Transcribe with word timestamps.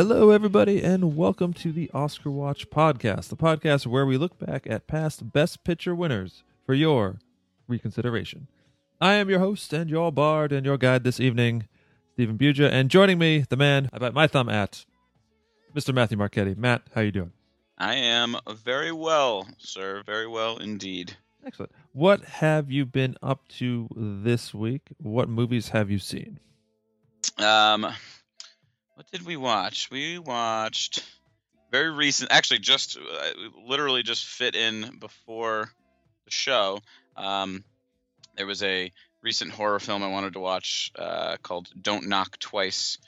Hello, 0.00 0.30
everybody, 0.30 0.80
and 0.80 1.16
welcome 1.16 1.52
to 1.54 1.72
the 1.72 1.90
Oscar 1.92 2.30
Watch 2.30 2.70
podcast, 2.70 3.30
the 3.30 3.36
podcast 3.36 3.84
where 3.84 4.06
we 4.06 4.16
look 4.16 4.38
back 4.38 4.64
at 4.70 4.86
past 4.86 5.32
Best 5.32 5.64
Picture 5.64 5.92
winners 5.92 6.44
for 6.64 6.72
your 6.72 7.18
reconsideration. 7.66 8.46
I 9.00 9.14
am 9.14 9.28
your 9.28 9.40
host 9.40 9.72
and 9.72 9.90
your 9.90 10.12
bard 10.12 10.52
and 10.52 10.64
your 10.64 10.78
guide 10.78 11.02
this 11.02 11.18
evening, 11.18 11.66
Stephen 12.12 12.38
Buja, 12.38 12.70
and 12.70 12.92
joining 12.92 13.18
me, 13.18 13.44
the 13.48 13.56
man 13.56 13.90
I 13.92 13.98
bite 13.98 14.14
my 14.14 14.28
thumb 14.28 14.48
at, 14.48 14.86
Mr. 15.74 15.92
Matthew 15.92 16.16
Marchetti. 16.16 16.54
Matt, 16.56 16.82
how 16.94 17.00
you 17.00 17.10
doing? 17.10 17.32
I 17.76 17.96
am 17.96 18.36
very 18.64 18.92
well, 18.92 19.48
sir. 19.58 20.04
Very 20.06 20.28
well 20.28 20.58
indeed. 20.58 21.16
Excellent. 21.44 21.72
What 21.92 22.24
have 22.24 22.70
you 22.70 22.86
been 22.86 23.16
up 23.20 23.48
to 23.58 23.88
this 23.96 24.54
week? 24.54 24.82
What 24.98 25.28
movies 25.28 25.70
have 25.70 25.90
you 25.90 25.98
seen? 25.98 26.38
Um, 27.36 27.92
what 28.98 29.08
did 29.12 29.24
we 29.24 29.36
watch? 29.36 29.92
We 29.92 30.18
watched 30.18 31.04
very 31.70 31.88
recent, 31.88 32.32
actually, 32.32 32.58
just 32.58 32.98
uh, 32.98 33.30
literally 33.64 34.02
just 34.02 34.26
fit 34.26 34.56
in 34.56 34.98
before 34.98 35.70
the 36.24 36.32
show. 36.32 36.80
Um, 37.16 37.62
there 38.36 38.46
was 38.46 38.64
a 38.64 38.90
recent 39.22 39.52
horror 39.52 39.78
film 39.78 40.02
I 40.02 40.08
wanted 40.08 40.32
to 40.32 40.40
watch 40.40 40.90
uh, 40.98 41.36
called 41.40 41.68
"Don't 41.80 42.08
Knock 42.08 42.40
Twice." 42.40 42.98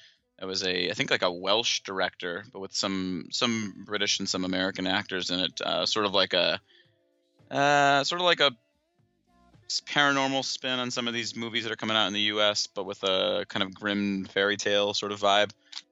It 0.40 0.44
was 0.44 0.62
a, 0.62 0.90
I 0.90 0.92
think, 0.92 1.10
like 1.10 1.22
a 1.22 1.32
Welsh 1.32 1.80
director, 1.80 2.44
but 2.52 2.60
with 2.60 2.72
some 2.72 3.26
some 3.32 3.82
British 3.84 4.20
and 4.20 4.28
some 4.28 4.44
American 4.44 4.86
actors 4.86 5.30
in 5.30 5.40
it. 5.40 5.60
Uh, 5.60 5.86
sort 5.86 6.06
of 6.06 6.14
like 6.14 6.34
a, 6.34 6.60
uh, 7.50 8.04
sort 8.04 8.20
of 8.20 8.26
like 8.26 8.38
a 8.38 8.52
paranormal 9.68 10.44
spin 10.44 10.78
on 10.78 10.92
some 10.92 11.08
of 11.08 11.14
these 11.14 11.34
movies 11.34 11.64
that 11.64 11.72
are 11.72 11.76
coming 11.76 11.96
out 11.96 12.06
in 12.06 12.12
the 12.12 12.20
U.S., 12.20 12.68
but 12.68 12.86
with 12.86 13.02
a 13.02 13.44
kind 13.48 13.64
of 13.64 13.74
grim 13.74 14.24
fairy 14.26 14.56
tale 14.56 14.94
sort 14.94 15.10
of 15.10 15.20
vibe. 15.20 15.50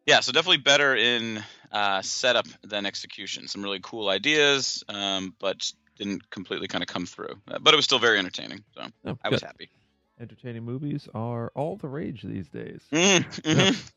Yeah, 0.09 0.21
so 0.21 0.33
definitely 0.33 0.57
better 0.57 0.97
in 0.97 1.45
uh, 1.71 2.01
setup 2.01 2.47
than 2.63 2.87
execution. 2.87 3.47
Some 3.47 3.63
really 3.63 3.81
cool 3.83 4.09
ideas, 4.09 4.83
um, 4.89 5.35
but 5.39 5.71
didn't 5.99 6.31
completely 6.31 6.67
kind 6.67 6.83
of 6.83 6.89
come 6.89 7.05
through. 7.05 7.35
Uh, 7.47 7.59
but 7.61 7.75
it 7.75 7.77
was 7.77 7.85
still 7.85 7.99
very 7.99 8.19
entertaining, 8.19 8.65
so 8.75 8.87
Oh, 9.05 9.19
I 9.23 9.29
was 9.29 9.41
good. 9.41 9.47
happy. 9.47 9.71
Entertaining 10.19 10.65
movies 10.65 11.09
are 11.15 11.53
all 11.55 11.77
the 11.77 11.89
rage 11.89 12.23
these 12.23 12.49
days. 12.49 12.81
Mm, 12.91 13.21
mhm. 13.43 13.91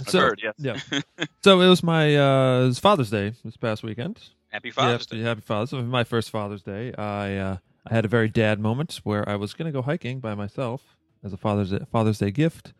I've 0.00 0.08
So- 0.08 0.20
heard, 0.20 0.40
yes. 0.44 0.54
Yeah. 0.58 1.24
so 1.42 1.60
it 1.60 1.68
was 1.68 1.82
my 1.82 2.16
uh, 2.16 2.62
it 2.62 2.66
was 2.68 2.78
Father's 2.78 3.10
Day 3.10 3.32
this 3.44 3.56
past 3.56 3.82
weekend. 3.82 4.20
Happy 4.50 4.70
Father's 4.70 5.08
yeah, 5.10 5.18
Day. 5.18 5.24
Happy 5.24 5.40
Father's 5.40 5.70
Day. 5.70 5.82
My 5.82 6.04
first 6.04 6.30
Father's 6.30 6.62
Day. 6.62 6.94
I 6.94 7.36
uh, 7.36 7.56
I 7.84 7.94
had 7.94 8.04
a 8.04 8.08
very 8.08 8.28
dad 8.28 8.60
moment 8.60 9.00
where 9.02 9.28
I 9.28 9.34
was 9.34 9.54
going 9.54 9.66
to 9.66 9.72
go 9.72 9.82
hiking 9.82 10.20
by 10.20 10.36
myself 10.36 10.82
as 11.24 11.32
a 11.32 11.36
Father's 11.36 11.70
Day, 11.70 11.80
Father's 11.90 12.18
Day 12.20 12.30
gift, 12.30 12.72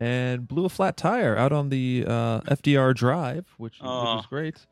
and 0.00 0.46
blew 0.46 0.64
a 0.64 0.68
flat 0.68 0.96
tire 0.96 1.36
out 1.36 1.52
on 1.52 1.68
the 1.70 2.04
uh, 2.06 2.40
FDR 2.42 2.94
Drive, 2.94 3.46
which, 3.56 3.74
which 3.80 3.82
Aw. 3.82 4.16
was 4.16 4.26
great. 4.26 4.66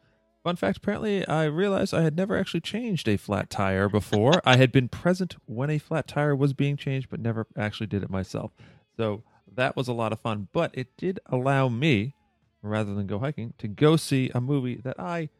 Fun 0.44 0.56
fact: 0.56 0.78
Apparently, 0.78 1.26
I 1.26 1.44
realized 1.44 1.92
I 1.92 2.02
had 2.02 2.16
never 2.16 2.36
actually 2.38 2.60
changed 2.60 3.08
a 3.08 3.16
flat 3.16 3.50
tire 3.50 3.88
before. 3.88 4.40
I 4.44 4.56
had 4.56 4.70
been 4.70 4.88
present 4.88 5.36
when 5.46 5.70
a 5.70 5.78
flat 5.78 6.06
tire 6.06 6.36
was 6.36 6.52
being 6.52 6.76
changed, 6.76 7.08
but 7.10 7.18
never 7.18 7.46
actually 7.56 7.88
did 7.88 8.04
it 8.04 8.10
myself. 8.10 8.52
So 8.96 9.24
that 9.56 9.74
was 9.74 9.88
a 9.88 9.92
lot 9.92 10.12
of 10.12 10.20
fun. 10.20 10.46
But 10.52 10.70
it 10.74 10.96
did 10.96 11.18
allow 11.26 11.68
me, 11.68 12.14
rather 12.62 12.94
than 12.94 13.08
go 13.08 13.18
hiking, 13.18 13.54
to 13.58 13.66
go 13.66 13.96
see 13.96 14.30
a 14.34 14.40
movie 14.40 14.76
that 14.84 15.00
I 15.00 15.30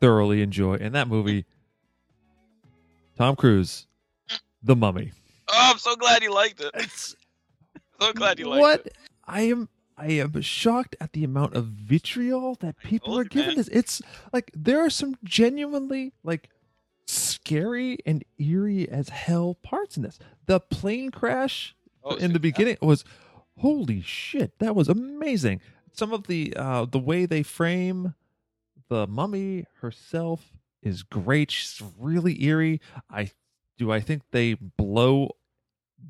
thoroughly 0.00 0.42
enjoy, 0.42 0.74
and 0.74 0.92
that 0.96 1.06
movie, 1.06 1.44
Tom 3.16 3.36
Cruise, 3.36 3.86
The 4.62 4.74
Mummy. 4.74 5.12
Oh, 5.48 5.70
I'm 5.70 5.78
so 5.78 5.94
glad 5.94 6.24
you 6.24 6.34
liked 6.34 6.60
it. 6.60 6.72
It's 6.74 7.14
So 8.00 8.12
glad 8.12 8.38
you 8.40 8.48
liked 8.48 8.60
what 8.60 8.86
it. 8.86 8.96
I 9.26 9.42
am. 9.42 9.68
I 9.98 10.08
am 10.12 10.38
shocked 10.42 10.94
at 11.00 11.14
the 11.14 11.24
amount 11.24 11.54
of 11.54 11.64
vitriol 11.68 12.56
that 12.60 12.78
people 12.80 13.18
are 13.18 13.22
you, 13.22 13.28
giving 13.30 13.48
man. 13.48 13.56
this. 13.56 13.68
It's 13.68 14.02
like 14.30 14.50
there 14.54 14.84
are 14.84 14.90
some 14.90 15.16
genuinely 15.24 16.12
like 16.22 16.50
scary 17.06 17.98
and 18.04 18.22
eerie 18.38 18.88
as 18.88 19.08
hell 19.08 19.54
parts 19.62 19.96
in 19.96 20.02
this. 20.02 20.18
The 20.46 20.60
plane 20.60 21.10
crash 21.10 21.74
Oh, 22.04 22.14
in 22.14 22.32
the 22.34 22.38
beginning 22.38 22.76
was 22.82 23.04
holy 23.58 24.00
shit. 24.02 24.58
That 24.58 24.76
was 24.76 24.88
amazing. 24.88 25.60
Some 25.92 26.12
of 26.12 26.26
the 26.26 26.52
uh 26.56 26.84
the 26.84 26.98
way 26.98 27.24
they 27.26 27.42
frame 27.42 28.14
the 28.88 29.06
mummy 29.06 29.64
herself 29.80 30.52
is 30.82 31.02
great. 31.02 31.50
She's 31.50 31.82
really 31.98 32.44
eerie. 32.44 32.80
I 33.10 33.30
do 33.78 33.90
I 33.90 34.00
think 34.00 34.22
they 34.30 34.54
blow 34.54 35.30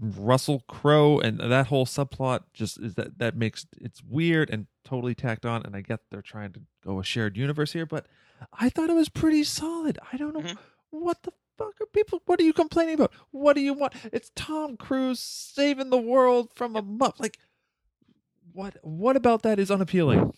Russell 0.01 0.63
Crowe 0.69 1.19
and 1.19 1.39
that 1.41 1.69
whole 1.69 1.87
subplot 1.87 2.41
just 2.53 2.79
is 2.79 2.95
that 2.97 3.19
that 3.19 3.37
makes 3.37 3.67
it's 3.81 4.03
weird 4.03 4.51
and 4.51 4.67
totally 4.85 5.15
tacked 5.15 5.47
on 5.47 5.65
and 5.65 5.75
I 5.75 5.81
get 5.81 6.01
they're 6.11 6.23
trying 6.23 6.53
to 6.53 6.61
go 6.85 7.01
a 7.01 7.05
shared 7.05 7.37
universe 7.37 7.73
here 7.73 7.87
but 7.87 8.07
I 8.53 8.69
thought 8.69 8.91
it 8.91 8.95
was 8.97 9.09
pretty 9.09 9.45
solid. 9.45 9.99
I 10.13 10.17
don't 10.17 10.35
know 10.35 10.41
Mhm. 10.41 10.59
what 10.91 11.23
the 11.23 11.33
fuck 11.57 11.81
are 11.81 11.87
people 11.87 12.21
what 12.27 12.39
are 12.41 12.45
you 12.45 12.53
complaining 12.53 12.95
about? 12.97 13.13
What 13.31 13.55
do 13.55 13.63
you 13.63 13.73
want? 13.73 13.95
It's 14.13 14.31
Tom 14.35 14.77
Cruise 14.77 15.21
saving 15.21 15.91
the 15.91 15.97
world 15.99 16.51
from 16.55 16.77
a 16.77 16.83
mup 16.83 17.19
like 17.19 17.39
what 18.53 18.77
what 18.83 19.17
about 19.17 19.43
that 19.43 19.59
is 19.59 19.71
unappealing? 19.71 20.33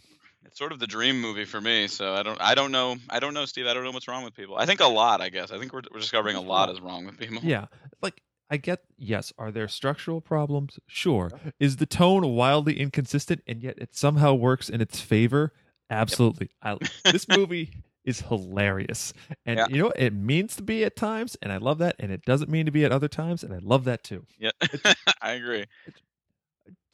It's 0.45 0.59
sort 0.59 0.73
of 0.73 0.79
the 0.79 0.87
dream 0.87 1.21
movie 1.21 1.45
for 1.45 1.61
me. 1.61 1.89
So 1.89 2.15
I 2.15 2.23
don't, 2.23 2.41
I 2.41 2.55
don't 2.55 2.73
know, 2.73 2.97
I 3.11 3.21
don't 3.21 3.35
know, 3.35 3.45
Steve. 3.45 3.67
I 3.67 3.75
don't 3.75 3.85
know 3.85 3.91
what's 3.91 4.09
wrong 4.09 4.25
with 4.25 4.35
people. 4.35 4.57
I 4.57 4.65
think 4.67 4.81
a 4.81 4.87
lot. 4.87 5.21
I 5.21 5.29
guess. 5.29 5.51
I 5.51 5.59
think 5.59 5.73
we're, 5.73 5.83
we're 5.93 6.01
discovering 6.01 6.37
a 6.37 6.41
lot 6.41 6.71
is 6.71 6.81
wrong 6.81 7.05
with 7.05 7.19
people. 7.19 7.39
Yeah. 7.43 7.67
Like 8.01 8.23
I 8.51 8.57
get 8.57 8.81
yes, 8.97 9.33
are 9.39 9.51
there 9.51 9.69
structural 9.69 10.21
problems? 10.21 10.79
Sure. 10.87 11.31
Is 11.61 11.77
the 11.77 11.87
tone 11.87 12.27
wildly 12.35 12.79
inconsistent 12.81 13.43
and 13.47 13.63
yet 13.63 13.77
it 13.79 13.95
somehow 13.95 14.35
works 14.35 14.69
in 14.71 14.81
its 14.81 15.01
favor? 15.01 15.53
Absolutely. 15.91 16.51
I, 16.63 16.79
this 17.05 17.27
movie 17.29 17.71
is 18.05 18.21
hilarious. 18.23 19.13
And 19.45 19.59
Yeah. 19.59 19.67
you 19.69 19.83
know, 19.83 19.93
it 19.97 20.15
means 20.15 20.57
to 20.57 20.63
be 20.63 20.83
at 20.85 20.97
times 20.97 21.37
and 21.43 21.53
I 21.53 21.59
love 21.59 21.79
that 21.79 21.97
and 21.99 22.11
it 22.11 22.23
doesn't 22.25 22.51
mean 22.51 22.65
to 22.67 22.73
be 22.73 22.85
at 22.85 22.93
other 22.93 23.09
times 23.09 23.43
and 23.43 23.53
I 23.53 23.59
love 23.59 23.85
that 23.85 24.03
too. 24.03 24.25
Yeah, 24.39 24.51
I 25.23 25.33
agree. 25.33 25.65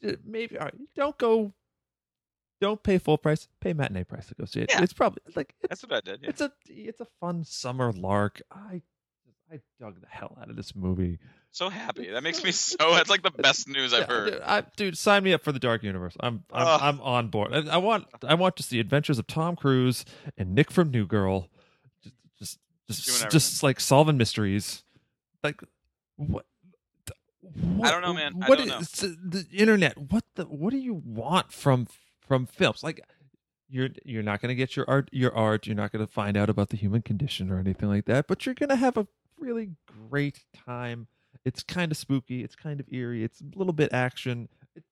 Uh, 0.04 0.12
Maybe 0.24 0.58
all 0.58 0.64
right, 0.66 0.74
don't 0.96 1.16
go 1.18 1.52
don't 2.60 2.82
pay 2.82 2.98
full 2.98 3.18
price, 3.18 3.46
pay 3.60 3.72
matinee 3.74 4.04
price 4.04 4.26
to 4.26 4.34
go 4.34 4.44
see 4.44 4.60
it. 4.60 4.70
Yeah. 4.70 4.82
It's 4.82 4.92
probably 4.92 5.20
like 5.36 5.54
it's 5.62 5.68
That's 5.68 5.82
what 5.82 5.92
I 5.92 6.00
did. 6.00 6.20
Yeah. 6.22 6.30
it's 6.30 6.40
a 6.40 6.52
it's 6.66 7.00
a 7.00 7.06
fun 7.20 7.44
summer 7.44 7.92
lark. 7.92 8.42
I 8.50 8.82
I 9.52 9.60
dug 9.78 10.00
the 10.00 10.06
hell 10.08 10.36
out 10.40 10.50
of 10.50 10.56
this 10.56 10.74
movie. 10.74 11.18
So 11.54 11.68
happy. 11.68 12.10
That 12.10 12.24
makes 12.24 12.42
me 12.42 12.50
so. 12.50 12.94
That's 12.94 13.08
like 13.08 13.22
the 13.22 13.30
best 13.42 13.68
news 13.68 13.94
I've 13.94 14.08
heard. 14.08 14.32
Dude, 14.32 14.42
I, 14.42 14.64
dude, 14.76 14.98
sign 14.98 15.22
me 15.22 15.32
up 15.32 15.44
for 15.44 15.52
the 15.52 15.60
Dark 15.60 15.84
Universe. 15.84 16.16
I'm 16.18 16.42
I'm, 16.52 16.66
Ugh. 16.66 16.80
I'm 16.82 17.00
on 17.00 17.28
board. 17.28 17.54
I, 17.54 17.74
I 17.74 17.76
want 17.76 18.06
I 18.26 18.34
want 18.34 18.56
to 18.56 18.64
see 18.64 18.80
adventures 18.80 19.20
of 19.20 19.28
Tom 19.28 19.54
Cruise 19.54 20.04
and 20.36 20.52
Nick 20.52 20.72
from 20.72 20.90
New 20.90 21.06
Girl, 21.06 21.48
just 22.40 22.58
just 22.88 23.04
just, 23.04 23.30
just 23.30 23.62
like 23.62 23.78
solving 23.78 24.16
mysteries. 24.16 24.82
Like 25.44 25.62
what? 26.16 26.44
what 27.52 27.86
I 27.86 27.92
don't 27.92 28.02
know, 28.02 28.14
man. 28.14 28.42
I 28.42 28.48
what 28.48 28.58
don't 28.58 28.66
know. 28.66 28.80
the 28.80 29.46
internet? 29.52 29.96
What 29.96 30.24
the? 30.34 30.46
What 30.46 30.72
do 30.72 30.78
you 30.78 31.02
want 31.06 31.52
from 31.52 31.86
from 32.26 32.46
films? 32.46 32.82
Like 32.82 33.00
you're 33.68 33.90
you're 34.04 34.24
not 34.24 34.40
going 34.42 34.48
to 34.48 34.56
get 34.56 34.74
your 34.74 34.86
art 34.88 35.08
your 35.12 35.32
art. 35.32 35.68
You're 35.68 35.76
not 35.76 35.92
going 35.92 36.04
to 36.04 36.12
find 36.12 36.36
out 36.36 36.50
about 36.50 36.70
the 36.70 36.76
human 36.76 37.02
condition 37.02 37.52
or 37.52 37.60
anything 37.60 37.88
like 37.88 38.06
that. 38.06 38.26
But 38.26 38.44
you're 38.44 38.56
going 38.56 38.70
to 38.70 38.76
have 38.76 38.96
a 38.96 39.06
really 39.38 39.70
great 40.10 40.40
time. 40.66 41.06
It's 41.44 41.62
kind 41.62 41.92
of 41.92 41.98
spooky. 41.98 42.42
It's 42.42 42.56
kind 42.56 42.80
of 42.80 42.86
eerie. 42.92 43.22
It's 43.24 43.40
a 43.40 43.58
little 43.58 43.72
bit 43.72 43.92
action. 43.92 44.48
It, 44.74 44.82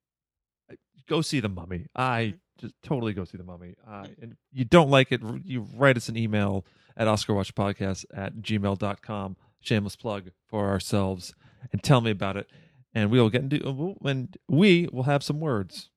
I- 0.71 0.75
go 1.09 1.21
see 1.23 1.41
the 1.41 1.49
Mummy. 1.49 1.87
I 1.97 2.35
just 2.59 2.75
totally 2.83 3.13
go 3.13 3.25
see 3.25 3.39
the 3.39 3.45
Mummy. 3.45 3.75
Uh, 3.89 4.07
and 4.21 4.37
you 4.53 4.65
don't 4.65 4.91
like 4.91 5.11
it, 5.13 5.21
you 5.45 5.67
write 5.75 5.97
us 5.97 6.09
an 6.09 6.17
email 6.17 6.65
at 6.97 7.09
OscarWatchPodcast 7.09 8.05
at 8.15 8.37
gmail.com. 8.37 9.37
Shameless 9.61 9.97
plug 9.97 10.31
for 10.49 10.69
ourselves 10.69 11.35
and 11.73 11.83
tell 11.83 12.01
me 12.01 12.11
about 12.11 12.37
it. 12.37 12.49
And 12.95 13.11
we 13.11 13.19
will 13.21 13.31
get 13.31 13.43
into 13.43 13.97
and 14.05 14.37
we 14.49 14.89
will 14.93 15.05
have 15.05 15.23
some 15.23 15.41
words. 15.41 15.89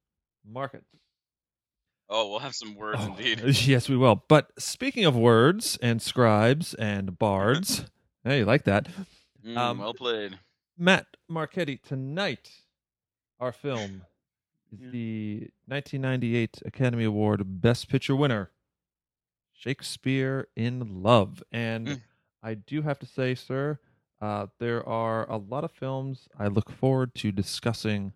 Mark 0.47 0.73
it. 0.75 0.83
Oh, 2.07 2.29
we'll 2.29 2.39
have 2.39 2.53
some 2.55 2.75
words 2.75 2.99
Oh, 3.01 3.15
indeed. 3.17 3.41
Yes, 3.67 3.89
we 3.89 3.97
will. 3.97 4.23
But 4.29 4.51
speaking 4.59 5.05
of 5.05 5.15
words 5.15 5.77
and 5.81 6.01
scribes 6.01 6.73
and 6.75 7.17
bards, 7.19 7.85
hey, 8.23 8.39
you 8.39 8.45
like 8.45 8.63
that? 8.65 8.87
Mm, 9.45 9.57
um, 9.57 9.77
well 9.79 9.93
played. 9.93 10.39
Matt 10.77 11.05
Marchetti, 11.29 11.77
tonight 11.77 12.51
our 13.39 13.51
film 13.51 14.03
is 14.71 14.79
Yeah. 14.81 14.89
the 14.91 15.49
1998 15.67 16.61
Academy 16.65 17.03
Award 17.03 17.61
Best 17.61 17.87
Picture 17.89 18.15
winner, 18.15 18.51
Shakespeare 19.53 20.47
in 20.55 21.01
Love. 21.03 21.43
And 21.51 21.87
Mm. 21.87 22.01
I 22.43 22.53
do 22.55 22.81
have 22.81 22.99
to 22.99 23.05
say, 23.05 23.35
sir, 23.35 23.79
uh, 24.21 24.47
there 24.59 24.87
are 24.87 25.29
a 25.29 25.37
lot 25.37 25.63
of 25.63 25.71
films 25.71 26.27
I 26.37 26.47
look 26.47 26.69
forward 26.71 27.13
to 27.15 27.31
discussing 27.31 28.13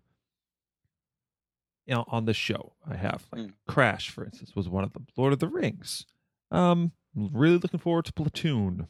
you 1.86 1.94
know, 1.96 2.04
on 2.08 2.24
the 2.24 2.34
show. 2.34 2.74
I 2.86 2.94
have 2.94 3.26
like 3.32 3.42
Mm. 3.48 3.54
Crash, 3.66 4.10
for 4.10 4.24
instance, 4.24 4.54
was 4.54 4.68
one 4.68 4.84
of 4.84 4.92
them. 4.92 5.06
Lord 5.16 5.32
of 5.32 5.40
the 5.40 5.48
Rings. 5.48 6.06
Um, 6.52 6.92
really 7.14 7.58
looking 7.58 7.80
forward 7.80 8.04
to 8.04 8.12
Platoon 8.12 8.86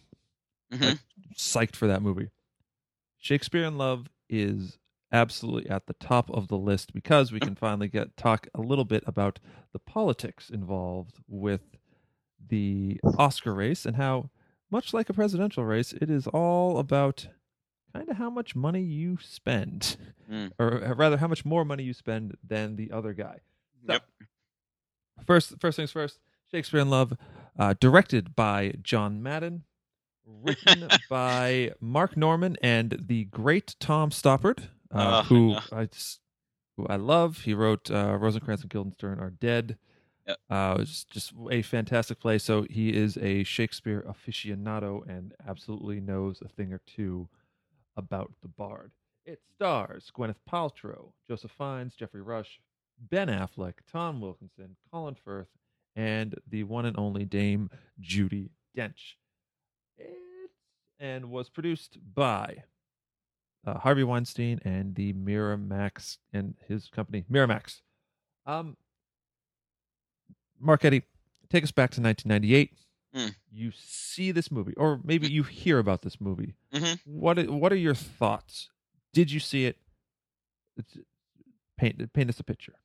Mhm. 0.72 0.98
psyched 1.34 1.76
for 1.76 1.86
that 1.86 2.02
movie. 2.02 2.30
Shakespeare 3.18 3.64
in 3.64 3.76
Love 3.78 4.08
is 4.28 4.78
absolutely 5.12 5.68
at 5.68 5.86
the 5.86 5.94
top 5.94 6.30
of 6.30 6.48
the 6.48 6.56
list 6.58 6.92
because 6.94 7.32
we 7.32 7.40
can 7.40 7.54
finally 7.56 7.88
get 7.88 8.16
talk 8.16 8.46
a 8.54 8.60
little 8.60 8.84
bit 8.84 9.02
about 9.06 9.40
the 9.72 9.78
politics 9.78 10.48
involved 10.50 11.18
with 11.26 11.76
the 12.48 13.00
Oscar 13.18 13.52
race 13.54 13.84
and 13.84 13.96
how 13.96 14.30
much 14.70 14.94
like 14.94 15.10
a 15.10 15.12
presidential 15.14 15.64
race, 15.64 15.92
it 15.92 16.08
is 16.10 16.26
all 16.28 16.78
about 16.78 17.28
kind 17.92 18.08
of 18.08 18.16
how 18.16 18.30
much 18.30 18.54
money 18.54 18.82
you 18.82 19.18
spend, 19.20 19.96
Mm. 20.30 20.52
or 20.60 20.84
uh, 20.84 20.94
rather, 20.94 21.16
how 21.16 21.26
much 21.26 21.44
more 21.44 21.64
money 21.64 21.82
you 21.82 21.92
spend 21.92 22.36
than 22.46 22.76
the 22.76 22.92
other 22.92 23.12
guy. 23.12 23.40
So, 23.86 23.94
Yep. 23.94 24.04
First, 25.26 25.60
first 25.60 25.76
things 25.76 25.90
first. 25.90 26.20
Shakespeare 26.52 26.80
in 26.80 26.88
Love, 26.88 27.14
uh, 27.58 27.74
directed 27.80 28.34
by 28.36 28.74
John 28.82 29.22
Madden, 29.22 29.64
written 30.42 30.88
by 31.08 31.72
Marc 31.80 32.16
Norman 32.16 32.56
and 32.62 32.96
the 33.06 33.24
great 33.26 33.76
Tom 33.80 34.10
Stoppard, 34.10 34.68
uh, 34.92 35.22
Oh, 35.22 35.26
who. 35.26 35.56
I 35.72 35.86
just, 35.86 36.20
who 36.76 36.86
I 36.86 36.96
love. 36.96 37.38
He 37.38 37.54
wrote 37.54 37.90
uh, 37.90 38.16
Rosencrantz 38.18 38.62
and 38.62 38.70
Guildenstern 38.70 39.18
are 39.20 39.30
dead. 39.30 39.76
Yep. 40.26 40.38
Uh, 40.48 40.76
it's 40.80 41.04
just 41.04 41.32
a 41.50 41.62
fantastic 41.62 42.20
play. 42.20 42.38
So 42.38 42.64
he 42.68 42.90
is 42.90 43.16
a 43.18 43.42
Shakespeare 43.44 44.04
aficionado 44.08 45.06
and 45.08 45.32
absolutely 45.46 46.00
knows 46.00 46.40
a 46.44 46.48
thing 46.48 46.72
or 46.72 46.80
two 46.86 47.28
about 47.96 48.32
the 48.42 48.48
Bard. 48.48 48.92
It 49.26 49.40
stars 49.54 50.10
Gwyneth 50.16 50.36
Paltrow, 50.50 51.12
Joseph 51.28 51.52
Fiennes, 51.58 51.94
Geoffrey 51.94 52.22
Rush, 52.22 52.60
Ben 53.10 53.28
Affleck, 53.28 53.74
Tom 53.90 54.20
Wilkinson, 54.20 54.76
Colin 54.92 55.16
Firth, 55.24 55.48
and 55.96 56.34
the 56.48 56.62
one 56.64 56.86
and 56.86 56.98
only 56.98 57.24
Dame 57.24 57.68
Judi 58.00 58.50
Dench. 58.76 59.14
And 61.00 61.30
was 61.30 61.48
produced 61.48 61.96
by 62.14 62.64
uh, 63.66 63.78
Harvey 63.78 64.04
Weinstein 64.04 64.60
and 64.64 64.94
the 64.94 65.14
Miramax 65.14 66.18
and 66.32 66.54
his 66.68 66.88
company 66.88 67.24
Miramax. 67.30 67.80
Um, 68.46 68.76
Marchetti, 70.62 71.02
take 71.48 71.64
us 71.64 71.70
back 71.72 71.90
to 71.92 72.02
1998. 72.02 72.72
Hmm. 73.14 73.28
You 73.50 73.72
see 73.74 74.30
this 74.30 74.50
movie, 74.50 74.74
or 74.76 75.00
maybe 75.02 75.28
you 75.28 75.42
hear 75.42 75.78
about 75.78 76.02
this 76.02 76.20
movie. 76.20 76.54
Mhm. 76.72 77.00
What 77.04 77.38
are- 77.38 77.50
What 77.52 77.72
are 77.72 77.76
your 77.76 77.94
thoughts? 77.94 78.70
Did 79.12 79.32
you 79.32 79.40
see 79.40 79.64
it? 79.64 79.78
It's, 80.76 80.96
paint 81.76 82.12
paint 82.12 82.28
us 82.30 82.38
a 82.38 82.44
picture. 82.44 82.78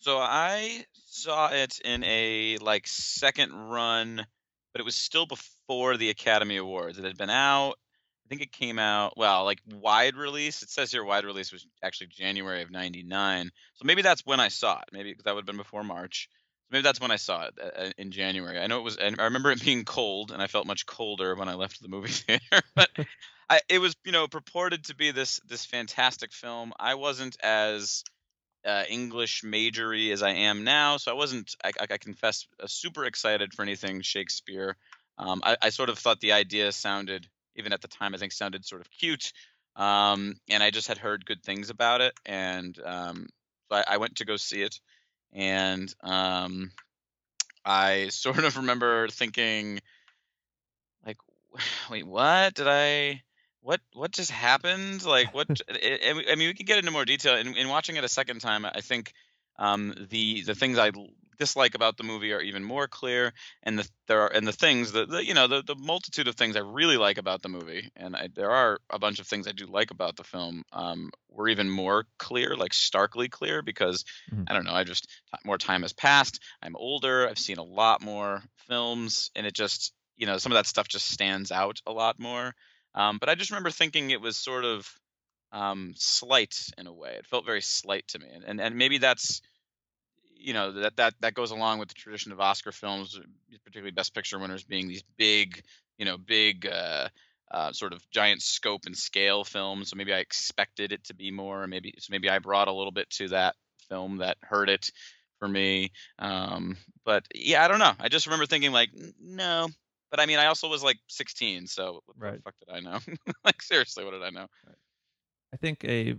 So 0.00 0.18
I 0.18 0.86
saw 0.92 1.48
it 1.52 1.80
in 1.84 2.02
a 2.04 2.58
like 2.58 2.86
second 2.88 3.52
run, 3.52 4.26
but 4.72 4.80
it 4.80 4.84
was 4.84 4.96
still 4.96 5.26
before 5.26 5.96
the 5.96 6.10
Academy 6.10 6.56
Awards. 6.56 6.98
It 6.98 7.04
had 7.04 7.18
been 7.18 7.30
out. 7.30 7.74
I 8.24 8.28
think 8.28 8.42
it 8.42 8.52
came 8.52 8.78
out 8.78 9.14
well, 9.16 9.44
like 9.44 9.60
wide 9.66 10.14
release. 10.14 10.62
It 10.62 10.70
says 10.70 10.92
here 10.92 11.04
wide 11.04 11.24
release 11.24 11.52
was 11.52 11.66
actually 11.82 12.08
January 12.08 12.62
of 12.62 12.70
'99. 12.70 13.50
So 13.74 13.84
maybe 13.84 14.02
that's 14.02 14.24
when 14.24 14.38
I 14.38 14.48
saw 14.48 14.78
it. 14.78 14.90
Maybe 14.92 15.16
that 15.24 15.34
would 15.34 15.40
have 15.40 15.46
been 15.46 15.56
before 15.56 15.82
March. 15.82 16.28
Maybe 16.70 16.82
that's 16.82 17.00
when 17.00 17.10
I 17.10 17.16
saw 17.16 17.46
it 17.46 17.54
uh, 17.60 17.90
in 17.98 18.12
January. 18.12 18.60
I 18.60 18.68
know 18.68 18.78
it 18.78 18.84
was. 18.84 18.96
And 18.96 19.20
I 19.20 19.24
remember 19.24 19.50
it 19.50 19.64
being 19.64 19.84
cold, 19.84 20.30
and 20.30 20.40
I 20.40 20.46
felt 20.46 20.66
much 20.66 20.86
colder 20.86 21.34
when 21.34 21.48
I 21.48 21.54
left 21.54 21.82
the 21.82 21.88
movie 21.88 22.08
theater. 22.10 22.62
but 22.76 22.90
I, 23.50 23.60
it 23.68 23.80
was, 23.80 23.96
you 24.04 24.12
know, 24.12 24.28
purported 24.28 24.84
to 24.84 24.94
be 24.94 25.10
this 25.10 25.40
this 25.48 25.66
fantastic 25.66 26.32
film. 26.32 26.72
I 26.78 26.94
wasn't 26.94 27.36
as 27.42 28.04
uh, 28.64 28.84
English 28.88 29.42
majory 29.42 30.12
as 30.12 30.22
I 30.22 30.30
am 30.30 30.64
now, 30.64 30.96
so 30.96 31.10
I 31.10 31.14
wasn't. 31.14 31.54
I, 31.64 31.72
I, 31.80 31.98
confess, 31.98 32.46
uh, 32.62 32.66
super 32.66 33.04
excited 33.04 33.54
for 33.54 33.62
anything 33.62 34.02
Shakespeare. 34.02 34.76
Um, 35.18 35.40
I, 35.44 35.56
I 35.62 35.70
sort 35.70 35.88
of 35.88 35.98
thought 35.98 36.20
the 36.20 36.32
idea 36.32 36.72
sounded, 36.72 37.26
even 37.56 37.72
at 37.72 37.80
the 37.80 37.88
time, 37.88 38.14
I 38.14 38.18
think 38.18 38.32
sounded 38.32 38.64
sort 38.64 38.80
of 38.80 38.90
cute, 38.90 39.32
um, 39.76 40.36
and 40.48 40.62
I 40.62 40.70
just 40.70 40.88
had 40.88 40.98
heard 40.98 41.26
good 41.26 41.42
things 41.42 41.70
about 41.70 42.00
it, 42.00 42.14
and 42.26 42.78
um, 42.84 43.26
so 43.68 43.76
I, 43.76 43.84
I 43.94 43.96
went 43.96 44.16
to 44.16 44.24
go 44.24 44.36
see 44.36 44.62
it, 44.62 44.78
and 45.32 45.92
um, 46.02 46.70
I 47.64 48.08
sort 48.10 48.44
of 48.44 48.56
remember 48.56 49.08
thinking, 49.08 49.80
like, 51.06 51.18
wait, 51.90 52.06
what 52.06 52.54
did 52.54 52.68
I? 52.68 53.22
What 53.60 53.80
what 53.94 54.12
just 54.12 54.30
happened 54.30 55.04
like 55.04 55.32
what 55.34 55.48
I, 55.70 56.24
I 56.30 56.34
mean 56.34 56.48
we 56.48 56.54
can 56.54 56.66
get 56.66 56.78
into 56.78 56.90
more 56.90 57.04
detail 57.04 57.36
in, 57.36 57.56
in 57.56 57.68
watching 57.68 57.96
it 57.96 58.04
a 58.04 58.08
second 58.08 58.40
time 58.40 58.64
i 58.64 58.80
think 58.80 59.12
um, 59.56 59.94
the 60.08 60.40
the 60.42 60.54
things 60.54 60.78
I 60.78 60.90
dislike 61.36 61.74
about 61.74 61.98
the 61.98 62.02
movie 62.04 62.32
are 62.32 62.40
even 62.40 62.64
more 62.64 62.88
clear 62.88 63.32
and 63.62 63.78
the 63.78 63.88
there 64.06 64.22
are 64.22 64.32
and 64.32 64.46
the 64.46 64.52
things 64.52 64.92
that 64.92 65.10
the, 65.10 65.24
you 65.24 65.34
know 65.34 65.46
the, 65.48 65.62
the 65.62 65.74
multitude 65.74 66.28
of 66.28 66.34
things 66.36 66.54
i 66.56 66.60
really 66.60 66.96
like 66.98 67.18
about 67.18 67.42
the 67.42 67.48
movie 67.48 67.90
and 67.96 68.14
I, 68.16 68.28
there 68.34 68.50
are 68.50 68.78
a 68.90 68.98
bunch 68.98 69.18
of 69.20 69.26
things 69.26 69.46
i 69.48 69.52
do 69.52 69.66
like 69.66 69.90
about 69.90 70.16
the 70.16 70.24
film 70.24 70.62
um, 70.72 71.10
were 71.28 71.48
even 71.48 71.68
more 71.70 72.04
clear 72.18 72.56
like 72.56 72.72
starkly 72.74 73.28
clear 73.28 73.62
because 73.62 74.04
Mhm. 74.30 74.46
i 74.46 74.52
don't 74.52 74.64
know 74.64 74.74
i 74.74 74.84
just 74.84 75.10
more 75.44 75.58
time 75.58 75.82
has 75.82 75.92
passed 75.94 76.40
i'm 76.62 76.76
older 76.76 77.28
i've 77.28 77.38
seen 77.38 77.58
a 77.58 77.62
lot 77.64 78.02
more 78.02 78.42
films 78.56 79.30
and 79.34 79.46
it 79.46 79.54
just 79.54 79.94
you 80.16 80.26
know 80.26 80.38
some 80.38 80.52
of 80.52 80.56
that 80.56 80.66
stuff 80.66 80.88
just 80.88 81.08
stands 81.10 81.50
out 81.50 81.80
a 81.86 81.92
lot 81.92 82.18
more 82.18 82.54
um, 82.94 83.18
but 83.18 83.28
I 83.28 83.34
just 83.34 83.50
remember 83.50 83.70
thinking 83.70 84.10
it 84.10 84.20
was 84.20 84.36
sort 84.36 84.64
of 84.64 84.90
um, 85.52 85.94
slight 85.96 86.56
in 86.78 86.86
a 86.86 86.92
way. 86.92 87.14
It 87.18 87.26
felt 87.26 87.46
very 87.46 87.62
slight 87.62 88.08
to 88.08 88.18
me, 88.18 88.26
and 88.32 88.44
and, 88.44 88.60
and 88.60 88.76
maybe 88.76 88.98
that's 88.98 89.40
you 90.36 90.52
know 90.52 90.72
that 90.72 90.96
that 90.96 91.14
that 91.20 91.34
goes 91.34 91.50
along 91.50 91.78
with 91.78 91.88
the 91.88 91.94
tradition 91.94 92.32
of 92.32 92.40
Oscar 92.40 92.72
films, 92.72 93.18
particularly 93.64 93.92
Best 93.92 94.14
Picture 94.14 94.38
winners 94.38 94.64
being 94.64 94.88
these 94.88 95.04
big, 95.16 95.62
you 95.98 96.04
know, 96.04 96.16
big 96.16 96.66
uh, 96.66 97.08
uh, 97.50 97.72
sort 97.72 97.92
of 97.92 98.08
giant 98.10 98.42
scope 98.42 98.82
and 98.86 98.96
scale 98.96 99.44
films. 99.44 99.90
So 99.90 99.96
maybe 99.96 100.14
I 100.14 100.18
expected 100.18 100.92
it 100.92 101.04
to 101.04 101.14
be 101.14 101.30
more, 101.30 101.62
or 101.62 101.66
maybe 101.66 101.94
so 101.98 102.10
maybe 102.10 102.30
I 102.30 102.38
brought 102.38 102.68
a 102.68 102.72
little 102.72 102.92
bit 102.92 103.10
to 103.10 103.28
that 103.28 103.56
film 103.88 104.18
that 104.18 104.38
hurt 104.40 104.70
it 104.70 104.90
for 105.38 105.48
me. 105.48 105.92
Um, 106.18 106.76
but 107.04 107.24
yeah, 107.34 107.64
I 107.64 107.68
don't 107.68 107.78
know. 107.78 107.92
I 107.98 108.08
just 108.08 108.26
remember 108.26 108.46
thinking 108.46 108.72
like, 108.72 108.90
no. 109.20 109.68
But 110.10 110.20
I 110.20 110.26
mean, 110.26 110.38
I 110.38 110.46
also 110.46 110.68
was 110.68 110.82
like 110.82 110.98
16, 111.08 111.66
so 111.66 112.02
what 112.06 112.16
Right. 112.16 112.40
the 112.44 112.50
fuck 112.50 112.54
did 112.66 112.74
I 112.74 112.80
know? 112.80 112.98
like 113.44 113.62
seriously, 113.62 114.04
what 114.04 114.12
did 114.12 114.22
I 114.22 114.30
know? 114.30 114.46
I 115.52 115.56
think 115.56 115.84
a 115.84 116.16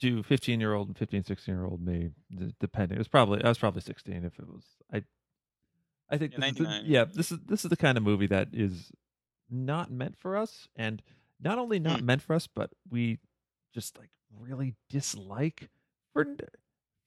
to 0.00 0.22
15 0.24 0.60
year 0.60 0.74
old 0.74 0.88
and 0.88 0.98
15, 0.98 1.24
16 1.24 1.54
year 1.54 1.64
old 1.66 1.82
me, 1.82 2.10
d- 2.36 2.54
depending, 2.60 2.96
it 2.96 3.00
was 3.00 3.08
probably 3.08 3.42
I 3.44 3.48
was 3.48 3.58
probably 3.58 3.82
16 3.82 4.24
if 4.24 4.38
it 4.38 4.48
was. 4.48 4.64
I 4.92 5.04
I 6.08 6.18
think 6.18 6.34
Yeah, 6.34 6.38
this 6.38 6.54
the, 6.56 6.68
yeah, 6.82 7.04
this 7.04 7.32
is 7.32 7.38
this 7.46 7.64
is 7.64 7.68
the 7.70 7.76
kind 7.76 7.98
of 7.98 8.04
movie 8.04 8.26
that 8.28 8.48
is 8.52 8.92
not 9.50 9.90
meant 9.90 10.16
for 10.16 10.36
us, 10.36 10.68
and 10.76 11.02
not 11.40 11.58
only 11.58 11.78
not 11.78 12.00
Hmm. 12.00 12.02
meant 12.02 12.22
for 12.22 12.34
us, 12.34 12.46
but 12.46 12.70
we 12.90 13.18
just 13.74 13.98
like 13.98 14.10
really 14.38 14.74
dislike 14.88 15.70
for 16.12 16.26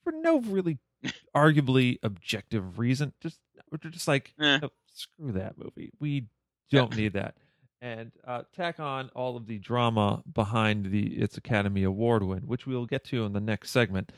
for 0.04 0.12
no 0.12 0.40
really 0.40 0.78
arguably 1.36 1.98
objective 2.02 2.78
reason. 2.78 3.14
Just 3.20 3.40
we're 3.70 3.90
just 3.90 4.08
like 4.08 4.32
Eh. 4.40 4.58
no, 4.58 4.70
screw 4.92 5.32
that 5.32 5.56
movie. 5.58 5.90
We 6.00 6.26
don't 6.70 6.96
need 6.96 7.12
that. 7.14 7.36
And 7.82 8.12
uh, 8.26 8.42
tack 8.54 8.78
on 8.78 9.10
all 9.14 9.36
of 9.36 9.46
the 9.46 9.58
drama 9.58 10.22
behind 10.32 10.86
the 10.86 11.06
its 11.18 11.36
Academy 11.38 11.82
Award 11.84 12.22
win, 12.22 12.40
which 12.42 12.66
we 12.66 12.74
will 12.74 12.86
get 12.86 13.04
to 13.06 13.24
in 13.24 13.32
the 13.32 13.40
next 13.40 13.70
segment. 13.70 14.12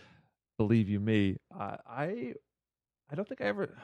Believe 0.59 0.89
you 0.89 0.99
me, 1.01 1.37
uh, 1.59 1.77
I 1.87 2.35
I 3.11 3.15
don't 3.15 3.29
think 3.29 3.41
I 3.41 3.45
ever 3.45 3.77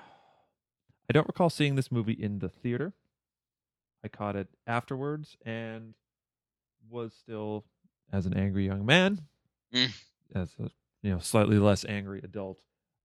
I 1.09 1.13
don't 1.13 1.27
recall 1.29 1.49
seeing 1.51 1.77
this 1.77 1.91
movie 1.93 2.13
in 2.13 2.41
the 2.41 2.49
theater. 2.49 2.93
I 4.05 4.09
caught 4.09 4.37
it 4.37 4.49
afterwards 4.67 5.37
and 5.45 5.95
was 6.91 7.13
still 7.15 7.65
as 8.13 8.27
an 8.27 8.35
angry 8.35 8.67
young 8.67 8.85
man, 8.87 9.21
Mm. 9.73 9.91
as 10.35 10.55
a 10.59 10.71
you 11.03 11.13
know 11.13 11.19
slightly 11.19 11.59
less 11.59 11.85
angry 11.85 12.21
adult. 12.25 12.59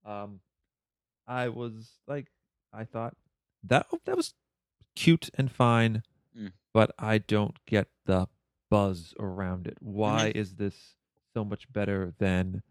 Um, 0.06 0.40
I 1.28 1.50
was 1.50 1.90
like, 2.08 2.28
I 2.74 2.84
thought 2.86 3.16
that 3.64 3.88
that 4.06 4.18
was 4.18 4.34
cute 4.96 5.30
and 5.36 5.52
fine, 5.52 6.04
Mm. 6.38 6.52
but 6.74 6.92
I 6.98 7.20
don't 7.20 7.58
get 7.68 7.88
the 8.06 8.28
buzz 8.70 9.14
around 9.20 9.68
it. 9.68 9.78
Why 9.80 10.32
is 10.34 10.56
this 10.56 10.96
so 11.34 11.46
much 11.46 11.72
better 11.72 12.14
than 12.18 12.64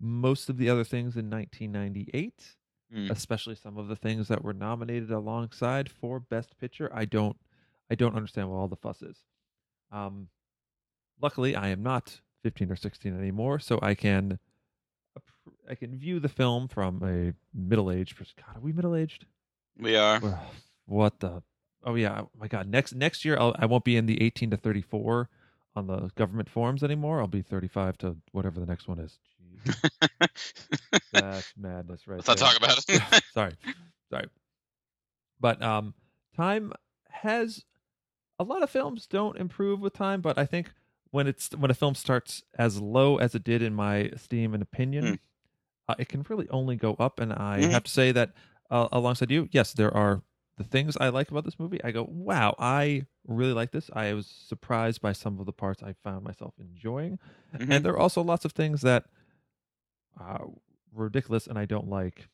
most 0.00 0.48
of 0.48 0.56
the 0.58 0.68
other 0.70 0.84
things 0.84 1.16
in 1.16 1.28
1998? 1.30 2.56
Mm. 2.92 3.10
especially 3.10 3.56
some 3.56 3.76
of 3.78 3.88
the 3.88 3.96
things 3.96 4.28
that 4.28 4.44
were 4.44 4.52
nominated 4.52 5.10
alongside 5.10 5.90
for 5.90 6.20
best 6.20 6.56
picture 6.58 6.88
i 6.94 7.04
don't 7.06 7.36
i 7.90 7.94
don't 7.96 8.14
understand 8.14 8.48
what 8.50 8.56
all 8.58 8.68
the 8.68 8.76
fuss 8.76 9.00
is 9.02 9.24
um 9.90 10.28
luckily 11.20 11.56
i 11.56 11.68
am 11.68 11.82
not 11.82 12.20
15 12.44 12.70
or 12.70 12.76
16 12.76 13.18
anymore 13.18 13.58
so 13.58 13.80
i 13.82 13.94
can 13.94 14.38
i 15.70 15.74
can 15.74 15.96
view 15.96 16.20
the 16.20 16.28
film 16.28 16.68
from 16.68 17.02
a 17.02 17.32
middle-aged 17.56 18.16
pers- 18.16 18.34
god 18.36 18.56
are 18.56 18.60
we 18.60 18.72
middle-aged 18.72 19.26
We 19.78 19.96
are. 19.96 20.20
What 20.86 21.20
the 21.20 21.42
oh 21.84 21.94
yeah 21.94 22.22
oh 22.22 22.30
my 22.38 22.48
god 22.48 22.68
next 22.68 22.94
next 22.94 23.24
year 23.24 23.36
I'll, 23.38 23.54
i 23.58 23.66
won't 23.66 23.84
be 23.84 23.96
in 23.96 24.06
the 24.06 24.22
18 24.22 24.50
to 24.50 24.56
34 24.56 25.28
on 25.76 25.86
the 25.86 26.10
government 26.14 26.48
forms 26.48 26.82
anymore 26.84 27.20
i'll 27.20 27.26
be 27.26 27.42
35 27.42 27.98
to 27.98 28.16
whatever 28.32 28.60
the 28.60 28.66
next 28.66 28.86
one 28.88 28.98
is 29.00 29.18
that's 31.12 31.52
madness 31.56 32.06
right 32.06 32.16
Let's 32.16 32.28
not 32.28 32.38
talk 32.38 32.56
about 32.56 32.78
it. 32.88 33.02
sorry 33.34 33.52
sorry 34.10 34.26
but 35.40 35.62
um 35.62 35.94
time 36.36 36.72
has 37.10 37.64
a 38.38 38.44
lot 38.44 38.62
of 38.62 38.70
films 38.70 39.06
don't 39.06 39.36
improve 39.36 39.80
with 39.80 39.92
time 39.92 40.20
but 40.20 40.38
i 40.38 40.44
think 40.44 40.72
when 41.10 41.26
it's 41.26 41.50
when 41.56 41.70
a 41.70 41.74
film 41.74 41.94
starts 41.94 42.42
as 42.58 42.80
low 42.80 43.16
as 43.18 43.34
it 43.34 43.44
did 43.44 43.62
in 43.62 43.72
my 43.72 43.96
esteem 43.98 44.52
and 44.52 44.62
opinion, 44.62 45.04
Mm. 45.04 45.18
Uh, 45.88 45.94
it 45.98 46.08
can 46.08 46.24
really 46.28 46.48
only 46.50 46.76
go 46.76 46.94
up. 46.94 47.20
And 47.20 47.32
I 47.32 47.60
Mhm. 47.60 47.70
have 47.70 47.84
to 47.84 47.90
say 47.90 48.12
that 48.12 48.32
uh, 48.70 48.88
alongside 48.92 49.30
you, 49.30 49.48
yes, 49.52 49.72
there 49.72 49.94
are 49.94 50.22
the 50.56 50.64
things 50.64 50.96
I 50.96 51.08
like 51.10 51.30
about 51.30 51.44
this 51.44 51.58
movie. 51.58 51.82
I 51.84 51.90
go, 51.90 52.04
wow, 52.08 52.54
I 52.58 53.06
really 53.26 53.52
like 53.52 53.72
this. 53.72 53.90
I 53.92 54.12
was 54.14 54.26
surprised 54.26 55.00
by 55.02 55.12
some 55.12 55.38
of 55.38 55.46
the 55.46 55.52
parts 55.52 55.82
I 55.82 55.92
found 56.04 56.24
myself 56.24 56.54
enjoying, 56.58 57.18
Mhm. 57.54 57.70
and 57.70 57.84
there 57.84 57.92
are 57.92 57.98
also 57.98 58.22
lots 58.22 58.44
of 58.44 58.52
things 58.52 58.80
that 58.82 59.04
uh, 60.20 60.38
were 60.92 61.04
ridiculous 61.04 61.46
and 61.46 61.58
I 61.58 61.64
don't 61.66 61.88
like. 61.88 62.28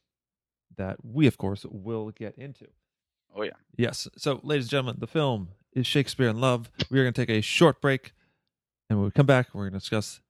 That 0.76 1.04
we, 1.04 1.26
of 1.26 1.36
course, 1.36 1.64
will 1.66 2.10
get 2.10 2.36
into. 2.36 2.68
Oh 3.34 3.42
yeah. 3.42 3.52
Yes. 3.76 4.06
So, 4.16 4.40
ladies 4.42 4.66
and 4.66 4.70
gentlemen, 4.70 4.96
the 5.00 5.06
film 5.06 5.48
is 5.72 5.86
Shakespeare 5.86 6.28
in 6.28 6.40
Love. 6.40 6.70
We 6.90 6.98
are 7.00 7.04
going 7.04 7.12
to 7.12 7.20
take 7.26 7.28
a 7.36 7.40
short 7.40 7.80
break. 7.80 8.12
And 8.88 8.98
when 8.98 9.06
we 9.06 9.10
come 9.10 9.26
back, 9.26 9.48
we're 9.52 9.62
going 9.62 9.72
to 9.72 9.78
discuss 9.78 10.20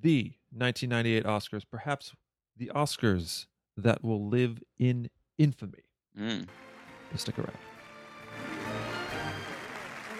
the 0.00 0.34
1998 0.52 1.24
Oscars, 1.24 1.64
perhaps 1.68 2.14
the 2.60 2.70
Oscars 2.74 3.46
that 3.78 4.04
will 4.04 4.28
live 4.28 4.62
in 4.78 5.08
infamy. 5.38 5.82
Mm. 6.16 6.46
So 7.10 7.16
stick 7.16 7.38
around. 7.38 7.56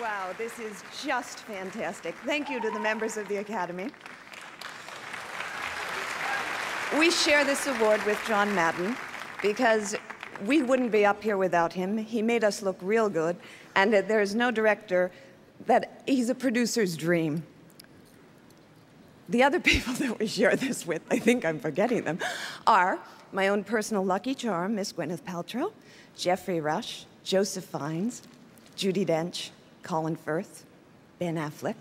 Wow, 0.00 0.34
this 0.38 0.58
is 0.58 0.82
just 1.04 1.40
fantastic. 1.40 2.14
Thank 2.24 2.48
you 2.48 2.58
to 2.60 2.70
the 2.70 2.80
members 2.80 3.18
of 3.18 3.28
the 3.28 3.36
Academy. 3.36 3.90
We 6.98 7.10
share 7.10 7.44
this 7.44 7.66
award 7.66 8.04
with 8.06 8.18
John 8.26 8.52
Madden 8.54 8.96
because 9.42 9.94
we 10.46 10.62
wouldn't 10.62 10.90
be 10.90 11.04
up 11.04 11.22
here 11.22 11.36
without 11.36 11.74
him. 11.74 11.98
He 11.98 12.22
made 12.22 12.42
us 12.42 12.62
look 12.62 12.78
real 12.80 13.10
good, 13.10 13.36
and 13.76 13.92
there 13.92 14.22
is 14.22 14.34
no 14.34 14.50
director 14.50 15.12
that 15.66 16.02
he's 16.06 16.30
a 16.30 16.34
producer's 16.34 16.96
dream. 16.96 17.44
The 19.30 19.44
other 19.44 19.60
people 19.72 19.94
that 19.94 20.18
we 20.18 20.26
share 20.26 20.54
this 20.56 20.86
with, 20.86 21.02
I 21.10 21.18
think 21.18 21.44
I'm 21.44 21.60
forgetting 21.60 22.04
them, 22.04 22.18
are 22.66 22.98
my 23.32 23.48
own 23.48 23.64
personal 23.64 24.04
lucky 24.04 24.34
charm, 24.34 24.74
Miss 24.74 24.92
Gwyneth 24.92 25.22
Paltrow, 25.22 25.72
Geoffrey 26.16 26.60
Rush, 26.60 27.06
Joseph 27.22 27.64
Fiennes, 27.64 28.22
Judi 28.76 29.06
Dench, 29.06 29.50
Colin 29.82 30.16
Firth, 30.16 30.64
Ben 31.18 31.36
Affleck. 31.36 31.76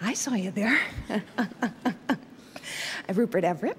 I 0.00 0.14
saw 0.14 0.34
you 0.34 0.52
there. 0.52 0.78
Rupert 3.12 3.42
Everett. 3.42 3.76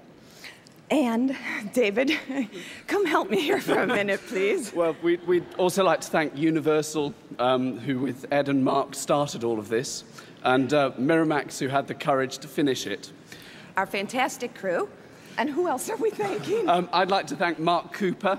And 0.90 1.36
David, 1.72 2.12
come 2.88 3.06
help 3.06 3.30
me 3.30 3.40
here 3.40 3.60
for 3.60 3.78
a 3.78 3.86
minute, 3.86 4.20
please. 4.26 4.74
Well, 4.74 4.96
we, 5.02 5.16
we'd 5.18 5.46
also 5.56 5.84
like 5.84 6.00
to 6.00 6.08
thank 6.08 6.36
Universal, 6.36 7.14
um, 7.38 7.78
who 7.78 8.00
with 8.00 8.26
Ed 8.32 8.48
and 8.48 8.64
Mark 8.64 8.96
started 8.96 9.44
all 9.44 9.60
of 9.60 9.68
this, 9.68 10.02
and 10.44 10.72
uh, 10.72 10.92
Miramax, 10.98 11.58
who 11.58 11.68
had 11.68 11.86
the 11.86 11.94
courage 11.94 12.38
to 12.38 12.48
finish 12.48 12.86
it. 12.86 13.12
Our 13.76 13.86
fantastic 13.86 14.54
crew. 14.54 14.88
And 15.38 15.48
who 15.48 15.68
else 15.68 15.88
are 15.88 15.96
we 15.96 16.10
thanking? 16.10 16.68
Um, 16.68 16.88
I'd 16.92 17.10
like 17.10 17.26
to 17.28 17.36
thank 17.36 17.58
Mark 17.58 17.92
Cooper, 17.92 18.38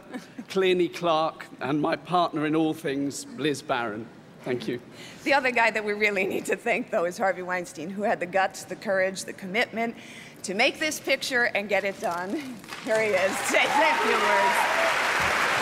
Cleany 0.49 0.93
Clark, 0.93 1.47
and 1.59 1.81
my 1.81 1.95
partner 1.95 2.45
in 2.45 2.55
all 2.55 2.73
things, 2.73 3.25
Liz 3.37 3.61
Barron. 3.61 4.05
Thank 4.43 4.67
you. 4.67 4.79
The 5.23 5.33
other 5.33 5.51
guy 5.51 5.71
that 5.71 5.83
we 5.83 5.93
really 5.93 6.27
need 6.27 6.45
to 6.45 6.55
thank, 6.55 6.91
though, 6.91 7.05
is 7.05 7.17
Harvey 7.17 7.41
Weinstein, 7.41 7.89
who 7.89 8.03
had 8.03 8.19
the 8.19 8.25
guts, 8.25 8.65
the 8.65 8.75
courage, 8.75 9.23
the 9.23 9.33
commitment 9.33 9.95
to 10.43 10.53
make 10.53 10.79
this 10.79 10.99
picture 10.99 11.43
and 11.55 11.69
get 11.69 11.83
it 11.83 11.99
done. 11.99 12.29
Here 12.83 13.01
he 13.01 13.09
is. 13.09 13.37
Say 13.37 13.65
thank 13.65 14.05
you 14.05 14.11
words. 14.11 15.60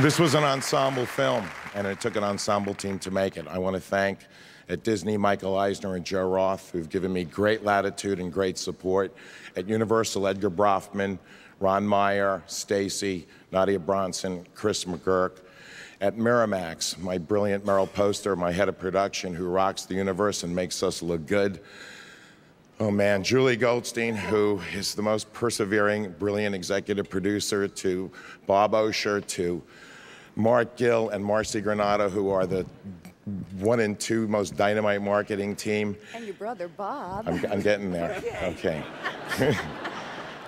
This 0.00 0.20
was 0.20 0.36
an 0.36 0.44
ensemble 0.44 1.06
film, 1.06 1.44
and 1.74 1.84
it 1.84 2.00
took 2.00 2.14
an 2.14 2.22
ensemble 2.22 2.72
team 2.72 3.00
to 3.00 3.10
make 3.10 3.36
it. 3.36 3.48
I 3.48 3.58
want 3.58 3.74
to 3.74 3.80
thank 3.80 4.20
at 4.68 4.84
Disney 4.84 5.16
Michael 5.16 5.58
Eisner 5.58 5.96
and 5.96 6.04
Joe 6.04 6.28
Roth, 6.28 6.70
who've 6.70 6.88
given 6.88 7.12
me 7.12 7.24
great 7.24 7.64
latitude 7.64 8.20
and 8.20 8.32
great 8.32 8.58
support. 8.58 9.12
At 9.56 9.68
Universal, 9.68 10.28
Edgar 10.28 10.50
Bronfman, 10.50 11.18
Ron 11.58 11.84
Meyer, 11.84 12.44
Stacy, 12.46 13.26
Nadia 13.50 13.80
Bronson, 13.80 14.46
Chris 14.54 14.84
McGurk. 14.84 15.40
At 16.00 16.16
Miramax, 16.16 16.96
my 16.98 17.18
brilliant 17.18 17.66
Meryl 17.66 17.92
Poster, 17.92 18.36
my 18.36 18.52
head 18.52 18.68
of 18.68 18.78
production, 18.78 19.34
who 19.34 19.48
rocks 19.48 19.84
the 19.84 19.94
universe 19.94 20.44
and 20.44 20.54
makes 20.54 20.80
us 20.84 21.02
look 21.02 21.26
good. 21.26 21.58
Oh 22.78 22.92
man, 22.92 23.24
Julie 23.24 23.56
Goldstein, 23.56 24.14
who 24.14 24.60
is 24.72 24.94
the 24.94 25.02
most 25.02 25.32
persevering, 25.32 26.12
brilliant 26.20 26.54
executive 26.54 27.10
producer, 27.10 27.66
to 27.66 28.12
Bob 28.46 28.74
Osher, 28.74 29.26
to 29.26 29.60
Mark 30.38 30.76
Gill 30.76 31.08
and 31.08 31.24
Marcy 31.24 31.60
Granata, 31.60 32.08
who 32.08 32.30
are 32.30 32.46
the 32.46 32.64
one 33.58 33.80
and 33.80 33.98
two 33.98 34.28
most 34.28 34.56
dynamite 34.56 35.02
marketing 35.02 35.56
team. 35.56 35.96
And 36.14 36.24
your 36.24 36.34
brother, 36.34 36.68
Bob. 36.68 37.28
I'm, 37.28 37.44
I'm 37.50 37.60
getting 37.60 37.90
there. 37.90 38.22
Okay. 38.42 38.84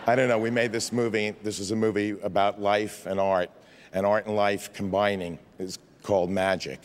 I 0.07 0.15
don't 0.15 0.29
know. 0.29 0.39
We 0.39 0.51
made 0.51 0.71
this 0.71 0.93
movie. 0.93 1.33
This 1.43 1.59
is 1.59 1.73
a 1.73 1.77
movie 1.77 2.13
about 2.23 2.61
life 2.61 3.05
and 3.07 3.19
art, 3.19 3.51
and 3.93 4.07
art 4.07 4.27
and 4.27 4.37
life 4.37 4.73
combining 4.73 5.39
is 5.59 5.79
called 6.05 6.31
magic. 6.31 6.81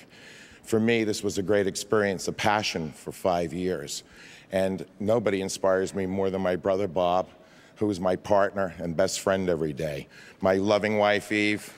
For 0.63 0.79
me, 0.79 1.03
this 1.03 1.23
was 1.23 1.37
a 1.37 1.43
great 1.43 1.67
experience, 1.67 2.27
a 2.27 2.33
passion 2.33 2.91
for 2.91 3.11
five 3.11 3.53
years. 3.53 4.03
And 4.51 4.83
nobody 4.99 5.41
inspires 5.41 5.93
me 5.93 6.07
more 6.07 6.31
than 6.31 6.41
my 6.41 6.55
brother 6.55 6.87
Bob, 6.87 7.29
who 7.75 7.89
is 7.89 7.99
my 7.99 8.15
partner 8.15 8.73
and 8.79 8.97
best 8.97 9.19
friend 9.19 9.47
every 9.47 9.73
day. 9.73 10.07
My 10.41 10.55
loving 10.55 10.97
wife 10.97 11.31
Eve, 11.31 11.71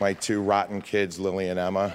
my 0.00 0.12
two 0.12 0.40
rotten 0.42 0.80
kids, 0.80 1.18
Lily 1.18 1.48
and 1.48 1.58
Emma. 1.58 1.92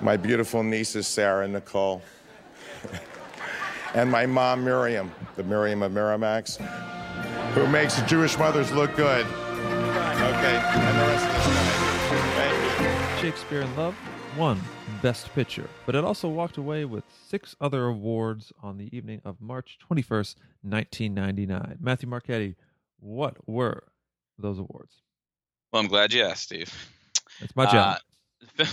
my 0.00 0.16
beautiful 0.16 0.62
nieces, 0.62 1.06
Sarah 1.06 1.44
and 1.44 1.52
Nicole. 1.52 2.02
and 3.94 4.10
my 4.10 4.26
mom, 4.26 4.64
Miriam, 4.64 5.12
the 5.36 5.44
Miriam 5.44 5.82
of 5.82 5.92
Miramax, 5.92 6.56
who 7.54 7.66
makes 7.68 8.00
Jewish 8.02 8.36
mothers 8.38 8.72
look 8.72 8.94
good. 8.96 9.26
Okay, 9.26 10.56
and 10.56 10.98
the 10.98 11.06
rest 11.06 11.26
of. 11.26 11.42
Shakespeare 13.20 13.60
in 13.60 13.76
Love 13.76 13.94
won 14.36 14.60
Best 15.00 15.32
Picture, 15.32 15.68
but 15.86 15.94
it 15.94 16.02
also 16.04 16.28
walked 16.28 16.56
away 16.56 16.84
with 16.84 17.04
six 17.28 17.54
other 17.60 17.86
awards 17.86 18.52
on 18.60 18.78
the 18.78 18.88
evening 18.96 19.20
of 19.24 19.40
March 19.40 19.78
21st, 19.88 20.34
1999. 20.62 21.78
Matthew 21.80 22.08
Marchetti, 22.08 22.56
what 22.98 23.36
were 23.48 23.84
those 24.42 24.58
awards? 24.58 24.94
Well, 25.72 25.80
I'm 25.82 25.88
glad 25.88 26.12
you 26.12 26.22
asked, 26.24 26.42
Steve. 26.44 26.72
It's 27.40 27.56
my 27.56 27.66
job. 27.66 27.98
Uh, 28.58 28.64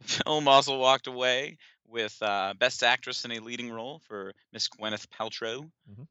film 0.00 0.48
also 0.48 0.78
walked 0.78 1.06
away 1.06 1.58
with 1.86 2.16
uh, 2.22 2.54
Best 2.58 2.82
Actress 2.82 3.26
in 3.26 3.32
a 3.32 3.40
Leading 3.40 3.70
Role 3.70 4.00
for 4.08 4.32
Miss 4.54 4.68
Gwyneth 4.68 5.06
Paltrow, 5.08 5.70
Mhm. 5.90 6.06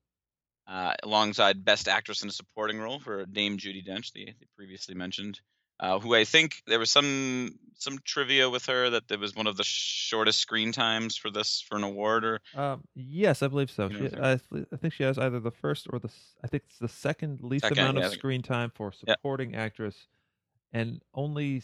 uh, 0.68 0.94
alongside 1.02 1.66
Best 1.66 1.88
Actress 1.88 2.22
in 2.22 2.30
a 2.30 2.32
Supporting 2.32 2.80
Role 2.80 3.00
for 3.00 3.26
Dame 3.26 3.58
Judi 3.58 3.84
Dench, 3.86 4.12
the, 4.14 4.26
the 4.40 4.46
previously 4.56 4.94
mentioned, 4.94 5.42
uh, 5.80 6.00
who 6.00 6.16
I 6.16 6.24
think 6.26 6.62
there 6.68 6.80
was 6.80 6.92
some 6.92 7.60
some 7.80 8.00
trivia 8.06 8.50
with 8.50 8.66
her 8.66 8.90
that 8.90 9.08
there 9.08 9.20
was 9.20 9.36
one 9.36 9.46
of 9.48 9.56
the 9.58 9.64
shortest 9.64 10.40
screen 10.40 10.72
times 10.72 11.16
for 11.16 11.30
this 11.30 11.62
for 11.62 11.78
an 11.78 11.84
award 11.84 12.26
or 12.26 12.42
Um, 12.56 12.84
yes, 12.96 13.44
I 13.44 13.48
believe 13.48 13.70
so. 13.70 13.88
You 13.90 14.10
She, 14.10 14.16
I, 14.18 14.32
I 14.34 14.76
think 14.78 14.94
she 14.94 15.04
has 15.04 15.18
either 15.20 15.40
the 15.40 15.52
first 15.52 15.88
or 15.92 16.00
the 16.00 16.10
i 16.44 16.48
think 16.48 16.64
it's 16.66 16.80
the 16.80 16.88
second 16.88 17.42
least 17.44 17.64
Second, 17.64 17.78
amount 17.80 17.98
yeah, 18.00 18.06
of 18.08 18.12
screen 18.14 18.42
time 18.42 18.72
for 18.74 18.92
Yeah. 19.06 19.14
supporting 19.16 19.56
actress, 19.56 20.08
and 20.74 21.02
only 21.14 21.62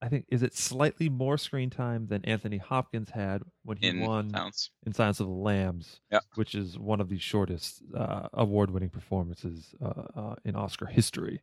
i 0.00 0.08
think 0.08 0.26
is 0.28 0.42
it 0.44 0.54
slightly 0.54 1.08
more 1.08 1.36
screen 1.38 1.70
time 1.70 2.06
than 2.06 2.24
Anthony 2.24 2.58
Hopkins 2.58 3.10
had 3.10 3.42
when 3.64 3.78
he 3.78 3.88
in 3.88 4.00
won 4.00 4.30
Sounds. 4.30 4.70
in 4.86 4.92
Silence 4.94 5.18
of 5.20 5.26
the 5.26 5.32
Lambs, 5.32 6.00
Yeah. 6.12 6.20
which 6.36 6.54
is 6.54 6.78
one 6.78 7.00
of 7.00 7.08
the 7.08 7.18
shortest 7.18 7.82
uh, 7.96 8.28
award-winning 8.34 8.90
performances 8.90 9.74
uh, 9.82 10.04
uh, 10.20 10.34
in 10.44 10.54
Oscar 10.56 10.86
history. 10.86 11.40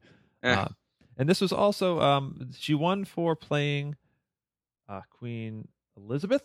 And 1.20 1.28
this 1.30 1.42
was 1.42 1.52
also 1.52 2.00
um, 2.00 2.50
she 2.58 2.74
won 2.74 3.06
for 3.06 3.36
playing 3.36 3.96
uh, 4.88 5.02
Queen 5.12 5.68
Elizabeth 5.98 6.44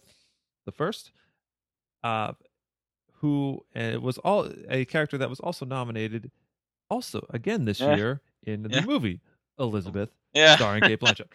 the 0.66 0.72
First, 0.72 1.12
uh, 2.02 2.32
who 3.20 3.64
uh, 3.76 3.98
was 4.02 4.18
all 4.18 4.50
a 4.68 4.84
character 4.86 5.16
that 5.18 5.30
was 5.30 5.38
also 5.40 5.64
nominated, 5.64 6.30
also 6.90 7.24
again 7.30 7.64
this 7.64 7.80
Yeah. 7.80 7.94
year 7.96 8.20
in 8.42 8.62
the 8.62 8.68
Yeah. 8.70 8.84
movie 8.84 9.20
Elizabeth, 9.58 10.10
yeah. 10.34 10.56
starring 10.56 10.82
Cate 10.82 10.98
Blanchett. 11.00 11.32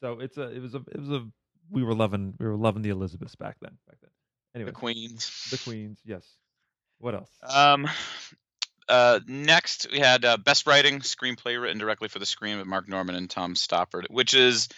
so 0.00 0.18
it's 0.20 0.36
a 0.36 0.50
it 0.50 0.60
was 0.60 0.74
a 0.74 0.78
it 0.90 0.98
was 1.00 1.10
a 1.10 1.26
we 1.70 1.82
were 1.84 1.94
loving 1.94 2.34
we 2.40 2.46
were 2.46 2.56
loving 2.56 2.82
the 2.82 2.90
Elizabeths 2.90 3.36
back 3.36 3.56
then 3.60 3.78
back 3.88 3.98
then. 4.02 4.10
Anyway, 4.56 4.70
The 4.72 4.76
Queens. 4.76 5.48
the 5.50 5.58
queens, 5.58 5.98
yes. 6.04 6.26
What 6.98 7.14
else? 7.14 7.30
Um, 7.48 7.88
uh, 8.88 9.20
next 9.26 9.86
we 9.90 9.98
had 9.98 10.24
uh, 10.24 10.36
best 10.36 10.66
writing 10.66 11.00
screenplay 11.00 11.60
written 11.60 11.78
directly 11.78 12.08
for 12.08 12.18
the 12.18 12.26
screen 12.26 12.58
with 12.58 12.66
Marc 12.66 12.88
Norman 12.88 13.14
and 13.14 13.28
Tom 13.28 13.54
Stoppard, 13.54 14.04
which 14.10 14.34
is, 14.34 14.68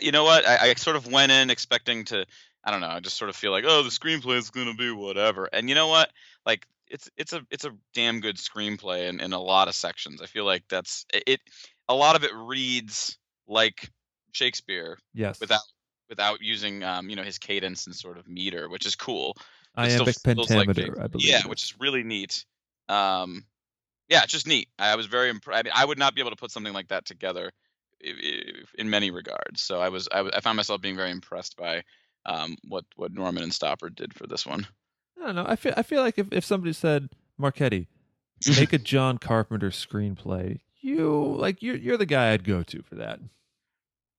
you 0.00 0.12
know 0.12 0.24
what, 0.24 0.46
I, 0.46 0.70
I 0.70 0.74
sort 0.74 0.96
of 0.96 1.10
went 1.10 1.32
in 1.32 1.50
expecting 1.50 2.04
to, 2.06 2.26
I 2.64 2.70
don't 2.70 2.80
know, 2.80 2.88
I 2.88 3.00
just 3.00 3.16
sort 3.16 3.28
of 3.28 3.36
feel 3.36 3.52
like, 3.52 3.64
oh, 3.66 3.82
the 3.82 3.90
screenplay 3.90 4.36
is 4.36 4.50
gonna 4.50 4.74
be 4.74 4.90
whatever, 4.90 5.48
and 5.52 5.68
you 5.68 5.74
know 5.74 5.88
what, 5.88 6.10
like 6.46 6.66
it's 6.88 7.08
it's 7.16 7.32
a 7.32 7.42
it's 7.50 7.64
a 7.64 7.70
damn 7.94 8.20
good 8.20 8.36
screenplay 8.36 9.08
in, 9.08 9.20
in 9.20 9.32
a 9.32 9.40
lot 9.40 9.68
of 9.68 9.74
sections. 9.74 10.20
I 10.20 10.26
feel 10.26 10.44
like 10.44 10.64
that's 10.68 11.06
it. 11.12 11.40
A 11.88 11.94
lot 11.94 12.16
of 12.16 12.24
it 12.24 12.32
reads 12.34 13.18
like 13.46 13.90
Shakespeare 14.32 14.98
Yes. 15.14 15.40
without 15.40 15.62
without 16.08 16.42
using 16.42 16.82
um, 16.82 17.08
you 17.08 17.16
know 17.16 17.22
his 17.22 17.38
cadence 17.38 17.86
and 17.86 17.94
sort 17.94 18.18
of 18.18 18.28
meter, 18.28 18.68
which 18.68 18.84
is 18.84 18.96
cool. 18.96 19.36
Iambic 19.76 20.06
like 20.06 20.22
pentameter, 20.22 20.82
Shakespeare. 20.82 21.02
I 21.02 21.06
believe. 21.06 21.28
Yeah, 21.28 21.46
which 21.46 21.62
is. 21.62 21.70
is 21.70 21.80
really 21.80 22.02
neat. 22.02 22.44
Um, 22.88 23.44
yeah, 24.10 24.22
it's 24.24 24.32
just 24.32 24.46
neat. 24.46 24.68
I 24.78 24.94
was 24.96 25.06
very 25.06 25.30
impressed. 25.30 25.58
I 25.58 25.62
mean, 25.62 25.72
I 25.74 25.84
would 25.84 25.98
not 25.98 26.14
be 26.14 26.20
able 26.20 26.30
to 26.30 26.36
put 26.36 26.50
something 26.50 26.74
like 26.74 26.88
that 26.88 27.06
together 27.06 27.50
in 28.78 28.90
many 28.90 29.10
regards. 29.10 29.62
So 29.62 29.80
I 29.80 29.88
was, 29.88 30.08
I, 30.12 30.22
was- 30.22 30.32
I 30.34 30.40
found 30.40 30.56
myself 30.56 30.80
being 30.80 30.96
very 30.96 31.10
impressed 31.10 31.56
by 31.56 31.84
um, 32.26 32.56
what 32.68 32.84
what 32.96 33.12
Norman 33.12 33.42
and 33.42 33.52
Stoppard 33.52 33.94
did 33.94 34.12
for 34.12 34.26
this 34.26 34.46
one. 34.46 34.66
I 35.20 35.26
don't 35.26 35.36
know. 35.36 35.46
I 35.48 35.56
feel 35.56 35.72
I 35.76 35.82
feel 35.82 36.02
like 36.02 36.18
if, 36.18 36.26
if 36.32 36.44
somebody 36.44 36.72
said 36.74 37.08
Marchetti, 37.38 37.86
make 38.58 38.72
a 38.74 38.78
John 38.78 39.16
Carpenter 39.18 39.70
screenplay, 39.70 40.60
you 40.80 41.34
like 41.38 41.62
you're 41.62 41.76
you're 41.76 41.96
the 41.96 42.06
guy 42.06 42.32
I'd 42.32 42.44
go 42.44 42.62
to 42.62 42.82
for 42.82 42.96
that. 42.96 43.20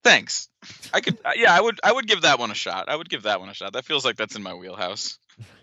Thanks. 0.04 0.48
I 0.92 1.00
could, 1.00 1.16
uh, 1.24 1.30
yeah, 1.36 1.56
I 1.56 1.60
would, 1.60 1.78
I 1.84 1.92
would 1.92 2.08
give 2.08 2.22
that 2.22 2.40
one 2.40 2.50
a 2.50 2.54
shot. 2.54 2.88
I 2.88 2.96
would 2.96 3.08
give 3.08 3.22
that 3.22 3.38
one 3.38 3.48
a 3.48 3.54
shot. 3.54 3.74
That 3.74 3.84
feels 3.84 4.04
like 4.04 4.16
that's 4.16 4.34
in 4.34 4.42
my 4.42 4.52
wheelhouse. 4.52 5.16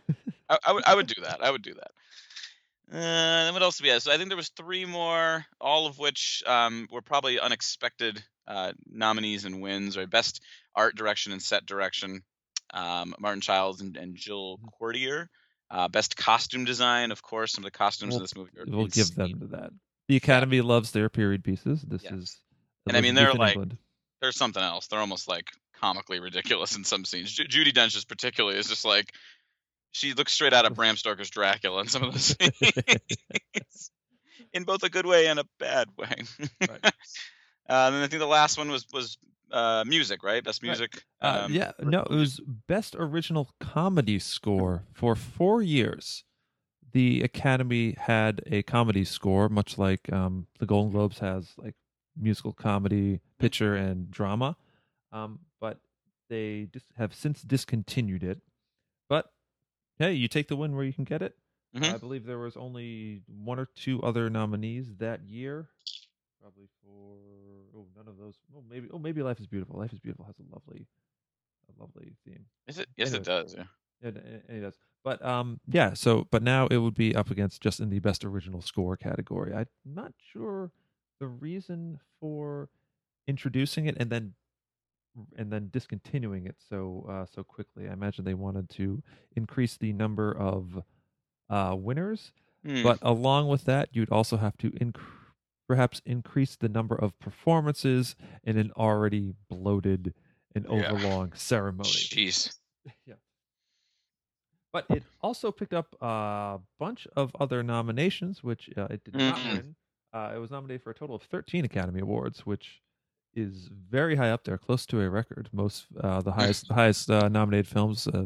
I, 0.49 0.57
I 0.65 0.71
would, 0.71 0.83
I 0.87 0.95
would 0.95 1.07
do 1.07 1.21
that. 1.23 1.43
I 1.43 1.51
would 1.51 1.61
do 1.61 1.73
that. 1.73 1.91
Uh, 2.91 2.95
then 3.45 3.53
what 3.53 3.61
else 3.63 3.77
do 3.77 3.83
we 3.83 3.89
have? 3.89 4.01
So 4.01 4.11
I 4.11 4.17
think 4.17 4.29
there 4.29 4.37
was 4.37 4.49
three 4.49 4.85
more, 4.85 5.45
all 5.61 5.85
of 5.85 5.99
which 5.99 6.43
um, 6.47 6.87
were 6.91 7.01
probably 7.01 7.39
unexpected 7.39 8.21
uh, 8.47 8.73
nominees 8.91 9.45
and 9.45 9.61
wins. 9.61 9.95
Or 9.97 10.07
best 10.07 10.41
art 10.75 10.95
direction 10.95 11.31
and 11.31 11.41
set 11.41 11.65
direction, 11.65 12.23
um, 12.73 13.13
Martin 13.19 13.41
Childs 13.41 13.81
and, 13.81 13.95
and 13.95 14.15
Jill 14.15 14.59
Quertier. 14.79 15.27
Uh, 15.71 15.87
best 15.87 16.17
costume 16.17 16.65
design, 16.65 17.11
of 17.11 17.21
course, 17.21 17.51
some 17.53 17.63
of 17.63 17.71
the 17.71 17.77
costumes 17.77 18.11
We'll- 18.11 18.17
in 18.19 18.23
this 18.23 18.35
movie 18.35 18.51
are 18.57 18.65
We'll 18.67 18.87
give 18.87 19.13
them 19.13 19.39
to 19.39 19.47
that. 19.47 19.69
The 20.07 20.15
Academy 20.15 20.61
loves 20.61 20.89
their 20.91 21.09
period 21.09 21.43
pieces. 21.43 21.83
This 21.83 22.01
Yes. 22.03 22.13
is 22.13 22.41
And 22.87 22.97
I 22.97 23.01
mean, 23.01 23.13
they're 23.13 23.33
like- 23.33 23.51
England. 23.53 23.77
There's 24.21 24.35
something 24.35 24.63
else. 24.63 24.87
They're 24.87 24.99
almost 24.99 25.27
like 25.27 25.51
comically 25.79 26.19
ridiculous 26.19 26.75
in 26.75 26.83
some 26.83 27.05
scenes. 27.05 27.31
Ju- 27.31 27.45
Judi 27.45 27.71
Dench 27.71 27.95
is 27.95 28.03
particularly 28.03 28.57
is 28.57 28.67
just 28.67 28.83
like 28.83 29.13
she 29.91 30.13
looks 30.13 30.33
straight 30.33 30.53
out 30.53 30.65
of 30.65 30.73
Bram 30.75 30.95
Stoker's 30.97 31.29
Dracula 31.29 31.81
in 31.81 31.87
some 31.87 32.03
of 32.03 32.13
those 32.13 32.35
scenes, 32.39 33.91
in 34.53 34.63
both 34.63 34.83
a 34.83 34.89
good 34.89 35.05
way 35.05 35.27
and 35.27 35.39
a 35.39 35.45
bad 35.59 35.89
way. 35.97 36.13
Right. 36.67 36.85
uh, 36.85 36.89
and 37.69 37.95
then 37.95 38.03
I 38.03 38.07
think 38.07 38.19
the 38.19 38.25
last 38.27 38.57
one 38.57 38.69
was 38.71 38.85
was 38.93 39.17
uh, 39.51 39.83
music, 39.87 40.23
right? 40.23 40.43
Best 40.43 40.61
Right. 40.61 40.69
music. 40.69 41.03
Uh, 41.21 41.41
um, 41.45 41.53
yeah, 41.53 41.71
no, 41.79 42.01
it 42.01 42.11
was 42.15 42.39
best 42.67 42.95
original 42.97 43.49
comedy 43.59 44.19
score 44.19 44.83
for 44.93 45.15
four 45.15 45.61
years. 45.61 46.23
The 46.91 47.21
Academy 47.21 47.95
had 47.99 48.41
a 48.47 48.63
comedy 48.63 49.05
score, 49.05 49.47
much 49.49 49.77
like 49.77 50.11
um, 50.11 50.47
the 50.59 50.65
Golden 50.65 50.91
Globes 50.91 51.19
has 51.19 51.53
like 51.57 51.75
musical 52.19 52.51
comedy, 52.53 53.21
picture, 53.39 53.75
and 53.75 54.09
drama. 54.09 54.55
Um, 55.11 55.39
but 55.59 55.79
they 56.29 56.67
just 56.71 56.85
have 56.97 57.13
since 57.13 57.41
discontinued 57.41 58.23
it. 58.23 58.39
Hey, 59.99 60.13
you 60.13 60.27
take 60.29 60.47
the 60.47 60.55
win 60.55 60.75
where 60.75 60.85
you 60.85 60.93
can 60.93 61.03
get 61.03 61.21
it. 61.21 61.35
Mhm. 61.75 61.93
I 61.93 61.97
believe 61.97 62.25
there 62.25 62.39
was 62.39 62.57
only 62.57 63.21
one 63.27 63.59
or 63.59 63.65
two 63.65 64.01
other 64.01 64.29
nominees 64.29 64.95
that 64.95 65.23
year. 65.23 65.69
Probably 66.41 66.67
for 66.81 67.17
oh 67.75 67.87
none 67.95 68.07
of 68.07 68.17
those. 68.17 68.39
Oh 68.55 68.63
maybe 68.67 68.89
oh 68.91 68.97
maybe 68.97 69.21
Life 69.21 69.39
is 69.39 69.47
Beautiful. 69.47 69.77
Life 69.77 69.93
is 69.93 69.99
Beautiful 69.99 70.25
has 70.25 70.39
a 70.39 70.43
lovely, 70.53 70.87
a 71.67 71.79
lovely 71.81 72.15
theme. 72.25 72.45
Is 72.67 72.79
it? 72.79 72.87
Yes, 72.95 73.13
it 73.13 73.23
does. 73.23 73.53
Yeah. 73.55 73.65
Yeah, 74.01 74.09
it, 74.09 74.45
it 74.47 74.59
does. 74.61 74.77
But 75.03 75.23
um, 75.23 75.59
yeah. 75.67 75.93
So, 75.93 76.27
but 76.31 76.43
now 76.43 76.67
it 76.67 76.77
would 76.77 76.95
be 76.95 77.13
up 77.15 77.29
against 77.29 77.61
just 77.61 77.81
in 77.81 77.89
the 77.89 77.99
best 77.99 78.23
original 78.23 78.61
score 78.61 78.95
category. 78.95 79.53
I'm 79.53 79.67
not 79.85 80.13
sure 80.31 80.71
the 81.19 81.27
reason 81.27 81.99
for 82.21 82.69
introducing 83.27 83.85
it 83.87 83.97
and 83.99 84.09
then 84.09 84.33
and 85.37 85.51
then 85.51 85.69
discontinuing 85.71 86.45
it 86.45 86.55
so 86.69 87.05
uh, 87.09 87.25
so 87.25 87.43
quickly. 87.43 87.87
I 87.89 87.93
imagine 87.93 88.25
they 88.25 88.33
wanted 88.33 88.69
to 88.71 89.01
increase 89.35 89.77
the 89.77 89.93
number 89.93 90.31
of 90.31 90.83
uh, 91.49 91.75
winners, 91.77 92.31
Hmm. 92.63 92.83
but 92.83 92.99
along 93.01 93.47
with 93.47 93.63
that, 93.65 93.89
you'd 93.93 94.11
also 94.11 94.37
have 94.37 94.57
to 94.57 94.69
inc- 94.71 94.99
perhaps 95.67 96.01
increase 96.05 96.55
the 96.55 96.67
number 96.69 96.95
of 96.95 97.17
performances 97.19 98.15
in 98.43 98.57
an 98.57 98.71
already 98.75 99.33
bloated 99.49 100.13
and 100.55 100.65
Yeah. 100.65 100.91
overlong 100.91 101.33
ceremony. 101.33 101.89
Jeez. 101.89 102.57
yeah. 103.05 103.15
But 104.71 104.85
it 104.89 105.03
also 105.21 105.51
picked 105.51 105.73
up 105.73 105.95
a 106.01 106.59
bunch 106.79 107.07
of 107.15 107.35
other 107.39 107.63
nominations, 107.63 108.43
which 108.43 108.69
uh, 108.77 108.87
it 108.89 109.03
did 109.03 109.15
not 109.15 109.35
Mhm. 109.37 109.51
win. 109.53 109.75
Uh, 110.13 110.31
it 110.35 110.37
was 110.39 110.51
nominated 110.51 110.83
for 110.83 110.91
a 110.91 110.95
total 110.95 111.15
of 111.15 111.23
13 111.23 111.65
Academy 111.65 111.99
Awards, 112.01 112.45
which 112.45 112.81
is 113.35 113.69
very 113.89 114.15
high 114.15 114.31
up 114.31 114.43
there, 114.43 114.57
close 114.57 114.85
to 114.87 115.01
a 115.01 115.09
record. 115.09 115.49
Most 115.51 115.85
uh, 116.01 116.21
the 116.21 116.31
highest 116.31 116.67
the 116.67 116.73
highest 116.73 117.09
uh, 117.09 117.29
nominated 117.29 117.67
films 117.67 118.07
uh, 118.07 118.25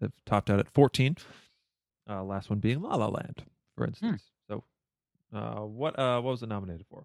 have 0.00 0.12
topped 0.26 0.50
out 0.50 0.58
at 0.60 0.68
14. 0.68 1.16
Uh, 2.08 2.24
last 2.24 2.48
one 2.48 2.58
being 2.58 2.80
La 2.80 2.94
La 2.96 3.06
Land, 3.08 3.44
for 3.76 3.84
instance. 3.86 4.22
So, 4.48 4.64
uh, 5.34 5.60
what 5.60 5.98
uh, 5.98 6.20
what 6.20 6.30
was 6.30 6.42
it 6.42 6.48
nominated 6.48 6.86
for? 6.90 7.04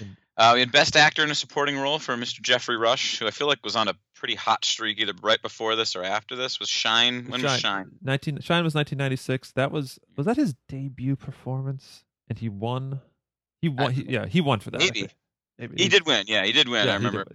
In- 0.00 0.16
Uh, 0.36 0.50
we 0.54 0.60
had 0.60 0.70
Best 0.70 0.96
Actor 0.96 1.24
in 1.24 1.30
a 1.30 1.34
Supporting 1.34 1.78
Role 1.78 1.98
for 1.98 2.14
Mr. 2.16 2.42
Geoffrey 2.42 2.76
Rush, 2.76 3.18
who 3.18 3.26
I 3.26 3.30
feel 3.30 3.46
like 3.46 3.64
was 3.64 3.74
on 3.76 3.88
a 3.88 3.94
pretty 4.14 4.34
hot 4.34 4.64
streak 4.66 4.98
either 4.98 5.14
right 5.22 5.40
before 5.40 5.74
this 5.76 5.96
or 5.96 6.04
after 6.04 6.36
this. 6.36 6.60
Was 6.60 6.68
Shine? 6.68 7.24
When 7.30 7.42
was 7.42 7.58
Shine? 7.58 7.90
19 8.02 8.40
Shine 8.40 8.62
was 8.62 8.74
1996. 8.74 9.52
That 9.52 9.72
was 9.72 9.98
was 10.16 10.26
that 10.26 10.36
his 10.36 10.54
debut 10.68 11.16
performance, 11.16 12.04
and 12.28 12.38
he 12.38 12.48
won. 12.50 13.00
He 13.62 13.68
won. 13.70 13.92
He, 13.92 14.02
yeah, 14.08 14.26
he 14.26 14.40
won 14.42 14.60
for 14.60 14.70
that. 14.72 14.78
Maybe. 14.80 15.08
Maybe 15.58 15.82
He 15.82 15.88
did 15.88 16.06
win. 16.06 16.24
Yeah, 16.28 16.44
he 16.44 16.52
did 16.52 16.68
win. 16.68 16.86
yeah, 16.86 16.92
I 16.92 16.96
remember. 16.96 17.26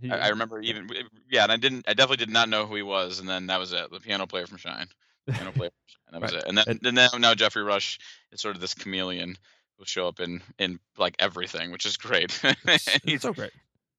He- 0.00 0.10
I, 0.10 0.26
I 0.26 0.28
remember 0.30 0.60
even. 0.60 0.88
Yeah, 1.30 1.44
and 1.44 1.52
I 1.52 1.56
didn't. 1.56 1.84
I 1.88 1.94
definitely 1.94 2.24
did 2.24 2.30
not 2.32 2.48
know 2.48 2.66
who 2.66 2.74
he 2.74 2.82
was, 2.82 3.20
and 3.20 3.28
then 3.28 3.46
that 3.46 3.58
was 3.60 3.72
it. 3.72 3.90
The 3.90 4.00
piano 4.00 4.26
player 4.26 4.46
from 4.46 4.58
Shine. 4.58 4.88
Piano 5.30 5.52
player 5.52 5.70
from 5.70 5.86
Shine. 5.86 6.12
That 6.12 6.22
was 6.22 6.32
Right. 6.32 6.42
it. 6.42 6.48
And 6.48 6.58
then, 6.58 6.64
And- 6.66 6.86
and 6.86 6.94
now, 6.96 7.08
now 7.18 7.34
Geoffrey 7.34 7.62
Rush 7.62 7.98
is 8.32 8.40
sort 8.40 8.56
of 8.56 8.60
this 8.60 8.74
chameleon 8.74 9.36
who'll 9.76 9.86
show 9.86 10.08
up 10.08 10.18
in 10.20 10.42
in 10.58 10.80
like 10.98 11.14
everything, 11.20 11.70
which 11.70 11.86
is 11.86 11.96
great. 11.96 12.38
and 12.44 12.56
it's, 12.64 13.22
so 13.22 13.32
great. 13.32 13.52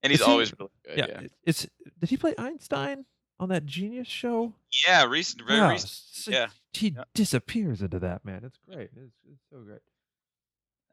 and 0.04 0.12
he's 0.12 0.20
Is 0.20 0.26
he- 0.26 0.32
always 0.32 0.54
really 0.60 0.72
good. 0.86 0.98
Yeah, 0.98 1.06
Yeah. 1.22 1.28
it's. 1.46 1.66
Did 2.00 2.10
he 2.10 2.18
play 2.18 2.36
Einstein 2.38 3.06
on 3.40 3.48
that 3.50 3.66
Genius 3.66 4.08
show? 4.10 4.54
Yeah. 4.86 5.06
Recent. 5.06 5.42
Very 5.48 5.60
Yeah, 5.60 5.70
recent. 5.72 5.90
s- 5.92 6.28
yeah, 6.30 6.48
He 6.74 6.90
yeah. 6.90 7.06
disappears 7.14 7.82
into 7.82 8.00
that 8.00 8.26
man. 8.26 8.44
It's 8.44 8.60
great. 8.70 8.90
It's, 8.96 9.16
it's 9.32 9.42
so 9.50 9.60
great. 9.60 9.80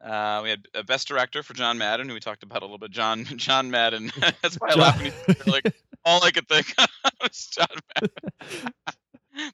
Uh, 0.03 0.39
we 0.43 0.49
had 0.49 0.65
a 0.73 0.83
best 0.83 1.07
director 1.07 1.43
for 1.43 1.53
John 1.53 1.77
Madden, 1.77 2.07
who 2.07 2.13
we 2.13 2.19
talked 2.19 2.43
about 2.43 2.61
a 2.61 2.65
little 2.65 2.79
bit. 2.79 2.91
John 2.91 3.23
John 3.35 3.69
Madden. 3.69 4.11
That's 4.41 4.55
why 4.55 4.69
I 4.71 4.75
laugh 4.75 4.97
when 4.97 5.07
you 5.07 5.51
like 5.51 5.73
all 6.05 6.23
I 6.23 6.31
could 6.31 6.47
think 6.47 6.73
of 6.77 6.87
was 7.21 7.47
John 7.47 7.67
Madden. 7.95 8.73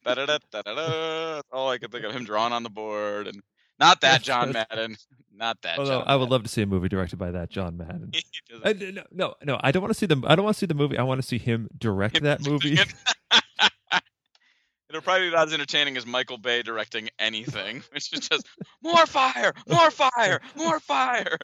Da-da-da, 0.03 0.37
da-da-da. 0.51 1.35
That's 1.35 1.47
all 1.51 1.69
I 1.69 1.77
could 1.77 1.91
think 1.91 2.05
of 2.05 2.11
him 2.13 2.23
drawn 2.23 2.51
on 2.53 2.63
the 2.63 2.69
board, 2.69 3.27
and 3.27 3.41
not 3.79 4.01
that 4.01 4.21
John 4.23 4.51
Madden, 4.51 4.97
not 5.33 5.61
that. 5.61 5.77
Although 5.77 5.99
John 5.99 6.07
I 6.07 6.15
would 6.15 6.29
love 6.29 6.43
to 6.43 6.49
see 6.49 6.61
a 6.61 6.65
movie 6.65 6.89
directed 6.89 7.17
by 7.17 7.31
that 7.31 7.49
John 7.49 7.77
Madden. 7.77 8.11
I, 8.63 8.73
no, 8.73 9.03
no, 9.11 9.35
no. 9.43 9.59
I 9.61 9.71
don't 9.71 9.81
want 9.81 9.93
to 9.93 9.99
see 9.99 10.07
the. 10.07 10.21
I 10.25 10.35
don't 10.35 10.45
want 10.45 10.55
to 10.55 10.59
see 10.59 10.65
the 10.65 10.73
movie. 10.73 10.97
I 10.97 11.03
want 11.03 11.21
to 11.21 11.27
see 11.27 11.37
him 11.37 11.69
direct 11.77 12.21
that 12.23 12.47
movie. 12.47 12.79
It'll 14.97 15.03
probably 15.05 15.27
be 15.27 15.29
about 15.29 15.47
as 15.47 15.53
entertaining 15.53 15.95
as 15.95 16.07
Michael 16.07 16.39
Bay 16.39 16.63
directing 16.63 17.09
anything, 17.19 17.83
which 17.93 18.11
is 18.11 18.27
just 18.27 18.47
more 18.81 19.05
fire, 19.05 19.53
more 19.69 19.91
fire, 19.91 20.41
more 20.55 20.79
fire. 20.79 21.37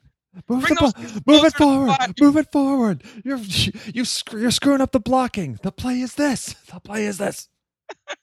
Move, 0.49 0.63
Bring 0.63 0.73
the 0.73 0.91
those 0.95 1.21
move 1.27 1.43
it 1.45 1.53
forward. 1.53 1.95
Move 2.19 2.37
it 2.37 2.51
forward. 2.51 3.03
You're 3.23 3.37
you 3.37 4.05
sc- 4.05 4.33
you're 4.33 4.49
screwing 4.49 4.81
up 4.81 4.91
the 4.91 4.99
blocking. 4.99 5.59
The 5.61 5.71
play 5.71 5.99
is 6.01 6.15
this. 6.15 6.55
The 6.73 6.79
play 6.79 7.05
is 7.05 7.19
this. 7.19 7.47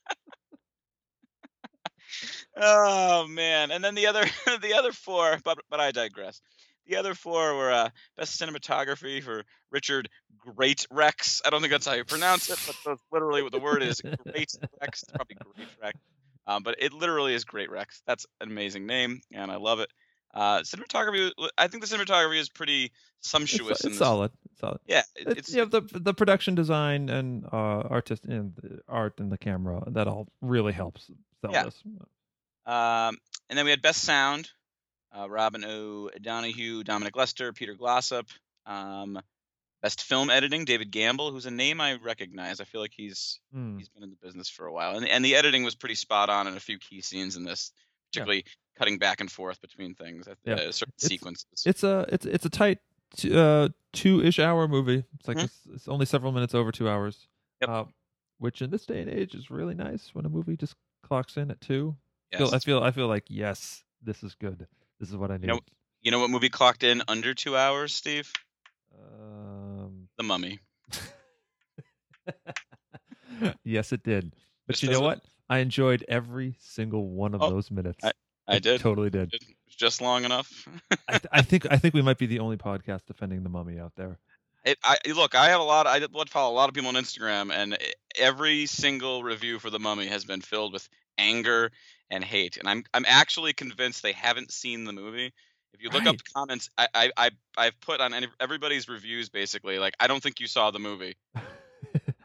Oh 2.62 3.26
man! 3.28 3.70
And 3.70 3.82
then 3.82 3.94
the 3.94 4.06
other 4.06 4.24
the 4.60 4.74
other 4.74 4.92
four, 4.92 5.38
but 5.44 5.58
but 5.70 5.80
I 5.80 5.92
digress. 5.92 6.42
The 6.90 6.96
other 6.96 7.14
four 7.14 7.54
were 7.54 7.70
uh, 7.70 7.88
best 8.16 8.40
cinematography 8.40 9.22
for 9.22 9.44
Richard 9.70 10.08
Greatrex. 10.44 11.40
I 11.46 11.50
don't 11.50 11.60
think 11.60 11.70
that's 11.70 11.86
how 11.86 11.92
you 11.94 12.04
pronounce 12.04 12.50
it, 12.50 12.58
but 12.66 12.76
that's 12.84 13.02
literally 13.12 13.42
what 13.44 13.52
the 13.52 13.60
word 13.60 13.82
is. 13.84 14.00
Great 14.00 14.16
Rex. 14.26 14.58
It's 14.82 15.04
probably 15.12 15.36
Great 15.54 15.68
Rex, 15.80 15.98
um, 16.48 16.64
but 16.64 16.74
it 16.80 16.92
literally 16.92 17.32
is 17.34 17.44
Great 17.44 17.70
Rex. 17.70 18.02
That's 18.06 18.26
an 18.40 18.50
amazing 18.50 18.86
name, 18.86 19.20
and 19.32 19.52
I 19.52 19.56
love 19.56 19.78
it. 19.78 19.88
Uh, 20.34 20.60
cinematography. 20.62 21.30
I 21.56 21.68
think 21.68 21.86
the 21.86 21.96
cinematography 21.96 22.38
is 22.40 22.48
pretty 22.48 22.90
sumptuous. 23.20 23.84
in 23.84 23.90
it's 23.90 23.98
solid. 23.98 24.32
It's 24.50 24.60
solid. 24.60 24.80
Yeah, 24.86 25.02
it- 25.14 25.28
It's, 25.28 25.38
it's 25.38 25.52
you 25.54 25.60
have 25.60 25.70
the 25.70 25.82
the 25.92 26.12
production 26.14 26.56
design 26.56 27.08
and 27.08 27.44
uh 27.52 27.82
artist 27.88 28.24
and 28.24 28.52
the 28.56 28.80
art 28.88 29.20
and 29.20 29.30
the 29.30 29.38
camera 29.38 29.82
that 29.88 30.08
all 30.08 30.26
really 30.40 30.72
helps 30.72 31.06
sell 31.40 31.52
Yeah. 31.52 31.64
this. 31.64 31.80
Um, 32.66 33.16
and 33.48 33.56
then 33.58 33.64
we 33.64 33.70
had 33.70 33.82
Best 33.82 34.02
Sound, 34.02 34.50
uh, 35.16 35.28
Robin 35.28 35.64
O. 35.64 36.10
Donahue, 36.20 36.82
Dominic 36.84 37.16
Lester, 37.16 37.52
Peter 37.52 37.74
Glossop. 37.74 38.26
Um, 38.66 39.20
Best 39.82 40.02
Film 40.02 40.28
Editing, 40.28 40.66
David 40.66 40.90
Gamble, 40.90 41.30
who's 41.32 41.46
a 41.46 41.50
name 41.50 41.80
I 41.80 41.94
recognize. 41.94 42.60
I 42.60 42.64
feel 42.64 42.82
like 42.82 42.92
he's 42.94 43.40
Hmm. 43.52 43.78
he's 43.78 43.88
been 43.88 44.02
in 44.02 44.10
the 44.10 44.16
business 44.16 44.48
for 44.50 44.66
a 44.66 44.72
while, 44.72 44.94
and 44.96 45.08
and 45.08 45.24
the 45.24 45.34
editing 45.36 45.64
was 45.64 45.74
pretty 45.74 45.94
spot 45.94 46.28
on 46.28 46.46
in 46.46 46.54
a 46.54 46.60
few 46.60 46.78
key 46.78 47.00
scenes 47.00 47.34
in 47.36 47.44
this, 47.44 47.72
Yeah. 47.72 47.80
particularly 48.24 48.44
cutting 48.76 48.98
back 48.98 49.20
and 49.22 49.32
forth 49.32 49.58
between 49.62 49.94
things, 49.94 50.28
uh, 50.28 50.34
Yeah. 50.44 50.56
certain 50.70 50.92
It's- 50.98 51.08
sequences. 51.08 51.62
It's 51.64 51.82
a 51.82 52.04
it's 52.12 52.26
it's 52.26 52.44
a 52.44 52.50
tight 52.50 52.78
t- 53.16 53.34
uh, 53.34 53.70
two-ish 53.94 54.38
hour 54.38 54.68
movie. 54.68 55.02
It's 55.18 55.26
like 55.26 55.38
Mhm. 55.38 55.44
it's, 55.44 55.60
it's 55.72 55.88
only 55.88 56.04
several 56.04 56.32
minutes 56.32 56.54
over 56.54 56.70
two 56.70 56.86
hours. 56.88 57.26
Yep. 57.62 57.70
Uh, 57.70 57.84
which 58.36 58.60
in 58.60 58.68
this 58.70 58.84
day 58.84 59.00
and 59.00 59.10
age 59.10 59.34
is 59.34 59.50
really 59.50 59.74
nice 59.74 60.14
when 60.14 60.26
a 60.26 60.28
movie 60.28 60.58
just 60.58 60.74
clocks 61.02 61.38
in 61.38 61.50
at 61.50 61.60
two. 61.62 61.96
Yes. 62.32 62.38
Feel, 62.40 62.54
I 62.54 62.58
feel 62.58 62.82
I 62.82 62.90
feel 62.90 63.08
like 63.08 63.24
yes, 63.28 63.82
this 64.02 64.22
is 64.22 64.34
good. 64.34 64.66
This 65.00 65.08
is 65.08 65.16
what 65.16 65.30
I 65.30 65.38
need. 65.38 65.46
know- 65.46 65.60
you 66.02 66.10
know 66.10 66.20
what 66.20 66.30
movie 66.30 66.48
clocked 66.48 66.82
in 66.82 67.02
under 67.08 67.34
two 67.34 67.56
hours, 67.56 67.92
Steve? 67.94 68.32
um, 68.94 70.08
The 70.16 70.22
Mummy. 70.22 70.60
yes, 73.64 73.92
it 73.92 74.02
did. 74.02 74.34
But 74.66 74.74
Just 74.74 74.82
you 74.82 74.90
know 74.90 75.00
what? 75.00 75.20
I 75.48 75.58
enjoyed 75.58 76.04
every 76.08 76.54
single 76.60 77.08
one 77.10 77.34
of 77.34 77.42
Oh, 77.42 77.50
those 77.50 77.70
minutes. 77.70 77.98
I 78.48 78.58
did. 78.58 78.80
Totally 78.80 79.10
did. 79.10 79.32
Just 79.68 80.00
long 80.00 80.24
enough. 80.24 80.66
I, 81.08 81.12
th- 81.18 81.26
I 81.32 81.42
think 81.42 81.66
I 81.70 81.76
think 81.76 81.94
we 81.94 82.02
might 82.02 82.18
be 82.18 82.26
the 82.26 82.38
only 82.40 82.56
podcast 82.56 83.06
defending 83.06 83.42
the 83.42 83.48
mummy 83.48 83.78
out 83.78 83.92
there. 83.96 84.18
It, 84.64 84.78
I 84.84 84.98
look. 85.14 85.34
I 85.34 85.48
have 85.50 85.60
a 85.60 85.64
lot. 85.64 85.86
I 85.86 86.00
would 86.12 86.28
follow 86.28 86.52
a 86.52 86.56
lot 86.56 86.68
of 86.68 86.74
people 86.74 86.88
on 86.88 86.94
Instagram, 86.96 87.50
and 87.52 87.78
every 88.18 88.66
single 88.66 89.22
review 89.22 89.58
for 89.58 89.70
the 89.70 89.78
Mummy 89.78 90.06
has 90.08 90.24
been 90.24 90.40
filled 90.42 90.72
with 90.74 90.86
anger 91.16 91.70
and 92.10 92.24
hate. 92.24 92.56
And 92.56 92.68
I'm 92.68 92.84
I'm 92.92 93.04
actually 93.06 93.52
convinced 93.52 94.02
they 94.02 94.12
haven't 94.12 94.52
seen 94.52 94.84
the 94.84 94.92
movie. 94.92 95.32
If 95.72 95.82
you 95.82 95.90
look 95.90 96.02
up 96.02 96.06
Right. 96.06 96.18
the 96.18 96.32
comments, 96.34 96.68
I 96.76 96.88
I, 96.94 97.10
I 97.16 97.30
I've 97.56 97.80
put 97.80 98.00
on 98.00 98.12
any, 98.14 98.28
everybody's 98.40 98.88
reviews 98.88 99.28
basically 99.28 99.78
like 99.78 99.94
I 100.00 100.06
don't 100.06 100.22
think 100.22 100.40
you 100.40 100.46
saw 100.46 100.70
the 100.70 100.78
movie, 100.80 101.16
and 101.34 101.44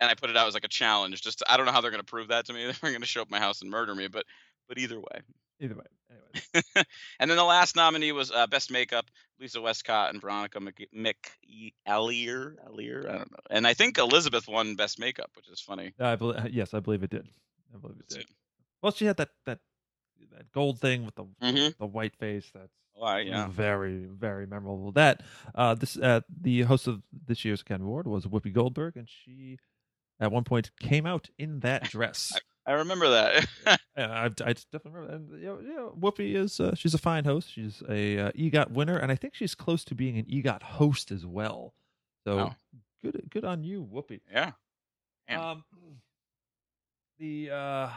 I 0.01 0.15
put 0.15 0.29
it 0.29 0.37
out 0.37 0.47
as 0.47 0.53
like 0.53 0.63
a 0.65 0.69
challenge. 0.69 1.21
Just 1.21 1.43
I 1.47 1.57
don't 1.57 1.65
know 1.65 1.71
how 1.71 1.81
they're 1.81 1.91
gonna 1.91 2.03
prove 2.03 2.29
that 2.29 2.45
to 2.47 2.53
me. 2.53 2.65
They're 2.81 2.91
gonna 2.91 3.05
show 3.05 3.21
up 3.21 3.29
my 3.29 3.39
house 3.39 3.61
and 3.61 3.69
murder 3.69 3.93
me, 3.93 4.07
but 4.07 4.25
but 4.67 4.77
either 4.77 4.99
way. 4.99 5.21
Either 5.61 5.75
way, 5.75 5.85
anyway. 6.09 6.63
and 7.19 7.29
then 7.29 7.37
the 7.37 7.43
last 7.43 7.77
nominee 7.77 8.11
was 8.11 8.29
uh, 8.29 8.45
Best 8.47 8.69
Makeup, 8.69 9.05
Lisa 9.39 9.61
Westcott 9.61 10.11
and 10.11 10.21
Veronica 10.21 10.59
Mc- 10.59 10.89
McEllier. 10.93 12.55
Ellier, 12.65 13.05
I 13.07 13.11
don't 13.13 13.31
know. 13.31 13.37
And 13.49 13.65
I 13.65 13.73
think 13.73 13.97
Elizabeth 13.97 14.47
won 14.47 14.75
Best 14.75 14.99
Makeup, 14.99 15.31
which 15.35 15.47
is 15.47 15.61
funny. 15.61 15.93
I 15.99 16.15
believe 16.17 16.49
yes, 16.51 16.73
I 16.73 16.79
believe 16.81 17.03
it 17.03 17.09
did. 17.09 17.27
I 17.73 17.77
believe 17.77 17.99
it 17.99 18.07
did. 18.09 18.25
Well, 18.81 18.91
she 18.91 19.05
had 19.05 19.17
that 19.17 19.29
that 19.45 19.59
that 20.31 20.51
gold 20.51 20.79
thing 20.79 21.05
with 21.05 21.15
the 21.15 21.25
Mhm. 21.41 21.77
the 21.77 21.85
white 21.85 22.15
face. 22.15 22.49
That's 22.53 22.71
Why, 22.93 23.21
yeah. 23.21 23.47
very 23.47 24.05
very 24.05 24.45
memorable. 24.47 24.91
That 24.91 25.21
uh, 25.53 25.75
this 25.75 25.97
uh, 25.97 26.21
the 26.41 26.61
host 26.63 26.87
of 26.87 27.01
this 27.25 27.43
year's 27.45 27.61
Academy 27.61 27.87
Award 27.87 28.07
was 28.07 28.25
Whoopi 28.25 28.51
Goldberg, 28.53 28.95
and 28.97 29.07
she 29.09 29.57
at 30.19 30.31
one 30.31 30.43
point 30.43 30.71
came 30.79 31.05
out 31.05 31.29
in 31.37 31.59
that 31.61 31.83
dress. 31.91 32.33
I 32.65 32.73
remember 32.73 33.09
that. 33.09 33.45
Yeah, 33.97 34.11
I, 34.11 34.25
I 34.25 34.27
definitely 34.29 34.91
remember. 34.91 35.13
And 35.13 35.41
you 35.41 35.45
know, 35.47 35.59
you 35.61 35.73
know, 35.73 35.95
Whoopi 35.97 36.35
is 36.35 36.59
uh, 36.59 36.75
she's 36.75 36.93
a 36.93 36.97
fine 36.97 37.23
host. 37.23 37.49
She's 37.49 37.81
a 37.87 38.19
uh, 38.19 38.31
EGOT 38.33 38.71
winner, 38.71 38.97
and 38.97 39.09
I 39.09 39.15
think 39.15 39.35
she's 39.35 39.55
close 39.55 39.85
to 39.85 39.95
being 39.95 40.17
an 40.17 40.25
EGOT 40.25 40.61
host 40.61 41.11
as 41.13 41.25
well. 41.25 41.73
So 42.25 42.35
Wow. 42.37 42.55
good, 43.01 43.21
good 43.29 43.45
on 43.45 43.63
you, 43.63 43.85
Whoopi. 43.89 44.19
yeah. 44.29 44.51
Damn. 45.29 45.39
Um, 45.41 45.63
the 47.19 47.49
uh, 47.51 47.89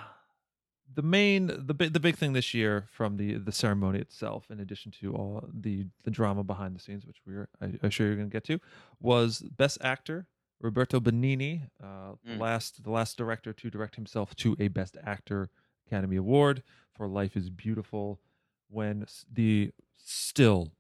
the 0.94 1.03
main 1.03 1.46
the 1.66 1.74
big 1.74 1.92
the 1.92 2.01
big 2.01 2.16
thing 2.16 2.33
this 2.33 2.55
year 2.55 2.87
from 2.90 3.16
the 3.16 3.35
the 3.38 3.53
ceremony 3.53 3.98
itself, 3.98 4.51
in 4.51 4.59
addition 4.61 4.90
to 5.01 5.14
all 5.14 5.48
the 5.53 5.87
the 6.05 6.11
drama 6.11 6.42
behind 6.42 6.74
the 6.74 6.81
scenes, 6.81 7.07
which 7.07 7.18
we're 7.27 7.48
I, 7.61 7.66
I'm 7.83 7.90
sure 7.90 8.07
you're 8.07 8.16
going 8.16 8.31
to 8.31 8.33
get 8.33 8.44
to, 8.44 8.59
was 9.01 9.40
best 9.57 9.79
actor 9.83 10.27
Roberto 10.61 10.98
Benigni, 11.01 11.68
uh, 11.83 12.12
the 12.24 12.33
Mm. 12.33 12.40
last 12.40 12.83
the 12.83 12.90
last 12.90 13.16
director 13.16 13.53
to 13.53 13.70
direct 13.70 13.94
himself 13.96 14.35
to 14.37 14.57
a 14.59 14.68
best 14.68 14.96
actor 15.05 15.51
Academy 15.87 16.16
Award 16.16 16.62
for 16.94 17.07
Life 17.07 17.37
Is 17.37 17.48
Beautiful, 17.51 18.20
when 18.68 19.07
the 19.33 19.70
still 19.96 20.72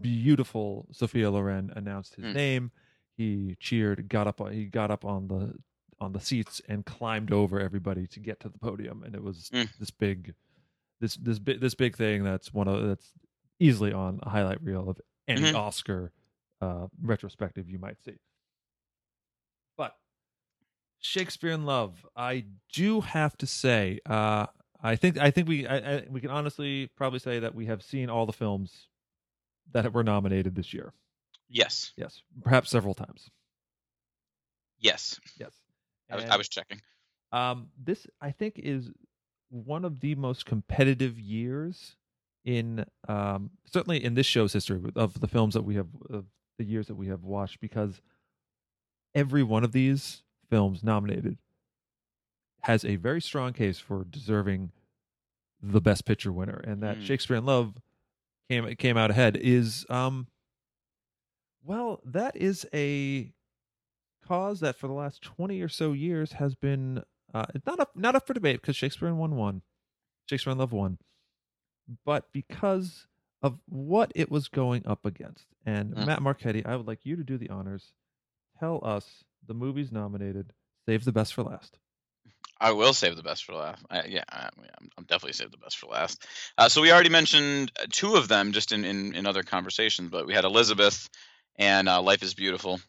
beautiful 0.00 0.86
Sophia 0.92 1.30
Loren 1.30 1.72
announced 1.76 2.14
his 2.14 2.24
Mm. 2.26 2.34
name. 2.34 2.70
He 3.16 3.56
cheered, 3.60 4.08
got 4.08 4.26
up, 4.26 4.40
he 4.50 4.64
got 4.66 4.90
up 4.90 5.04
on 5.04 5.28
the 5.28 5.54
on 6.02 6.12
the 6.12 6.20
seats 6.20 6.60
and 6.68 6.84
climbed 6.84 7.32
over 7.32 7.60
everybody 7.60 8.06
to 8.08 8.20
get 8.20 8.40
to 8.40 8.48
the 8.48 8.58
podium, 8.58 9.02
and 9.04 9.14
it 9.14 9.22
was 9.22 9.48
Mm. 9.52 9.68
this 9.78 9.90
big, 9.90 10.34
this 11.00 11.14
this 11.16 11.38
big 11.38 11.60
this 11.60 11.74
big 11.74 11.96
thing 11.96 12.24
that's 12.24 12.52
one 12.52 12.68
of 12.68 12.86
that's 12.86 13.12
easily 13.60 13.92
on 13.92 14.18
a 14.22 14.28
highlight 14.28 14.60
reel 14.62 14.90
of 14.90 15.00
any 15.28 15.42
Mhm. 15.42 15.54
Oscar 15.54 16.12
uh, 16.60 16.86
retrospective 17.00 17.68
you 17.70 17.78
might 17.78 18.00
see. 18.02 18.18
But 19.76 19.96
Shakespeare 21.00 21.50
in 21.50 21.64
Love, 21.64 22.06
I 22.14 22.44
do 22.72 23.00
have 23.00 23.36
to 23.38 23.46
say, 23.46 23.98
uh, 24.06 24.46
I 24.80 24.96
think 24.96 25.18
I 25.18 25.30
think 25.30 25.48
we 25.48 25.66
I, 25.66 25.76
I, 25.98 26.06
we 26.08 26.20
can 26.20 26.30
honestly 26.30 26.88
probably 26.96 27.18
say 27.20 27.38
that 27.40 27.54
we 27.54 27.66
have 27.66 27.82
seen 27.82 28.10
all 28.10 28.26
the 28.26 28.32
films 28.32 28.88
that 29.72 29.92
were 29.92 30.04
nominated 30.04 30.54
this 30.56 30.72
year. 30.74 30.92
Yes. 31.48 31.92
Yes, 31.96 32.22
perhaps 32.42 32.70
several 32.70 32.94
times. 32.94 33.30
Yes. 34.78 35.20
Yes, 35.38 35.52
I 36.12 36.16
was, 36.16 36.24
I 36.26 36.36
was 36.36 36.48
checking. 36.48 36.80
Um, 37.32 37.68
this 37.82 38.06
I 38.20 38.30
think 38.30 38.58
is 38.58 38.90
one 39.50 39.84
of 39.84 40.00
the 40.00 40.14
most 40.14 40.46
competitive 40.46 41.18
years 41.18 41.96
in 42.44 42.84
um, 43.08 43.50
certainly 43.64 44.02
in 44.02 44.14
this 44.14 44.26
show's 44.26 44.52
history 44.52 44.80
of 44.96 45.20
the 45.20 45.28
films 45.28 45.54
that 45.54 45.62
we 45.62 45.76
have 45.76 45.88
of 46.10 46.26
the 46.58 46.64
years 46.64 46.86
that 46.88 46.94
we 46.94 47.08
have 47.08 47.22
watched 47.24 47.60
because 47.60 48.00
every 49.14 49.42
one 49.42 49.64
of 49.64 49.72
these 49.72 50.22
films 50.50 50.82
nominated 50.82 51.38
has 52.62 52.84
a 52.84 52.96
very 52.96 53.20
strong 53.20 53.52
case 53.52 53.78
for 53.78 54.04
deserving 54.04 54.70
the 55.62 55.80
best 55.80 56.04
picture 56.04 56.32
winner 56.32 56.60
and 56.66 56.82
that 56.82 56.98
Mm. 56.98 57.02
Shakespeare 57.06 57.36
in 57.36 57.44
Love 57.46 57.74
came 58.50 58.74
came 58.76 58.96
out 58.96 59.10
ahead 59.10 59.36
is 59.36 59.86
um 59.88 60.26
well 61.64 62.00
that 62.04 62.36
is 62.36 62.66
a 62.74 63.32
cause 64.26 64.60
that 64.60 64.76
for 64.76 64.86
the 64.86 64.92
last 64.92 65.22
20 65.22 65.60
or 65.60 65.68
so 65.68 65.92
years 65.92 66.32
has 66.32 66.54
been 66.54 67.02
uh 67.34 67.46
not 67.66 67.80
up 67.80 67.90
not 67.96 68.14
up 68.14 68.26
for 68.26 68.34
debate 68.34 68.60
because 68.60 68.76
Shakespeare 68.76 69.08
in 69.08 69.18
one 69.18 69.36
won 69.36 69.62
Shakespeare 70.28 70.52
in 70.52 70.58
Love 70.58 70.72
won 70.72 70.98
but 72.04 72.26
because 72.32 73.06
of 73.42 73.58
what 73.66 74.12
it 74.14 74.30
was 74.30 74.48
going 74.48 74.86
up 74.86 75.04
against 75.04 75.46
and 75.66 75.94
Mm. 75.94 76.06
Matt 76.06 76.22
Marchetti 76.22 76.64
I 76.64 76.76
would 76.76 76.86
like 76.86 77.04
you 77.04 77.16
to 77.16 77.24
do 77.24 77.38
the 77.38 77.50
honors 77.50 77.92
tell 78.58 78.80
us 78.84 79.24
the 79.46 79.54
movies 79.54 79.90
nominated 79.92 80.52
save 80.86 81.04
the 81.04 81.12
best 81.12 81.34
for 81.34 81.42
last 81.42 81.78
I 82.60 82.70
will 82.72 82.92
save 82.92 83.16
the 83.16 83.24
best 83.24 83.44
for 83.44 83.54
last. 83.54 83.84
I, 83.90 84.04
yeah, 84.04 84.22
I, 84.28 84.48
I'm, 84.78 84.88
I'm 84.96 85.04
definitely 85.04 85.32
save 85.32 85.50
the 85.50 85.56
best 85.56 85.78
for 85.78 85.88
last. 85.88 86.24
Uh, 86.56 86.68
so 86.68 86.80
we 86.80 86.92
already 86.92 87.08
mentioned 87.08 87.72
uh, 87.76 87.86
two 87.90 88.14
of 88.14 88.28
them 88.28 88.52
just 88.52 88.70
in, 88.70 88.84
in, 88.84 89.16
in 89.16 89.26
other 89.26 89.42
conversations, 89.42 90.10
but 90.10 90.28
we 90.28 90.32
had 90.32 90.44
Elizabeth 90.44 91.08
and 91.56 91.88
uh, 91.88 92.00
Life 92.00 92.22
is 92.22 92.34
Beautiful, 92.34 92.80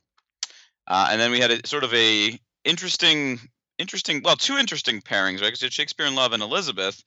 uh, 0.87 1.07
and 1.11 1.19
then 1.21 1.31
we 1.31 1.39
had 1.39 1.51
a 1.51 1.67
sort 1.67 1.83
of 1.83 1.93
a 1.93 2.39
interesting, 2.63 3.39
interesting, 3.77 4.21
well, 4.23 4.35
two 4.35 4.57
interesting 4.57 5.01
pairings, 5.01 5.41
right? 5.41 5.47
Because 5.47 5.61
you 5.61 5.65
had 5.67 5.73
Shakespeare 5.73 6.05
in 6.05 6.15
Love 6.15 6.33
and 6.33 6.43
Elizabeth, 6.43 7.03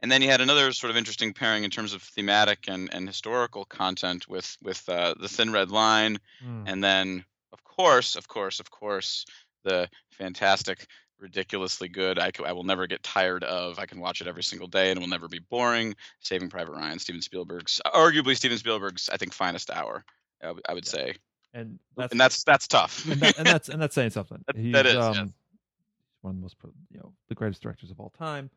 and 0.00 0.10
then 0.10 0.22
you 0.22 0.28
had 0.30 0.40
another 0.40 0.72
sort 0.72 0.90
of 0.90 0.96
interesting 0.96 1.32
pairing 1.32 1.64
in 1.64 1.70
terms 1.70 1.92
of 1.92 2.02
thematic 2.02 2.60
and, 2.68 2.88
and 2.92 3.06
historical 3.06 3.64
content 3.64 4.28
with 4.28 4.56
with 4.62 4.88
uh, 4.88 5.14
the 5.20 5.28
Thin 5.28 5.52
Red 5.52 5.70
Line, 5.70 6.18
and 6.66 6.82
then 6.82 7.24
of 7.52 7.62
course, 7.64 8.16
of 8.16 8.28
course, 8.28 8.60
of 8.60 8.70
course, 8.70 9.24
the 9.64 9.88
fantastic, 10.12 10.86
ridiculously 11.18 11.88
good. 11.88 12.18
I, 12.18 12.30
I 12.46 12.52
will 12.52 12.64
never 12.64 12.86
get 12.86 13.02
tired 13.02 13.44
of. 13.44 13.78
I 13.78 13.86
can 13.86 14.00
watch 14.00 14.20
it 14.20 14.26
every 14.26 14.42
single 14.42 14.68
day 14.68 14.90
and 14.90 14.98
it 14.98 15.00
will 15.00 15.08
never 15.08 15.28
be 15.28 15.38
boring. 15.40 15.94
Saving 16.20 16.48
Private 16.48 16.72
Ryan, 16.72 16.98
Steven 16.98 17.20
Spielberg's, 17.22 17.80
arguably 17.86 18.36
Steven 18.36 18.56
Spielberg's, 18.58 19.08
I 19.12 19.16
think, 19.16 19.32
finest 19.34 19.70
hour. 19.70 20.04
I 20.42 20.52
would- 20.52 20.62
I 20.68 20.74
would 20.74 20.86
Yeah. 20.86 20.92
say, 20.92 21.14
and 21.54 21.78
that's 21.96 22.12
and 22.12 22.20
that's 22.20 22.44
that's 22.44 22.66
tough. 22.68 23.04
and, 23.08 23.20
that, 23.20 23.38
and 23.38 23.46
that's 23.46 23.68
and 23.68 23.80
that's 23.82 23.94
saying 23.94 24.10
something. 24.10 24.42
That- 24.46 24.56
He's, 24.56 24.72
that 24.72 24.86
is, 24.86 24.96
um, 24.96 25.14
yes. 25.14 25.28
one 26.22 26.30
of 26.32 26.36
the 26.36 26.42
most, 26.42 26.56
you 26.92 26.98
know, 26.98 27.12
the 27.28 27.34
greatest 27.34 27.62
directors 27.62 27.90
of 27.90 27.98
all 28.00 28.10
time. 28.18 28.50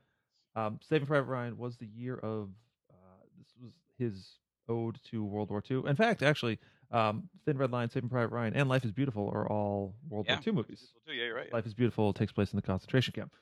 Um, 0.56 0.80
Saving 0.88 1.08
Private 1.08 1.26
Ryan 1.30 1.58
was 1.58 1.78
the 1.78 1.88
year 1.88 2.16
of. 2.18 2.50
Uh, 2.92 3.24
this 3.38 3.48
was 3.62 3.72
his 3.98 4.38
ode 4.70 4.98
to 5.12 5.24
World 5.24 5.50
War 5.50 5.64
II. 5.70 5.84
In 5.88 5.96
fact, 5.96 6.22
actually, 6.24 6.60
um, 6.92 7.28
Thin 7.46 7.58
Red 7.58 7.72
Line, 7.72 7.90
Saving 7.90 8.10
Private 8.10 8.30
Ryan, 8.34 8.54
and 8.56 8.70
Life 8.70 8.86
Is 8.86 8.92
Beautiful 8.92 9.30
are 9.34 9.48
all 9.50 9.94
World 10.10 10.26
Yeah. 10.30 10.36
War 10.36 10.44
II 10.48 10.54
movies. 10.54 10.90
yeah, 11.08 11.14
you're 11.26 11.36
right. 11.36 11.52
Life 11.52 11.66
is 11.66 11.74
Beautiful 11.74 12.14
takes 12.14 12.32
place 12.32 12.52
in 12.54 12.56
the 12.58 12.62
concentration 12.62 13.14
camp. 13.14 13.34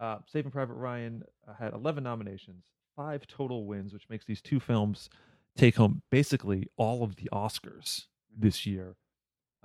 Uh, 0.00 0.18
Saving 0.26 0.50
Private 0.50 0.74
Ryan 0.74 1.22
uh, 1.46 1.52
had 1.54 1.74
11 1.74 2.02
nominations, 2.02 2.64
five 2.96 3.26
total 3.26 3.66
wins, 3.66 3.92
which 3.92 4.08
makes 4.08 4.24
these 4.24 4.40
two 4.40 4.58
films 4.60 5.10
take 5.56 5.76
home 5.76 6.02
basically 6.10 6.68
all 6.76 7.02
of 7.04 7.16
the 7.16 7.28
Oscars 7.32 8.06
this 8.36 8.66
year. 8.66 8.96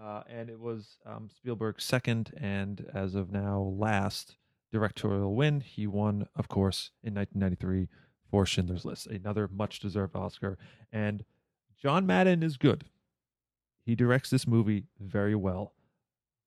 Uh, 0.01 0.23
and 0.27 0.49
it 0.49 0.59
was 0.59 0.97
um, 1.05 1.29
Spielberg's 1.35 1.83
second 1.83 2.31
and, 2.37 2.85
as 2.93 3.15
of 3.15 3.31
now, 3.31 3.59
last 3.61 4.35
directorial 4.71 5.35
win. 5.35 5.61
He 5.61 5.85
won, 5.87 6.27
of 6.35 6.47
course, 6.47 6.91
in 7.03 7.13
1993 7.13 7.87
for 8.29 8.45
Schindler's 8.45 8.85
List, 8.85 9.07
another 9.07 9.47
much 9.47 9.79
deserved 9.79 10.15
Oscar. 10.15 10.57
And 10.91 11.23
John 11.79 12.05
Madden 12.05 12.41
is 12.41 12.57
good. 12.57 12.85
He 13.85 13.95
directs 13.95 14.29
this 14.29 14.47
movie 14.47 14.85
very 14.99 15.35
well, 15.35 15.73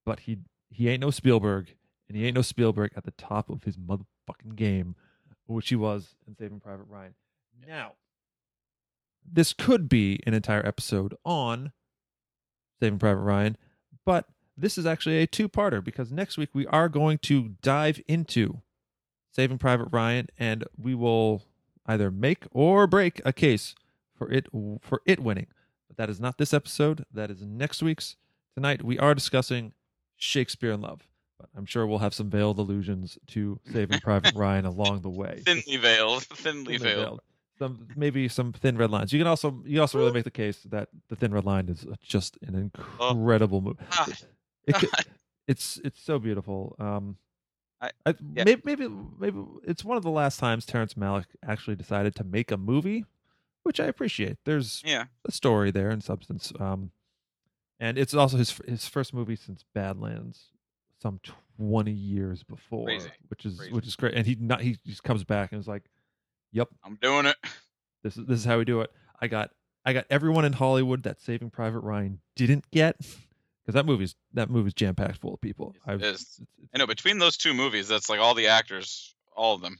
but 0.04 0.20
he 0.20 0.38
he 0.70 0.88
ain't 0.88 1.02
no 1.02 1.10
Spielberg, 1.10 1.74
and 2.08 2.16
he 2.16 2.26
ain't 2.26 2.34
no 2.34 2.42
Spielberg 2.42 2.92
at 2.96 3.04
the 3.04 3.12
top 3.12 3.50
of 3.50 3.64
his 3.64 3.76
motherfucking 3.76 4.56
game, 4.56 4.96
which 5.46 5.68
he 5.68 5.76
was 5.76 6.16
in 6.26 6.34
Saving 6.34 6.60
Private 6.60 6.86
Ryan. 6.88 7.14
Now, 7.66 7.92
this 9.24 9.52
could 9.52 9.88
be 9.88 10.20
an 10.26 10.34
entire 10.34 10.66
episode 10.66 11.14
on 11.24 11.72
Saving 12.80 12.98
Private 12.98 13.20
Ryan, 13.22 13.56
but 14.04 14.26
this 14.56 14.78
is 14.78 14.86
actually 14.86 15.18
a 15.18 15.26
two-parter 15.26 15.82
because 15.84 16.10
next 16.10 16.38
week 16.38 16.50
we 16.54 16.66
are 16.68 16.88
going 16.88 17.18
to 17.18 17.50
dive 17.62 18.00
into 18.08 18.62
Saving 19.32 19.58
Private 19.58 19.88
Ryan, 19.92 20.28
and 20.38 20.64
we 20.78 20.94
will 20.94 21.42
either 21.86 22.10
make 22.10 22.44
or 22.52 22.86
break 22.86 23.20
a 23.24 23.32
case 23.32 23.74
for 24.14 24.30
it 24.32 24.46
for 24.80 25.02
it 25.04 25.20
winning. 25.20 25.46
But 25.88 25.98
that 25.98 26.10
is 26.10 26.20
not 26.20 26.38
this 26.38 26.54
episode. 26.54 27.04
That 27.12 27.30
is 27.30 27.42
next 27.42 27.82
week's. 27.82 28.16
Tonight 28.54 28.82
we 28.82 28.98
are 28.98 29.14
discussing 29.14 29.74
Shakespeare 30.16 30.72
in 30.72 30.80
Love, 30.80 31.06
but 31.38 31.50
I'm 31.54 31.66
sure 31.66 31.86
we'll 31.86 31.98
have 31.98 32.14
some 32.14 32.30
veiled 32.30 32.58
allusions 32.58 33.18
to 33.28 33.60
Saving 33.70 34.00
Private 34.00 34.34
Ryan 34.36 34.64
along 34.64 35.02
the 35.02 35.10
way. 35.10 35.42
Thinly 35.44 35.76
veiled. 35.76 36.22
Thinly 36.24 36.78
Thinly 36.78 36.78
veiled. 36.78 37.04
veiled. 37.04 37.20
Some 37.58 37.88
maybe 37.96 38.28
some 38.28 38.52
thin 38.52 38.76
red 38.76 38.90
lines. 38.90 39.12
You 39.12 39.18
can 39.20 39.26
also 39.26 39.62
you 39.64 39.80
also 39.80 39.98
really 39.98 40.12
make 40.12 40.24
the 40.24 40.30
case 40.30 40.58
that 40.70 40.88
the 41.08 41.16
thin 41.16 41.32
red 41.32 41.44
line 41.44 41.68
is 41.68 41.86
just 42.02 42.36
an 42.42 42.54
incredible 42.54 43.60
movie. 43.62 43.78
God. 43.96 44.12
It, 44.66 44.72
God. 44.74 44.90
it's 45.48 45.80
it's 45.84 46.00
so 46.02 46.18
beautiful. 46.18 46.76
Um, 46.78 47.16
I- 47.80 47.90
I, 48.04 48.14
yeah. 48.34 48.44
maybe 48.44 48.62
maybe 48.64 48.88
maybe 49.18 49.42
it's 49.66 49.84
one 49.84 49.96
of 49.96 50.02
the 50.02 50.10
last 50.10 50.38
times 50.38 50.66
Terrence 50.66 50.94
Malick 50.94 51.26
actually 51.46 51.76
decided 51.76 52.14
to 52.16 52.24
make 52.24 52.50
a 52.50 52.56
movie, 52.58 53.04
which 53.62 53.80
I 53.80 53.84
appreciate. 53.86 54.36
There's 54.44 54.82
Yeah. 54.84 55.04
a 55.26 55.32
story 55.32 55.70
there 55.70 55.88
and 55.90 56.02
substance. 56.04 56.52
Um, 56.60 56.90
and 57.80 57.96
it's 57.96 58.12
also 58.14 58.36
his 58.36 58.58
his 58.66 58.86
first 58.88 59.14
movie 59.14 59.36
since 59.36 59.64
Badlands, 59.74 60.46
some 61.00 61.20
twenty 61.58 61.92
years 61.92 62.42
before, 62.42 62.84
Crazy. 62.86 63.10
which 63.28 63.46
is 63.46 63.58
Crazy. 63.58 63.72
which 63.72 63.86
is 63.86 63.96
great. 63.96 64.14
And 64.14 64.26
he 64.26 64.34
not 64.38 64.60
he 64.60 64.78
just 64.86 65.02
comes 65.04 65.24
back 65.24 65.52
and 65.52 65.60
is 65.60 65.68
like, 65.68 65.84
"Yep, 66.56 66.68
I'm 66.84 66.98
doing 67.00 67.26
it. 67.26 67.36
this 68.02 68.16
is 68.16 68.26
this 68.26 68.38
is 68.40 68.44
how 68.44 68.58
we 68.58 68.64
do 68.64 68.80
it." 68.80 68.90
I 69.20 69.28
got 69.28 69.50
I 69.84 69.92
got 69.92 70.06
everyone 70.10 70.44
in 70.44 70.52
Hollywood 70.52 71.04
that 71.04 71.20
Saving 71.20 71.50
Private 71.50 71.80
Ryan 71.80 72.20
didn't 72.34 72.70
get 72.70 72.96
because 72.98 73.74
that 73.74 73.86
movie's 73.86 74.14
that 74.34 74.50
movie's 74.50 74.74
jam 74.74 74.94
packed 74.94 75.18
full 75.18 75.34
of 75.34 75.40
people. 75.40 75.74
Yes, 75.74 75.82
I 75.86 75.92
is. 75.94 76.00
it's- 76.02 76.40
it's- 76.40 76.68
I 76.74 76.78
know 76.78 76.86
between 76.86 77.18
those 77.18 77.36
two 77.36 77.54
movies, 77.54 77.88
that's 77.88 78.08
like 78.10 78.20
all 78.20 78.34
the 78.34 78.48
actors, 78.48 79.14
all 79.36 79.54
of 79.54 79.60
them. 79.62 79.78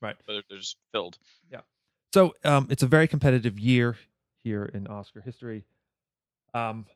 Right. 0.00 0.16
But 0.26 0.32
they're- 0.32 0.42
they're 0.48 0.58
just 0.58 0.76
filled. 0.92 1.18
Yeah. 1.50 1.60
So 2.12 2.34
um, 2.44 2.68
it's 2.70 2.82
a 2.82 2.86
very 2.86 3.08
competitive 3.08 3.58
year 3.58 3.96
here 4.42 4.64
in 4.64 4.86
Oscar 4.86 5.20
history. 5.20 5.64
Um, 6.54 6.86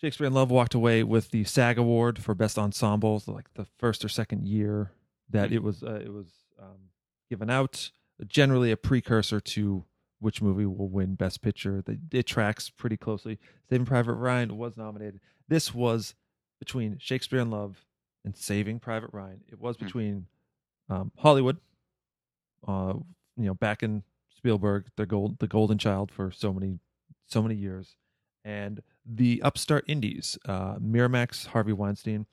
Shakespeare 0.00 0.26
in 0.26 0.32
Love 0.32 0.50
walked 0.50 0.74
away 0.74 1.02
with 1.04 1.30
the 1.30 1.44
SAG 1.44 1.78
Award 1.78 2.22
for 2.22 2.34
Best 2.34 2.58
Ensemble, 2.58 3.20
so 3.20 3.32
like 3.32 3.52
the 3.54 3.66
first 3.78 4.04
or 4.04 4.08
second 4.08 4.46
year 4.46 4.92
that 5.30 5.52
it 5.52 5.62
was 5.62 5.82
uh, 5.82 6.00
it 6.04 6.12
was 6.12 6.28
um, 6.60 6.90
given 7.30 7.50
out. 7.50 7.90
Generally, 8.26 8.70
a 8.70 8.76
precursor 8.76 9.40
to 9.40 9.84
which 10.20 10.40
movie 10.40 10.66
will 10.66 10.88
win 10.88 11.14
Best 11.16 11.42
Picture. 11.42 11.82
It 12.12 12.26
tracks 12.26 12.70
pretty 12.70 12.96
closely. 12.96 13.38
Saving 13.68 13.86
Private 13.86 14.14
Ryan 14.14 14.56
was 14.56 14.76
nominated. 14.76 15.20
This 15.48 15.74
was 15.74 16.14
between 16.60 16.96
Shakespeare 16.98 17.40
in 17.40 17.50
Love 17.50 17.84
and 18.24 18.36
Saving 18.36 18.78
Private 18.78 19.10
Ryan. 19.12 19.40
It 19.50 19.60
was 19.60 19.76
Hmm. 19.76 19.84
between 19.84 20.26
um, 20.88 21.10
Hollywood, 21.18 21.58
uh, 22.66 22.94
you 23.36 23.44
know, 23.44 23.54
back 23.54 23.82
in 23.82 24.02
Spielberg, 24.36 24.86
the 24.96 25.06
gold, 25.06 25.38
the 25.38 25.46
golden 25.48 25.78
child 25.78 26.10
for 26.10 26.30
so 26.30 26.52
many, 26.52 26.78
so 27.26 27.42
many 27.42 27.54
years, 27.54 27.96
and 28.44 28.82
the 29.04 29.40
upstart 29.42 29.84
indies, 29.88 30.38
uh, 30.46 30.76
Miramax, 30.76 31.46
Harvey 31.46 31.72
Weinstein. 31.72 32.26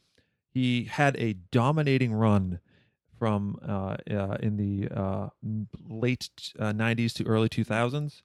He 0.54 0.84
had 0.86 1.16
a 1.18 1.34
dominating 1.34 2.14
run 2.14 2.60
from 3.22 3.60
uh, 3.68 3.98
uh, 4.10 4.38
in 4.42 4.58
the 4.58 4.90
uh, 5.00 5.30
late 5.88 6.28
uh, 6.60 6.74
'90s 6.74 7.14
to 7.14 7.24
early 7.26 7.50
2000s. 7.50 8.24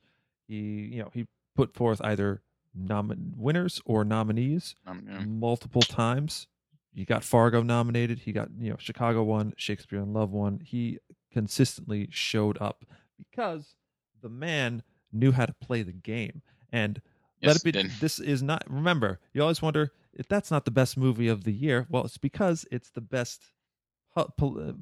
He, 0.48 0.56
you 0.94 1.02
know, 1.02 1.10
he 1.12 1.26
put 1.54 1.74
forth 1.74 2.00
either 2.02 2.40
nom- 2.74 3.34
winners 3.36 3.82
or 3.84 4.04
nominees 4.04 4.74
Um, 4.86 5.04
yeah. 5.06 5.18
multiple 5.20 5.82
times. 5.82 6.46
He 6.94 7.04
got 7.04 7.24
Fargo 7.24 7.62
nominated. 7.62 8.20
He 8.20 8.32
got 8.32 8.48
you 8.58 8.70
know 8.70 8.76
Chicago 8.78 9.22
one, 9.22 9.52
Shakespeare 9.58 10.00
in 10.00 10.14
Love 10.14 10.30
one. 10.30 10.60
He 10.64 10.98
consistently 11.30 12.08
showed 12.10 12.56
up 12.58 12.86
because 13.18 13.74
the 14.22 14.30
man 14.30 14.82
knew 15.12 15.32
how 15.32 15.44
to 15.44 15.52
play 15.60 15.82
the 15.82 15.92
game. 15.92 16.40
And 16.72 17.02
Yes, 17.42 17.48
let 17.48 17.56
it 17.56 17.64
be. 17.64 17.88
This 18.00 18.18
is 18.18 18.42
not. 18.42 18.64
Remember, 18.66 19.20
you 19.34 19.42
always 19.42 19.60
wonder 19.60 19.92
if 20.14 20.26
that's 20.26 20.50
not 20.50 20.64
the 20.64 20.70
best 20.70 20.96
movie 20.96 21.28
of 21.28 21.44
the 21.44 21.52
year. 21.52 21.86
Well, 21.90 22.06
it's 22.06 22.16
because 22.16 22.64
it's 22.72 22.88
the 22.90 23.02
best 23.02 23.52
pu- 24.16 24.30
pu- 24.36 24.74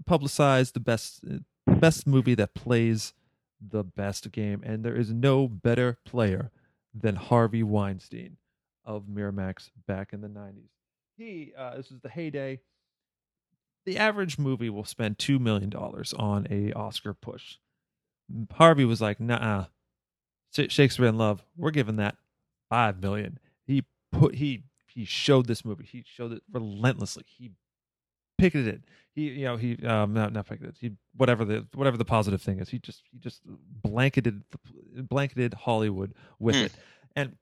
the 0.72 0.80
best, 0.80 1.22
the 1.22 1.44
best 1.74 2.06
movie 2.06 2.34
that 2.34 2.54
plays 2.54 3.12
the 3.60 3.84
best 3.84 4.30
game, 4.32 4.62
and 4.64 4.84
there 4.84 4.96
is 4.96 5.10
no 5.12 5.48
better 5.48 5.98
player 6.04 6.50
than 6.94 7.16
Harvey 7.16 7.62
Weinstein 7.62 8.36
of 8.84 9.04
Miramax 9.04 9.70
back 9.86 10.12
in 10.12 10.20
the 10.20 10.28
'90s. 10.28 10.68
He, 11.16 11.52
uh, 11.56 11.76
this 11.76 11.90
is 11.90 12.00
the 12.00 12.08
heyday. 12.08 12.60
The 13.86 13.98
average 13.98 14.38
movie 14.38 14.70
will 14.70 14.84
spend 14.84 15.18
two 15.18 15.38
million 15.38 15.70
dollars 15.70 16.12
on 16.14 16.46
a 16.50 16.72
Oscar 16.72 17.14
push. 17.14 17.56
Harvey 18.52 18.84
was 18.84 19.00
like, 19.00 19.20
"Nah, 19.20 19.66
Shakespeare 20.50 21.06
in 21.06 21.18
Love, 21.18 21.44
we're 21.56 21.70
giving 21.70 21.96
that 21.96 22.16
five 22.70 23.00
million. 23.00 23.38
He 23.66 23.84
put 24.12 24.36
he 24.36 24.64
he 24.86 25.04
showed 25.04 25.46
this 25.46 25.64
movie. 25.64 25.84
He 25.84 26.04
showed 26.06 26.32
it 26.32 26.42
relentlessly. 26.50 27.24
He 27.26 27.50
picketed 28.38 28.68
it. 28.68 28.82
He 29.14 29.28
you 29.30 29.44
know 29.44 29.56
he 29.56 29.76
um 29.86 30.12
not 30.12 30.32
not 30.32 30.46
picketed. 30.48 30.76
He 30.80 30.92
whatever 31.16 31.44
the 31.44 31.66
whatever 31.74 31.96
the 31.96 32.04
positive 32.04 32.42
thing 32.42 32.58
is. 32.60 32.68
He 32.70 32.78
just 32.78 33.02
he 33.12 33.18
just 33.18 33.42
blanketed 33.46 34.42
blanketed 34.94 35.54
Hollywood 35.54 36.14
with 36.38 36.56
Hmm. 36.56 36.62
it. 36.62 36.72
And 37.16 37.36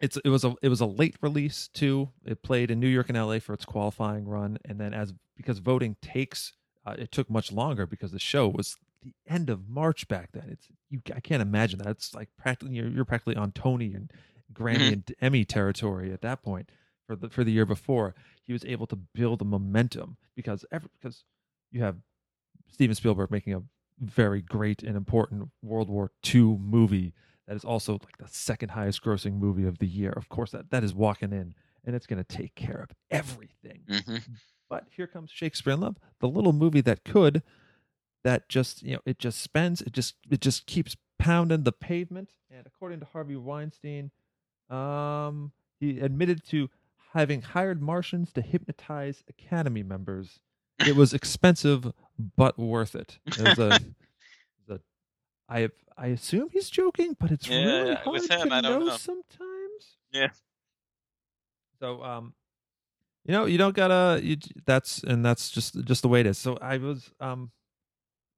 it's 0.00 0.16
it 0.18 0.28
was 0.28 0.44
a 0.44 0.54
it 0.62 0.68
was 0.68 0.80
a 0.80 0.86
late 0.86 1.16
release 1.20 1.68
too. 1.68 2.10
It 2.24 2.42
played 2.42 2.70
in 2.70 2.78
New 2.78 2.88
York 2.88 3.08
and 3.08 3.18
LA 3.18 3.40
for 3.40 3.52
its 3.54 3.64
qualifying 3.64 4.26
run, 4.28 4.58
and 4.64 4.78
then 4.80 4.94
as 4.94 5.12
because 5.36 5.58
voting 5.58 5.96
takes 6.00 6.52
uh, 6.86 6.94
it 6.96 7.10
took 7.10 7.28
much 7.28 7.50
longer 7.50 7.86
because 7.86 8.12
the 8.12 8.18
show 8.20 8.46
was 8.48 8.76
the 9.02 9.12
end 9.26 9.50
of 9.50 9.68
March 9.68 10.06
back 10.08 10.30
then. 10.32 10.44
It's 10.50 10.68
you 10.90 11.00
I 11.14 11.20
can't 11.20 11.42
imagine 11.42 11.80
that. 11.80 11.88
It's 11.88 12.14
like 12.14 12.28
practically 12.38 12.76
you're, 12.76 12.88
you're 12.88 13.04
practically 13.04 13.34
on 13.36 13.50
Tony 13.50 13.92
and 13.94 14.12
Grammy 14.52 14.78
Mhm. 14.78 14.92
and 14.92 15.14
Emmy 15.20 15.44
territory 15.44 16.12
at 16.12 16.20
that 16.22 16.42
point 16.42 16.70
for 17.06 17.16
the 17.16 17.28
for 17.28 17.42
the 17.42 17.50
year 17.52 17.66
before. 17.66 18.14
He 18.48 18.54
was 18.54 18.64
able 18.64 18.86
to 18.88 18.96
build 18.96 19.42
a 19.42 19.44
momentum 19.44 20.16
because 20.34 20.64
every 20.72 20.88
because 20.98 21.22
you 21.70 21.82
have 21.82 21.96
Steven 22.72 22.94
Spielberg 22.94 23.30
making 23.30 23.52
a 23.52 23.62
very 24.00 24.40
great 24.40 24.82
and 24.82 24.96
important 24.96 25.50
World 25.62 25.90
War 25.90 26.10
II 26.26 26.56
movie 26.58 27.12
that 27.46 27.56
is 27.56 27.64
also 27.64 27.92
like 27.92 28.16
the 28.18 28.26
second 28.26 28.70
highest 28.70 29.04
grossing 29.04 29.38
movie 29.38 29.66
of 29.66 29.78
the 29.78 29.86
year. 29.86 30.12
Of 30.16 30.30
course, 30.30 30.50
that 30.52 30.70
that 30.70 30.82
is 30.82 30.94
walking 30.94 31.32
in 31.32 31.54
and 31.84 31.94
it's 31.94 32.06
going 32.06 32.24
to 32.24 32.36
take 32.36 32.54
care 32.54 32.80
of 32.80 32.90
everything. 33.10 33.82
hmm 33.86 34.16
But 34.70 34.84
here 34.90 35.06
comes 35.06 35.30
Shakespeare 35.30 35.74
in 35.74 35.80
Love, 35.80 35.96
the 36.20 36.28
little 36.28 36.54
movie 36.54 36.80
that 36.82 37.04
could, 37.04 37.42
that 38.24 38.48
just 38.48 38.82
you 38.82 38.94
know 38.94 39.02
it 39.04 39.18
just 39.18 39.42
spends, 39.42 39.82
it 39.82 39.92
just 39.92 40.14
it 40.30 40.40
just 40.40 40.64
keeps 40.66 40.96
pounding 41.18 41.64
the 41.64 41.72
pavement. 41.72 42.30
And 42.50 42.66
according 42.66 43.00
to 43.00 43.06
Harvey 43.06 43.36
Weinstein, 43.36 44.10
um, 44.70 45.52
he 45.80 46.00
admitted 46.00 46.44
to 46.46 46.70
having 47.18 47.42
hired 47.42 47.82
Martians 47.82 48.32
to 48.32 48.40
hypnotize 48.40 49.24
Academy 49.28 49.82
members. 49.82 50.38
It 50.86 50.94
was 50.94 51.12
expensive 51.12 51.92
but 52.36 52.56
worth 52.56 52.94
it. 52.94 53.18
It 53.26 53.42
was 53.42 53.58
a, 53.58 53.80
a 54.70 54.78
I 55.48 55.68
I 55.96 56.06
assume 56.08 56.50
he's 56.52 56.70
joking, 56.70 57.16
but 57.18 57.32
it's 57.32 57.48
Yeah, 57.48 57.56
really 57.56 57.94
hard 57.96 58.22
him, 58.30 58.48
to 58.50 58.54
I 58.54 58.60
don't 58.60 58.78
know 58.80 58.86
know. 58.86 58.96
sometimes. 58.96 59.96
Yeah. 60.12 60.28
So 61.80 62.04
um, 62.04 62.34
you 63.24 63.32
know, 63.32 63.46
you 63.46 63.58
don't 63.58 63.74
gotta. 63.74 64.20
You, 64.22 64.36
that's 64.64 65.02
and 65.02 65.24
that's 65.24 65.50
just 65.50 65.84
just 65.84 66.02
the 66.02 66.08
way 66.08 66.20
it 66.20 66.26
is. 66.26 66.38
So 66.38 66.56
I 66.62 66.76
was 66.76 67.10
um, 67.18 67.50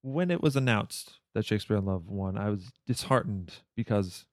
when 0.01 0.31
it 0.31 0.40
was 0.43 0.57
announced 0.57 1.19
that 1.35 1.45
Shakespeare 1.45 1.77
in 1.77 1.85
Love 1.85 2.09
won, 2.09 2.38
I 2.38 2.49
was 2.49 2.71
disheartened 2.87 3.53
because 3.77 4.25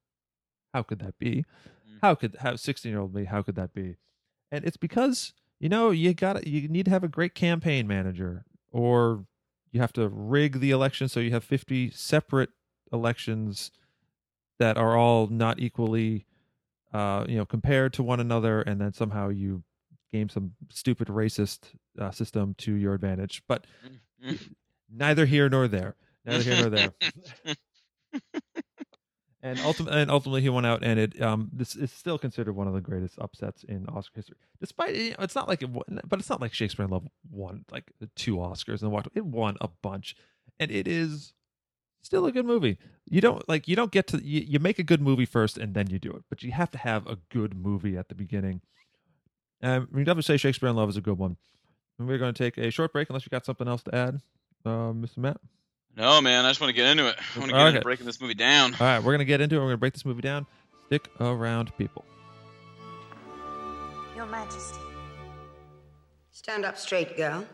how 0.73 0.83
could 0.83 0.99
that 0.99 1.19
be? 1.19 1.43
Mm. 1.85 1.97
How 2.01 2.15
could 2.15 2.37
how 2.39 2.55
sixteen 2.55 2.93
year 2.93 3.01
old 3.01 3.13
me? 3.13 3.25
How 3.25 3.41
could 3.41 3.55
that 3.55 3.73
be? 3.73 3.97
And 4.51 4.63
it's 4.65 4.77
because 4.77 5.33
you 5.59 5.69
know 5.69 5.91
you 5.91 6.13
got 6.13 6.45
you 6.47 6.67
need 6.67 6.85
to 6.85 6.91
have 6.91 7.03
a 7.03 7.07
great 7.07 7.35
campaign 7.35 7.87
manager, 7.87 8.45
or 8.71 9.25
you 9.71 9.79
have 9.81 9.93
to 9.93 10.07
rig 10.09 10.59
the 10.59 10.71
election 10.71 11.07
so 11.09 11.19
you 11.19 11.31
have 11.31 11.43
fifty 11.43 11.89
separate 11.91 12.49
elections 12.93 13.71
that 14.59 14.77
are 14.77 14.97
all 14.97 15.27
not 15.27 15.59
equally 15.59 16.25
uh, 16.93 17.25
you 17.27 17.35
know, 17.37 17.45
compared 17.45 17.91
to 17.93 18.01
one 18.01 18.19
another, 18.19 18.61
and 18.61 18.79
then 18.79 18.93
somehow 18.93 19.27
you 19.29 19.61
game 20.13 20.29
some 20.29 20.53
stupid 20.69 21.09
racist 21.09 21.59
uh, 21.99 22.09
system 22.11 22.55
to 22.57 22.73
your 22.73 22.93
advantage. 22.93 23.43
But 23.47 23.65
Mm. 24.23 24.39
neither 24.89 25.25
here 25.25 25.49
nor 25.49 25.67
there. 25.67 25.95
Neither 26.25 26.43
here 26.43 26.55
nor 26.57 26.69
there. 26.69 26.93
and 29.47 29.59
ultimately, 29.61 30.01
and 30.01 30.11
ultimately, 30.11 30.41
he 30.41 30.49
went 30.49 30.65
out, 30.65 30.83
and 30.83 30.99
it 30.99 31.21
um, 31.21 31.49
this 31.53 31.75
is 31.75 31.91
still 31.91 32.17
considered 32.17 32.53
one 32.53 32.67
of 32.67 32.73
the 32.73 32.81
greatest 32.81 33.17
upsets 33.19 33.63
in 33.63 33.87
Oscar 33.87 34.15
history. 34.15 34.37
Despite 34.59 34.95
you 34.95 35.09
know, 35.11 35.17
it's 35.19 35.35
not 35.35 35.47
like 35.47 35.61
it, 35.61 35.69
won, 35.69 36.01
but 36.07 36.19
it's 36.19 36.29
not 36.29 36.41
like 36.41 36.53
Shakespeare 36.53 36.85
in 36.85 36.91
Love 36.91 37.07
won 37.29 37.65
like 37.71 37.91
two 38.15 38.37
Oscars 38.37 38.81
and 38.81 38.91
walked. 38.91 39.09
It 39.15 39.25
won 39.25 39.57
a 39.61 39.69
bunch, 39.81 40.15
and 40.59 40.69
it 40.71 40.87
is 40.87 41.33
still 42.01 42.25
a 42.25 42.31
good 42.31 42.45
movie. 42.45 42.77
You 43.05 43.21
don't 43.21 43.47
like 43.47 43.67
you 43.67 43.75
don't 43.75 43.91
get 43.91 44.07
to 44.07 44.23
you, 44.23 44.41
you 44.41 44.59
make 44.59 44.79
a 44.79 44.83
good 44.83 45.01
movie 45.01 45.25
first 45.25 45.57
and 45.57 45.73
then 45.73 45.89
you 45.89 45.99
do 45.99 46.11
it, 46.11 46.23
but 46.29 46.43
you 46.43 46.51
have 46.51 46.71
to 46.71 46.77
have 46.77 47.07
a 47.07 47.17
good 47.29 47.55
movie 47.55 47.97
at 47.97 48.09
the 48.09 48.15
beginning. 48.15 48.61
Um, 49.61 49.87
we 49.91 50.03
definitely 50.03 50.23
say 50.23 50.37
Shakespeare 50.37 50.69
in 50.69 50.75
Love 50.75 50.89
is 50.89 50.97
a 50.97 51.01
good 51.01 51.17
one. 51.17 51.37
And 51.99 52.07
we're 52.07 52.19
going 52.19 52.33
to 52.33 52.43
take 52.43 52.57
a 52.57 52.69
short 52.69 52.93
break 52.93 53.09
unless 53.09 53.25
you 53.25 53.29
got 53.29 53.45
something 53.45 53.67
else 53.67 53.81
to 53.83 53.95
add, 53.95 54.21
uh, 54.65 54.93
Mr. 54.93 55.17
Matt. 55.17 55.41
No, 55.97 56.21
man, 56.21 56.45
I 56.45 56.49
just 56.51 56.61
want 56.61 56.69
to 56.69 56.75
get 56.75 56.85
into 56.85 57.07
it. 57.07 57.15
I 57.35 57.39
want 57.39 57.49
to 57.49 57.55
get 57.55 57.59
Okay. 57.61 57.69
into 57.69 57.81
breaking 57.81 58.05
this 58.05 58.21
movie 58.21 58.35
down. 58.35 58.75
All 58.75 58.85
right, 58.85 58.99
we're 58.99 59.13
going 59.13 59.17
to 59.19 59.25
get 59.25 59.41
into 59.41 59.55
it. 59.55 59.59
We're 59.59 59.65
going 59.65 59.73
to 59.73 59.77
break 59.79 59.93
this 59.93 60.05
movie 60.05 60.21
down. 60.21 60.45
Stick 60.85 61.09
around, 61.19 61.75
people. 61.77 62.05
Your 64.15 64.27
Majesty. 64.27 64.77
Stand 66.31 66.65
up 66.65 66.77
straight, 66.77 67.17
girl. 67.17 67.45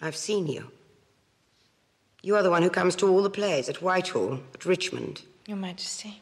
I've 0.00 0.16
seen 0.16 0.46
you. 0.46 0.70
You 2.22 2.36
are 2.36 2.42
the 2.44 2.50
one 2.50 2.62
who 2.62 2.70
comes 2.70 2.94
to 2.96 3.08
all 3.08 3.22
the 3.22 3.30
plays 3.30 3.68
at 3.68 3.82
Whitehall, 3.82 4.38
at 4.54 4.64
Richmond. 4.64 5.22
Your 5.46 5.56
Majesty. 5.56 6.20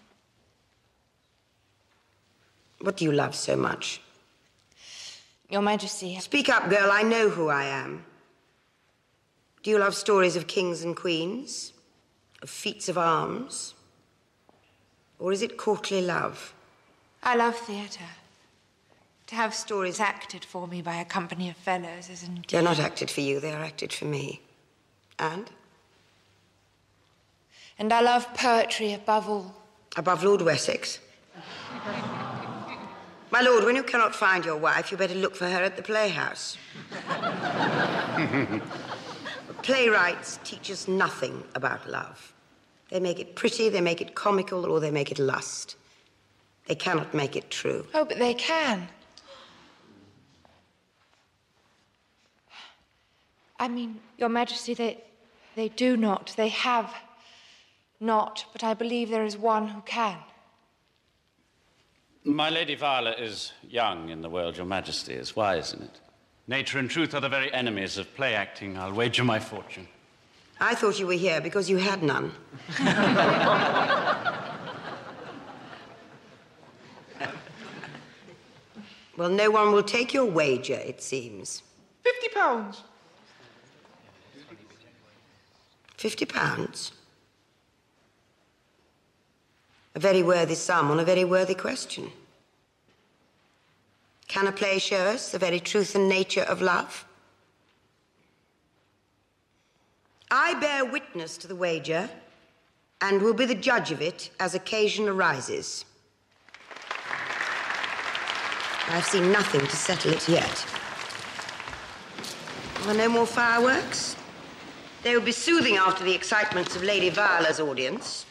What 2.80 2.96
do 2.96 3.04
you 3.04 3.12
love 3.12 3.34
so 3.34 3.56
much? 3.56 4.00
Your 5.50 5.62
Majesty. 5.62 6.18
Speak 6.20 6.48
up, 6.48 6.70
girl. 6.70 6.90
I 6.92 7.02
know 7.02 7.28
who 7.28 7.48
I 7.48 7.64
am. 7.64 8.04
Do 9.62 9.70
you 9.70 9.78
love 9.78 9.94
stories 9.94 10.36
of 10.36 10.46
kings 10.46 10.82
and 10.82 10.96
queens? 10.96 11.72
Of 12.40 12.48
feats 12.48 12.88
of 12.88 12.96
arms? 12.96 13.74
Or 15.18 15.32
is 15.32 15.42
it 15.42 15.58
courtly 15.58 16.00
love? 16.00 16.54
I 17.22 17.36
love 17.36 17.56
theatre. 17.56 18.04
To 19.26 19.34
have 19.34 19.54
stories 19.54 20.00
acted 20.00 20.44
for 20.44 20.66
me 20.66 20.82
by 20.82 20.96
a 20.96 21.04
company 21.04 21.50
of 21.50 21.56
fellows 21.56 22.08
is 22.08 22.22
indeed. 22.22 22.46
They're 22.48 22.62
not 22.62 22.80
acted 22.80 23.10
for 23.10 23.20
you, 23.20 23.38
they 23.38 23.52
are 23.52 23.62
acted 23.62 23.92
for 23.92 24.06
me. 24.06 24.40
And? 25.18 25.50
And 27.78 27.92
I 27.92 28.00
love 28.00 28.32
poetry 28.34 28.94
above 28.94 29.28
all. 29.28 29.54
Above 29.96 30.24
Lord 30.24 30.42
Wessex. 30.42 31.00
My 33.30 33.42
lord, 33.42 33.64
when 33.64 33.76
you 33.76 33.84
cannot 33.84 34.14
find 34.14 34.44
your 34.44 34.56
wife, 34.56 34.90
you 34.90 34.96
better 34.96 35.14
look 35.14 35.36
for 35.36 35.48
her 35.48 35.62
at 35.62 35.76
the 35.76 35.82
playhouse. 35.82 36.58
Playwrights 39.62 40.40
teach 40.42 40.70
us 40.70 40.88
nothing 40.88 41.44
about 41.54 41.88
love. 41.88 42.32
They 42.90 42.98
make 42.98 43.20
it 43.20 43.36
pretty, 43.36 43.68
they 43.68 43.80
make 43.80 44.00
it 44.00 44.16
comical, 44.16 44.66
or 44.66 44.80
they 44.80 44.90
make 44.90 45.12
it 45.12 45.20
lust. 45.20 45.76
They 46.66 46.74
cannot 46.74 47.14
make 47.14 47.36
it 47.36 47.50
true. 47.50 47.86
Oh, 47.94 48.04
but 48.04 48.18
they 48.18 48.34
can. 48.34 48.88
I 53.60 53.68
mean, 53.68 54.00
Your 54.18 54.28
Majesty, 54.28 54.74
they, 54.74 55.04
they 55.54 55.68
do 55.68 55.96
not. 55.96 56.34
They 56.36 56.48
have 56.48 56.92
not. 58.00 58.46
But 58.52 58.64
I 58.64 58.74
believe 58.74 59.10
there 59.10 59.24
is 59.24 59.36
one 59.36 59.68
who 59.68 59.82
can. 59.82 60.16
My 62.24 62.50
Lady 62.50 62.74
Viola 62.74 63.12
is 63.12 63.52
young 63.66 64.10
in 64.10 64.20
the 64.20 64.28
world, 64.28 64.56
Your 64.56 64.66
Majesty 64.66 65.14
is 65.14 65.34
wise 65.34 65.72
in 65.72 65.82
it. 65.82 66.00
Nature 66.46 66.78
and 66.78 66.90
truth 66.90 67.14
are 67.14 67.20
the 67.20 67.28
very 67.30 67.50
enemies 67.54 67.96
of 67.96 68.14
play 68.14 68.34
acting. 68.34 68.76
I'll 68.76 68.92
wager 68.92 69.24
my 69.24 69.38
fortune. 69.38 69.88
I 70.60 70.74
thought 70.74 70.98
you 70.98 71.06
were 71.06 71.14
here 71.14 71.40
because 71.40 71.70
you 71.70 71.78
had 71.78 72.02
none. 72.02 72.32
well, 79.16 79.30
no 79.30 79.50
one 79.50 79.72
will 79.72 79.82
take 79.82 80.12
your 80.12 80.26
wager, 80.26 80.74
it 80.74 81.02
seems. 81.02 81.62
Fifty 82.02 82.28
pounds. 82.28 82.82
Fifty 85.96 86.26
pounds? 86.26 86.92
A 89.94 89.98
very 89.98 90.22
worthy 90.22 90.54
sum 90.54 90.90
on 90.90 91.00
a 91.00 91.04
very 91.04 91.24
worthy 91.24 91.54
question. 91.54 92.12
Can 94.28 94.46
a 94.46 94.52
play 94.52 94.78
show 94.78 95.06
us 95.06 95.32
the 95.32 95.38
very 95.38 95.58
truth 95.58 95.94
and 95.96 96.08
nature 96.08 96.42
of 96.42 96.62
love? 96.62 97.04
I 100.30 100.54
bear 100.60 100.84
witness 100.84 101.36
to 101.38 101.48
the 101.48 101.56
wager 101.56 102.08
and 103.00 103.20
will 103.20 103.34
be 103.34 103.46
the 103.46 103.54
judge 103.54 103.90
of 103.90 104.00
it 104.00 104.30
as 104.38 104.54
occasion 104.54 105.08
arises. 105.08 105.84
I've 108.88 109.04
seen 109.04 109.32
nothing 109.32 109.60
to 109.60 109.76
settle 109.76 110.12
it 110.12 110.28
yet. 110.28 110.66
Are 112.86 112.94
no 112.94 113.08
more 113.08 113.26
fireworks? 113.26 114.16
They 115.02 115.14
will 115.14 115.24
be 115.24 115.32
soothing 115.32 115.76
after 115.76 116.04
the 116.04 116.14
excitements 116.14 116.76
of 116.76 116.82
Lady 116.82 117.10
Viola's 117.10 117.58
audience. 117.58 118.26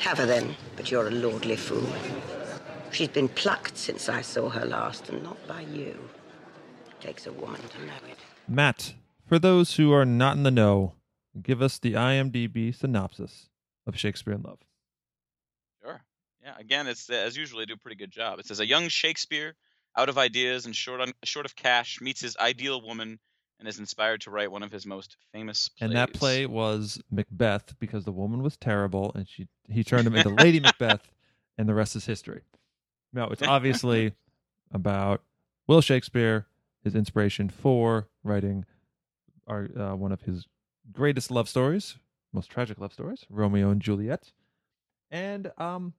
Have 0.00 0.16
her 0.16 0.26
then, 0.26 0.56
but 0.76 0.90
you're 0.90 1.08
a 1.08 1.10
lordly 1.10 1.56
fool. 1.56 1.86
She's 2.90 3.08
been 3.08 3.28
plucked 3.28 3.76
since 3.76 4.08
I 4.08 4.22
saw 4.22 4.48
her 4.48 4.64
last, 4.64 5.10
and 5.10 5.22
not 5.22 5.36
by 5.46 5.60
you. 5.60 5.98
It 6.88 7.00
Takes 7.00 7.26
a 7.26 7.32
woman 7.32 7.60
to 7.60 7.84
know 7.84 7.92
it. 8.08 8.18
Matt, 8.48 8.94
for 9.26 9.38
those 9.38 9.76
who 9.76 9.92
are 9.92 10.06
not 10.06 10.36
in 10.36 10.42
the 10.42 10.50
know, 10.50 10.94
give 11.40 11.60
us 11.60 11.78
the 11.78 11.92
IMDb 11.92 12.74
synopsis 12.74 13.50
of 13.86 13.98
Shakespeare 13.98 14.32
in 14.32 14.40
Love. 14.40 14.60
Sure. 15.82 16.00
Yeah. 16.42 16.54
Again, 16.58 16.86
it's 16.86 17.10
as 17.10 17.36
usual. 17.36 17.60
They 17.60 17.66
do 17.66 17.74
a 17.74 17.76
pretty 17.76 17.96
good 17.96 18.10
job. 18.10 18.38
It 18.38 18.46
says 18.46 18.60
a 18.60 18.66
young 18.66 18.88
Shakespeare, 18.88 19.54
out 19.98 20.08
of 20.08 20.16
ideas 20.16 20.64
and 20.64 20.74
short 20.74 21.02
on 21.02 21.12
short 21.24 21.44
of 21.44 21.54
cash, 21.56 22.00
meets 22.00 22.22
his 22.22 22.38
ideal 22.38 22.80
woman 22.80 23.18
and 23.60 23.68
is 23.68 23.78
inspired 23.78 24.22
to 24.22 24.30
write 24.30 24.50
one 24.50 24.62
of 24.62 24.72
his 24.72 24.86
most 24.86 25.16
famous 25.32 25.68
plays. 25.68 25.86
And 25.88 25.96
that 25.96 26.12
play 26.14 26.46
was 26.46 27.00
Macbeth 27.10 27.78
because 27.78 28.04
the 28.04 28.12
woman 28.12 28.42
was 28.42 28.56
terrible 28.56 29.12
and 29.14 29.28
she 29.28 29.46
he 29.68 29.84
turned 29.84 30.06
him 30.06 30.16
into 30.16 30.30
Lady 30.30 30.58
Macbeth 30.66 31.12
and 31.58 31.68
the 31.68 31.74
rest 31.74 31.94
is 31.94 32.06
history. 32.06 32.40
No, 33.12 33.26
it's 33.26 33.42
obviously 33.42 34.14
about 34.72 35.22
Will 35.66 35.80
Shakespeare, 35.82 36.46
his 36.82 36.94
inspiration 36.94 37.48
for 37.48 38.08
writing 38.24 38.64
our 39.46 39.68
uh, 39.78 39.94
one 39.94 40.10
of 40.12 40.22
his 40.22 40.46
greatest 40.90 41.30
love 41.30 41.48
stories, 41.48 41.96
most 42.32 42.50
tragic 42.50 42.78
love 42.78 42.92
stories, 42.92 43.26
Romeo 43.28 43.70
and 43.70 43.80
Juliet. 43.82 44.32
And 45.10 45.52
um 45.58 45.92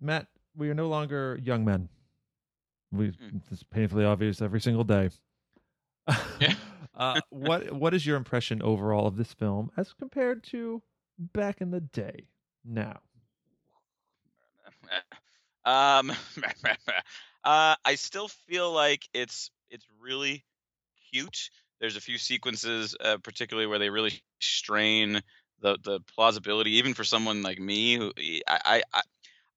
Matt, 0.00 0.26
we 0.56 0.68
are 0.68 0.74
no 0.74 0.88
longer 0.88 1.38
young 1.42 1.64
men. 1.64 1.88
We 2.90 3.08
Hmm. 3.10 3.38
it's 3.52 3.62
painfully 3.62 4.04
obvious 4.04 4.42
every 4.42 4.60
single 4.60 4.84
day. 4.84 5.10
Yeah. 6.40 6.54
uh, 6.94 7.20
what 7.30 7.72
what 7.72 7.94
is 7.94 8.06
your 8.06 8.16
impression 8.16 8.62
overall 8.62 9.06
of 9.06 9.16
this 9.16 9.32
film 9.32 9.70
as 9.76 9.92
compared 9.92 10.42
to 10.44 10.82
back 11.18 11.60
in 11.60 11.70
the 11.70 11.80
day? 11.80 12.26
Now, 12.64 13.00
um, 15.64 16.10
uh, 17.44 17.76
I 17.84 17.94
still 17.94 18.28
feel 18.28 18.72
like 18.72 19.08
it's 19.14 19.50
it's 19.70 19.86
really 20.00 20.44
cute. 21.10 21.50
There's 21.80 21.96
a 21.96 22.00
few 22.00 22.18
sequences, 22.18 22.94
uh, 23.00 23.18
particularly 23.22 23.66
where 23.66 23.78
they 23.78 23.90
really 23.90 24.22
strain 24.40 25.20
the 25.60 25.78
the 25.82 26.00
plausibility, 26.14 26.72
even 26.72 26.94
for 26.94 27.04
someone 27.04 27.42
like 27.42 27.58
me 27.58 27.96
who 27.96 28.12
I 28.46 28.82
I 28.94 29.02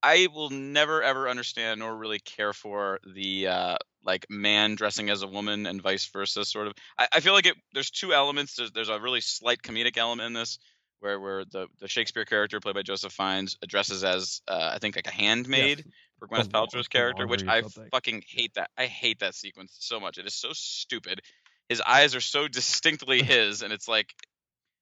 I, 0.04 0.28
will 0.34 0.50
never 0.50 1.02
ever 1.04 1.30
understand 1.30 1.80
nor 1.80 1.96
really 1.96 2.20
care 2.20 2.54
for 2.54 3.00
the 3.06 3.48
uh, 3.48 3.78
like 4.06 4.26
man 4.30 4.76
dressing 4.76 5.10
as 5.10 5.22
a 5.24 5.28
woman 5.28 5.66
and 5.66 5.82
vice 5.82 6.06
versa. 6.06 6.46
Sort 6.46 6.68
of, 6.68 6.74
I, 6.98 7.08
I 7.14 7.20
feel 7.20 7.34
like 7.34 7.46
it. 7.46 7.56
There's 7.74 7.90
two 7.90 8.14
elements. 8.14 8.56
There's 8.56 8.72
there's 8.72 8.90
a 8.90 9.00
really 9.00 9.22
slight 9.22 9.62
comedic 9.62 9.98
element 9.98 10.28
in 10.28 10.34
this, 10.34 10.60
where 11.00 11.20
where 11.20 11.46
the 11.46 11.68
the 11.80 11.88
Shakespeare 11.88 12.26
character 12.26 12.60
played 12.60 12.76
by 12.76 12.84
Joseph 12.84 13.14
Fiennes 13.14 13.58
addresses 13.62 14.04
as 14.04 14.42
uh, 14.48 14.72
I 14.74 14.80
think 14.80 14.96
like 14.96 15.08
a 15.08 15.12
handmaid 15.12 15.80
Yes. 15.80 15.88
for 16.20 16.28
Gwyneth 16.28 16.50
Paltrow's 16.50 16.88
character, 16.88 17.28
which 17.28 17.46
I 17.48 17.64
fucking 17.92 18.24
hate 18.28 18.54
that. 18.56 18.70
I 18.78 18.86
hate 18.86 19.20
that 19.20 19.36
sequence 19.36 19.76
so 19.80 20.00
much. 20.00 20.18
It 20.18 20.26
is 20.26 20.36
so 20.36 20.50
stupid. 20.54 21.22
His 21.68 21.82
eyes 21.82 22.16
are 22.16 22.22
so 22.22 22.48
distinctly 22.48 23.24
his, 23.24 23.64
and 23.64 23.74
it's 23.74 23.88
like, 23.88 24.14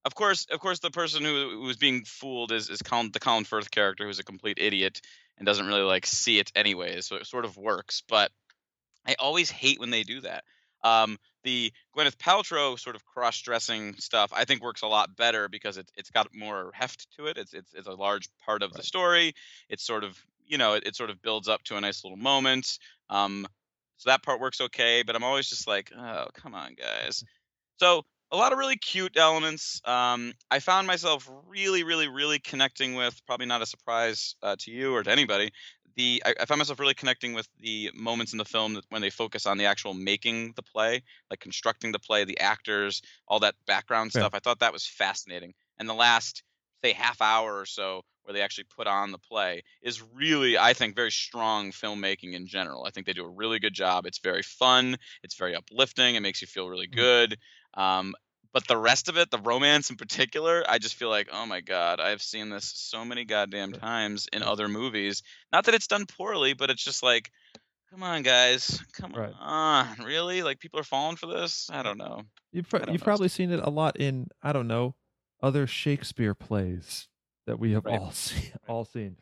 of 0.05 0.15
course, 0.15 0.45
of 0.51 0.59
course, 0.59 0.79
the 0.79 0.91
person 0.91 1.23
who, 1.23 1.49
who 1.51 1.61
was 1.61 1.77
being 1.77 2.03
fooled 2.03 2.51
is 2.51 2.69
is 2.69 2.81
Colin, 2.81 3.09
the 3.13 3.19
Colin 3.19 3.45
Firth 3.45 3.71
character, 3.71 4.05
who's 4.05 4.19
a 4.19 4.23
complete 4.23 4.57
idiot 4.59 5.01
and 5.37 5.45
doesn't 5.45 5.65
really 5.65 5.81
like 5.81 6.05
see 6.05 6.39
it 6.39 6.51
anyways. 6.55 7.07
So 7.07 7.15
it 7.15 7.25
sort 7.25 7.45
of 7.45 7.57
works, 7.57 8.03
but 8.07 8.31
I 9.07 9.15
always 9.19 9.49
hate 9.49 9.79
when 9.79 9.89
they 9.89 10.03
do 10.03 10.21
that. 10.21 10.43
Um, 10.83 11.17
the 11.43 11.71
Gwyneth 11.95 12.17
Paltrow 12.17 12.79
sort 12.79 12.95
of 12.95 13.05
cross-dressing 13.05 13.95
stuff, 13.95 14.31
I 14.33 14.45
think, 14.45 14.61
works 14.61 14.81
a 14.81 14.87
lot 14.87 15.15
better 15.15 15.49
because 15.49 15.77
it's 15.77 15.91
it's 15.95 16.09
got 16.09 16.27
more 16.33 16.71
heft 16.73 17.07
to 17.17 17.27
it. 17.27 17.37
It's 17.37 17.53
it's, 17.53 17.73
it's 17.73 17.87
a 17.87 17.93
large 17.93 18.29
part 18.45 18.63
of 18.63 18.73
the 18.73 18.83
story. 18.83 19.33
It's 19.69 19.85
sort 19.85 20.03
of 20.03 20.17
you 20.45 20.57
know 20.57 20.73
it, 20.73 20.83
it 20.85 20.95
sort 20.95 21.09
of 21.09 21.21
builds 21.21 21.47
up 21.47 21.63
to 21.63 21.77
a 21.77 21.81
nice 21.81 22.03
little 22.03 22.17
moment. 22.17 22.77
Um, 23.09 23.47
so 23.97 24.09
that 24.09 24.23
part 24.23 24.39
works 24.39 24.61
okay. 24.61 25.03
But 25.03 25.15
I'm 25.15 25.23
always 25.23 25.49
just 25.49 25.67
like, 25.67 25.91
oh 25.97 26.27
come 26.33 26.53
on, 26.53 26.75
guys. 26.75 27.23
So 27.77 28.03
a 28.31 28.37
lot 28.37 28.51
of 28.51 28.57
really 28.57 28.77
cute 28.77 29.15
elements. 29.15 29.79
Um, 29.85 30.33
I 30.49 30.59
found 30.59 30.87
myself 30.87 31.29
really, 31.47 31.83
really, 31.83 32.07
really 32.07 32.39
connecting 32.39 32.95
with. 32.95 33.21
Probably 33.27 33.45
not 33.45 33.61
a 33.61 33.65
surprise 33.65 34.35
uh, 34.41 34.55
to 34.59 34.71
you 34.71 34.93
or 34.95 35.03
to 35.03 35.11
anybody. 35.11 35.51
The 35.95 36.21
I, 36.25 36.33
I 36.41 36.45
find 36.45 36.59
myself 36.59 36.79
really 36.79 36.93
connecting 36.93 37.33
with 37.33 37.47
the 37.59 37.91
moments 37.93 38.31
in 38.33 38.37
the 38.37 38.45
film 38.45 38.73
that 38.75 38.85
when 38.89 39.01
they 39.01 39.09
focus 39.09 39.45
on 39.45 39.57
the 39.57 39.65
actual 39.65 39.93
making 39.93 40.53
the 40.53 40.63
play, 40.63 41.03
like 41.29 41.39
constructing 41.39 41.91
the 41.91 41.99
play, 41.99 42.23
the 42.25 42.39
actors, 42.39 43.01
all 43.27 43.39
that 43.39 43.55
background 43.65 44.13
Yeah. 44.15 44.23
stuff. 44.23 44.33
I 44.33 44.39
thought 44.39 44.59
that 44.59 44.73
was 44.73 44.85
fascinating. 44.87 45.53
And 45.77 45.87
the 45.89 45.93
last 45.93 46.43
say 46.83 46.93
half 46.93 47.21
hour 47.21 47.57
or 47.59 47.65
so 47.65 48.03
where 48.23 48.33
they 48.33 48.41
actually 48.41 48.63
put 48.65 48.87
on 48.87 49.11
the 49.11 49.17
play 49.19 49.63
is 49.81 50.01
really 50.01 50.57
I 50.57 50.73
think 50.73 50.95
very 50.95 51.11
strong 51.11 51.71
filmmaking 51.71 52.33
in 52.33 52.47
general. 52.47 52.85
I 52.85 52.89
think 52.91 53.05
they 53.05 53.13
do 53.13 53.25
a 53.25 53.29
really 53.29 53.59
good 53.59 53.73
job. 53.73 54.05
It's 54.05 54.19
very 54.19 54.43
fun, 54.43 54.97
it's 55.23 55.35
very 55.35 55.55
uplifting, 55.55 56.15
it 56.15 56.21
makes 56.21 56.41
you 56.41 56.47
feel 56.47 56.69
really 56.69 56.87
Mhm. 56.91 57.05
good. 57.05 57.37
Um, 57.73 58.15
but 58.53 58.67
the 58.67 58.77
rest 58.77 59.09
of 59.09 59.17
it, 59.17 59.31
the 59.31 59.39
romance 59.39 59.89
in 59.89 59.95
particular, 59.97 60.63
I 60.69 60.77
just 60.77 60.95
feel 60.95 61.09
like, 61.09 61.29
oh 61.33 61.45
my 61.45 61.59
god, 61.61 61.99
I've 61.99 62.21
seen 62.21 62.49
this 62.49 62.71
so 62.75 63.03
many 63.03 63.25
goddamn 63.25 63.73
times 63.73 64.27
in 64.31 64.43
other 64.43 64.67
movies. 64.67 65.23
Not 65.51 65.65
that 65.65 65.73
it's 65.75 65.87
done 65.87 66.05
poorly, 66.05 66.53
but 66.53 66.69
it's 66.69 66.83
just 66.83 67.01
like, 67.03 67.31
come 67.89 68.03
on, 68.03 68.21
guys, 68.21 68.79
come 68.93 69.11
Right. 69.13 69.33
on, 69.39 69.87
really? 70.03 70.43
Like 70.43 70.59
people 70.59 70.79
are 70.79 70.83
falling 70.83 71.15
for 71.15 71.27
this? 71.27 71.69
I 71.71 71.83
don't 71.83 71.97
know. 71.97 72.21
You've, 72.51 72.69
pro- 72.69 72.79
don't 72.79 72.91
you've 72.93 73.01
know. 73.01 73.05
probably 73.05 73.27
seen 73.27 73.51
it 73.51 73.59
a 73.61 73.69
lot 73.69 73.97
in 73.97 74.27
I 74.41 74.53
don't 74.53 74.67
know 74.67 74.95
other 75.41 75.67
Shakespeare 75.67 76.33
plays 76.33 77.07
that 77.47 77.59
we 77.59 77.73
have 77.73 77.85
Right. 77.85 77.99
all 77.99 78.11
seen. 78.13 78.51
All 78.67 78.85
seen. 78.85 79.17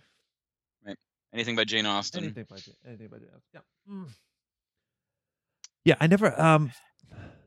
Anything 1.34 1.55
by 1.55 1.63
Jane 1.63 1.86
Austen? 1.86 2.25
Anything 2.25 2.45
by 2.49 2.57
J- 2.57 2.73
anything 2.86 3.07
by 3.07 3.17
Jane 3.17 3.29
Austen. 3.34 3.41
Yeah. 3.53 3.93
Mm. 3.93 4.07
Yeah, 5.86 5.95
I 6.01 6.07
never 6.07 6.39
um 6.39 6.71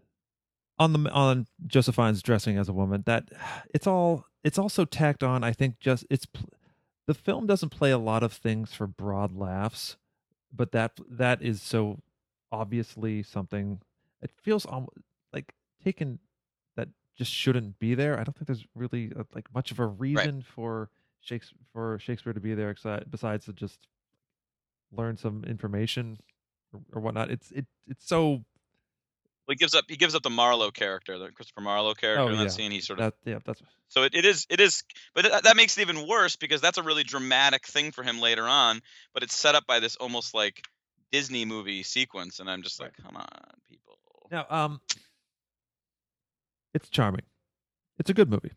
on 0.79 0.93
the 0.93 1.11
on 1.11 1.47
Joseph 1.66 1.97
Fiennes 1.97 2.22
dressing 2.22 2.59
as 2.59 2.68
a 2.68 2.72
woman. 2.72 3.03
That 3.07 3.29
it's 3.72 3.87
all 3.87 4.27
it's 4.43 4.59
also 4.59 4.85
tacked 4.85 5.22
on. 5.22 5.45
I 5.45 5.53
think 5.53 5.79
just 5.81 6.05
it's 6.11 6.27
the 7.07 7.14
film 7.14 7.47
doesn't 7.47 7.70
play 7.70 7.91
a 7.91 7.99
lot 7.99 8.22
of 8.22 8.33
things 8.33 8.75
for 8.75 8.87
broad 8.87 9.33
laughs, 9.33 9.97
but 10.53 10.72
that 10.72 10.93
that 11.09 11.43
is 11.43 11.62
so 11.62 12.01
obviously 12.51 13.22
something. 13.22 13.81
It 14.22 14.31
feels 14.43 14.64
almost 14.64 14.99
like 15.33 15.55
taken 15.83 16.18
that 16.77 16.89
just 17.16 17.31
shouldn't 17.31 17.79
be 17.79 17.95
there. 17.95 18.18
I 18.18 18.25
don't 18.25 18.35
think 18.35 18.47
there's 18.47 18.66
really 18.75 19.12
uh 19.18 19.25
like 19.35 19.53
much 19.55 19.70
of 19.70 19.79
a 19.79 19.87
reason 19.87 20.43
for 20.43 20.91
Shakespeare 21.20 21.59
for 21.72 21.99
Shakespeare 21.99 22.33
to 22.33 22.41
be 22.41 22.55
there 22.55 22.75
besides 23.11 23.47
to 23.47 23.53
just 23.53 23.87
learn 24.93 25.16
some 25.16 25.45
information 25.45 26.18
or, 26.72 26.81
or 26.93 27.01
whatnot. 27.01 27.31
It's 27.31 27.51
it 27.53 27.66
it's 27.87 28.07
so 28.07 28.45
he 29.53 29.57
gives 29.57 29.74
up. 29.74 29.84
He 29.88 29.97
gives 29.97 30.14
up 30.14 30.22
the 30.22 30.30
Marlowe 30.30 30.70
character, 30.70 31.18
the 31.18 31.30
Christopher 31.30 31.61
Marlowe 31.61 31.95
character 31.95 32.24
Oh, 32.24 32.28
in 32.32 32.38
that 32.38 32.45
yeah. 32.45 32.49
scene. 32.49 32.70
He 32.70 32.80
sort 32.80 32.99
of 33.01 33.12
that 33.24 33.30
yeah 33.30 33.38
that's 33.45 33.62
So 33.88 34.03
it, 34.05 34.14
it 34.14 34.24
is 34.24 34.47
it 34.49 34.61
is 34.61 34.82
but 35.14 35.24
that, 35.24 35.45
that 35.45 35.57
makes 35.57 35.76
it 35.78 35.82
even 35.82 36.09
worse 36.09 36.36
because 36.36 36.61
that's 36.61 36.78
a 36.78 36.82
really 36.82 37.05
dramatic 37.05 37.66
thing 37.66 37.92
for 37.92 38.03
him 38.03 38.20
later 38.20 38.45
on, 38.49 38.80
but 39.12 39.22
it's 39.22 39.36
set 39.36 39.55
up 39.55 39.66
by 39.66 39.80
this 39.80 39.97
almost 39.97 40.34
like 40.34 40.62
Disney 41.12 41.45
movie 41.45 41.82
sequence 41.82 42.40
and 42.40 42.49
I'm 42.51 42.62
just 42.62 42.80
like, 42.80 42.92
come 43.03 43.16
on, 43.16 43.26
people. 43.68 43.99
now 44.30 44.47
um 44.49 44.80
it's 46.74 46.88
charming. 46.88 47.22
It's 47.99 48.11
a 48.11 48.14
good 48.14 48.28
movie. 48.30 48.53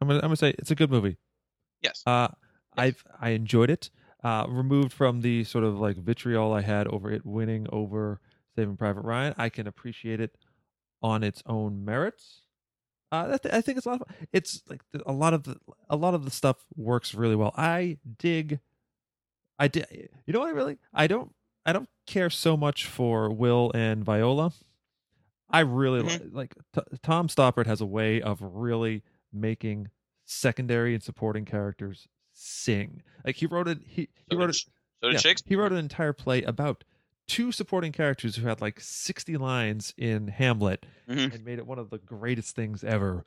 I'm 0.00 0.08
gonna 0.08 0.18
I'm 0.18 0.26
gonna 0.26 0.36
say 0.36 0.54
it's 0.58 0.70
a 0.70 0.74
good 0.74 0.90
movie. 0.90 1.16
Yes. 1.82 2.02
Uh, 2.06 2.28
Yes. 2.76 2.84
I've 2.84 3.04
I 3.22 3.30
enjoyed 3.30 3.70
it. 3.70 3.90
Uh, 4.22 4.44
removed 4.48 4.92
from 4.92 5.22
the 5.22 5.44
sort 5.44 5.64
of 5.64 5.78
like 5.78 5.96
vitriol 5.96 6.52
I 6.52 6.60
had 6.60 6.86
over 6.88 7.10
it 7.10 7.24
winning 7.24 7.66
over 7.72 8.20
Saving 8.56 8.76
Private 8.76 9.02
Ryan, 9.02 9.34
I 9.38 9.48
can 9.48 9.66
appreciate 9.66 10.20
it 10.20 10.36
on 11.02 11.22
its 11.22 11.42
own 11.46 11.84
merits. 11.84 12.40
Uh, 13.12 13.32
I, 13.34 13.38
th- 13.38 13.54
I 13.54 13.60
think 13.60 13.78
it's 13.78 13.86
a 13.86 13.90
lot. 13.90 14.00
Of, 14.02 14.08
it's 14.32 14.62
like 14.68 14.80
a 15.06 15.12
lot 15.12 15.32
of 15.34 15.44
the 15.44 15.56
a 15.88 15.94
lot 15.96 16.14
of 16.14 16.24
the 16.24 16.30
stuff 16.30 16.56
works 16.74 17.14
really 17.14 17.36
well. 17.36 17.52
I 17.56 17.98
dig. 18.18 18.58
I 19.58 19.68
did. 19.68 19.86
You 20.26 20.32
know 20.32 20.40
what 20.40 20.48
I 20.48 20.52
really? 20.52 20.78
I 20.92 21.06
don't. 21.06 21.32
I 21.64 21.72
don't 21.72 21.88
care 22.06 22.30
so 22.30 22.56
much 22.56 22.86
for 22.86 23.30
Will 23.32 23.70
and 23.74 24.04
Viola. 24.04 24.52
I 25.50 25.60
really 25.60 26.02
Mhm. 26.02 26.20
li- 26.24 26.30
like 26.32 26.54
T- 26.74 26.96
Tom 27.02 27.28
Stoppard 27.28 27.66
has 27.66 27.80
a 27.80 27.86
way 27.86 28.20
of 28.20 28.38
really 28.40 29.02
making 29.32 29.90
secondary 30.24 30.92
and 30.94 31.02
supporting 31.02 31.44
characters 31.44 32.08
sing. 32.32 33.02
Like 33.24 33.36
he 33.36 33.46
wrote 33.46 33.68
it. 33.68 33.78
He 33.84 34.02
he 34.02 34.08
So 34.32 34.38
wrote 34.38 34.50
it. 34.50 34.56
So 34.56 35.08
did 35.08 35.12
yeah, 35.14 35.18
Shakespeare. 35.18 35.50
He 35.50 35.56
wrote 35.62 35.72
an 35.72 35.78
entire 35.78 36.12
play 36.12 36.42
about 36.42 36.82
two 37.28 37.52
supporting 37.52 37.92
characters 37.92 38.36
who 38.36 38.46
had 38.46 38.60
like 38.60 38.80
sixty 38.80 39.36
lines 39.36 39.92
in 39.96 40.28
Hamlet 40.28 40.86
Mhm. 41.08 41.34
and 41.34 41.44
made 41.44 41.58
it 41.58 41.66
one 41.66 41.78
of 41.78 41.90
the 41.90 41.98
greatest 41.98 42.54
things 42.54 42.84
ever. 42.84 43.24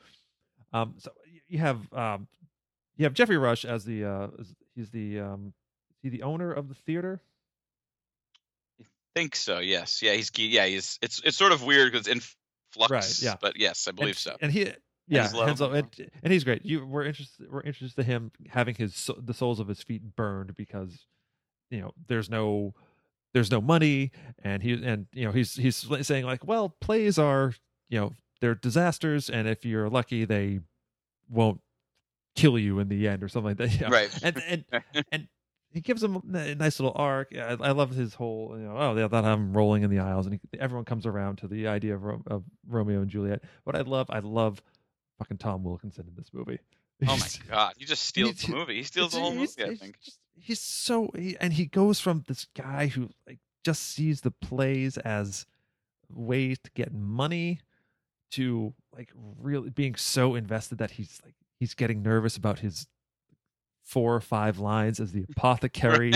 Um, 0.72 0.96
so 0.98 1.12
you 1.48 1.60
have 1.60 1.92
um, 1.94 2.28
you 2.96 3.06
have 3.06 3.14
Geoffrey 3.14 3.38
Rush 3.38 3.66
as 3.66 3.86
the 3.86 4.06
uh, 4.06 4.28
he's 4.76 4.90
the 4.90 5.20
um, 5.20 5.54
he 6.02 6.10
the 6.10 6.24
owner 6.24 6.52
of 6.52 6.70
the 6.70 6.76
theater. 6.76 7.22
I 8.82 8.86
think 9.16 9.36
so. 9.36 9.60
Yes. 9.60 10.02
Yeah. 10.02 10.14
He's 10.14 10.32
yeah. 10.38 10.66
He's 10.66 11.00
it's 11.02 11.22
it's 11.24 11.38
sort 11.38 11.52
of 11.52 11.64
weird 11.64 11.92
because 11.92 12.08
in 12.08 12.22
flux. 12.72 12.92
Right, 12.92 13.22
yeah. 13.22 13.36
But 13.40 13.58
yes, 13.58 13.88
I 13.88 13.92
believe 13.92 14.10
and, 14.10 14.18
so. 14.18 14.38
And 14.42 14.52
he, 14.52 14.72
yeah, 15.08 15.24
he's 15.24 15.34
lovable. 15.34 15.70
Henslowe, 15.70 15.78
and, 15.80 16.12
and 16.24 16.34
he's 16.34 16.44
great. 16.44 16.64
You 16.66 16.86
we're 16.86 17.06
interested. 17.06 17.52
We're 17.52 17.64
interested 17.64 17.96
to 17.96 18.04
him 18.04 18.32
having 18.50 18.76
his 18.76 19.10
the 19.18 19.34
soles 19.34 19.60
of 19.60 19.68
his 19.68 19.82
feet 19.82 20.16
burned 20.16 20.56
because 20.56 21.06
you 21.72 21.82
know 21.82 21.92
there's 22.08 22.30
no 22.30 22.76
there's 23.34 23.52
no 23.52 23.62
money, 23.62 24.12
and 24.44 24.62
he 24.64 24.74
and 24.74 25.08
you 25.14 25.26
know 25.26 25.32
he's 25.32 25.56
he's 25.56 25.86
saying 26.02 26.26
like, 26.26 26.46
well, 26.46 26.70
plays 26.82 27.18
are 27.18 27.54
you 27.90 28.00
know 28.00 28.14
they're 28.42 28.56
disasters, 28.56 29.30
and 29.30 29.48
if 29.48 29.66
you're 29.66 29.90
lucky, 29.90 30.26
they 30.26 30.60
won't 31.30 31.62
kill 32.36 32.58
you 32.58 32.80
in 32.80 32.88
the 32.88 33.08
end 33.08 33.24
or 33.24 33.28
something 33.28 33.50
like 33.50 33.58
that. 33.58 33.74
you 33.80 33.82
know. 33.82 33.90
Right. 33.90 34.10
And 34.24 34.44
and 34.48 34.66
and 35.12 35.28
he 35.72 35.82
gives 35.82 36.04
him 36.04 36.16
a 36.34 36.56
nice 36.56 36.80
little 36.80 36.96
arc. 36.96 37.30
I, 37.36 37.56
I 37.60 37.72
love 37.72 37.92
his 37.92 38.16
whole, 38.16 38.56
you 38.58 38.64
know, 38.66 38.76
oh, 38.76 38.96
they 38.96 39.08
thought 39.08 39.24
him 39.24 39.54
rolling 39.54 39.84
in 39.84 39.92
the 39.92 40.00
aisles, 40.00 40.26
and 40.26 40.34
he, 40.34 40.60
everyone 40.60 40.86
comes 40.86 41.06
around 41.06 41.38
to 41.40 41.48
the 41.48 41.68
idea 41.68 41.96
of, 41.96 42.04
of 42.26 42.44
Romeo 42.68 43.02
and 43.02 43.10
Juliet. 43.10 43.44
What 43.66 43.76
I 43.76 43.82
love, 43.82 44.08
I 44.10 44.20
love 44.20 44.62
fucking 45.20 45.38
Tom 45.38 45.64
Wilkinson 45.64 46.06
in 46.08 46.16
this 46.16 46.32
movie. 46.34 46.60
Oh 47.08 47.16
my 47.18 47.28
god, 47.50 47.74
he 47.78 47.86
just 47.86 48.04
steals 48.08 48.42
the 48.42 48.54
movie. 48.54 48.76
He 48.78 48.84
steals 48.84 49.12
the 49.12 49.20
whole 49.20 49.34
movie. 49.34 49.64
I 49.64 49.76
think. 49.76 50.00
just- 50.02 50.18
he's 50.42 50.60
so, 50.60 51.12
he, 51.16 51.38
and 51.40 51.54
he 51.54 51.66
goes 51.66 52.00
from 52.00 52.24
this 52.28 52.48
guy 52.56 52.88
who 52.88 53.10
like 53.28 53.40
just 53.64 53.84
sees 53.84 54.22
the 54.22 54.32
plays 54.32 54.98
as 54.98 55.46
ways 56.12 56.58
to 56.64 56.72
get 56.72 56.94
money 56.94 57.60
to 58.32 58.74
like 58.96 59.12
really 59.40 59.70
being 59.70 59.96
so 59.96 60.36
invested 60.36 60.78
that 60.78 60.92
he's 60.92 61.20
like 61.26 61.36
he's 61.60 61.74
getting 61.74 62.02
nervous 62.02 62.38
about 62.38 62.60
his 62.60 62.88
four 63.84 64.16
or 64.16 64.22
five 64.22 64.60
lines 64.60 65.00
as 65.00 65.12
the 65.12 65.26
apothecary 65.36 66.14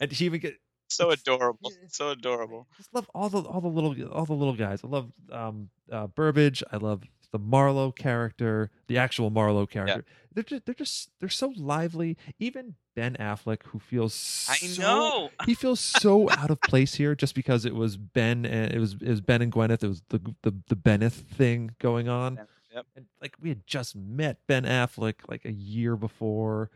and 0.00 0.12
he 0.12 0.24
even 0.24 0.40
get 0.40 0.54
So 0.88 1.10
adorable. 1.10 1.72
So 1.88 2.10
adorable. 2.10 2.66
I 2.72 2.76
just 2.76 2.94
love 2.94 3.10
all 3.14 3.28
the 3.28 3.40
all 3.42 3.60
the 3.60 3.68
little 3.68 3.94
all 4.08 4.26
the 4.26 4.34
little 4.34 4.54
guys. 4.54 4.80
I 4.84 4.88
love 4.88 5.10
um 5.30 5.70
uh 5.90 6.06
Burbage. 6.08 6.62
I 6.70 6.76
love 6.76 7.02
the 7.32 7.38
Marlowe 7.38 7.90
character, 7.90 8.70
the 8.86 8.98
actual 8.98 9.30
Marlowe 9.30 9.66
character. 9.66 10.04
They're 10.32 10.44
just 10.44 10.66
they're 10.66 10.74
just 10.74 11.10
they're 11.18 11.28
so 11.28 11.52
lively. 11.56 12.16
Even 12.38 12.74
Ben 12.94 13.16
Affleck, 13.18 13.62
who 13.64 13.78
feels 13.78 14.46
I 14.48 14.56
so- 14.56 14.82
know. 14.82 15.30
he 15.46 15.54
feels 15.54 15.80
so 15.80 16.30
out 16.30 16.50
of 16.50 16.60
place 16.60 16.94
here, 16.94 17.14
just 17.14 17.34
because 17.34 17.64
it 17.64 17.74
was 17.74 17.96
Ben 17.96 18.44
and 18.46 18.72
it 18.72 18.78
was 18.78 18.94
it 18.94 19.08
was 19.08 19.20
Ben 19.20 19.42
and 19.42 19.52
Gwyneth. 19.52 19.82
It 19.82 19.88
was 19.88 20.02
the 20.10 20.20
the 20.42 20.54
the 20.68 20.76
Benneth 20.76 21.14
thing 21.14 21.74
going 21.80 22.08
on. 22.08 22.38
Yep. 22.74 22.86
And 22.96 23.06
like 23.20 23.36
we 23.40 23.48
had 23.48 23.66
just 23.66 23.96
met 23.96 24.38
Ben 24.46 24.64
Affleck 24.64 25.14
like 25.28 25.44
a 25.44 25.52
year 25.52 25.96
before 25.96 26.70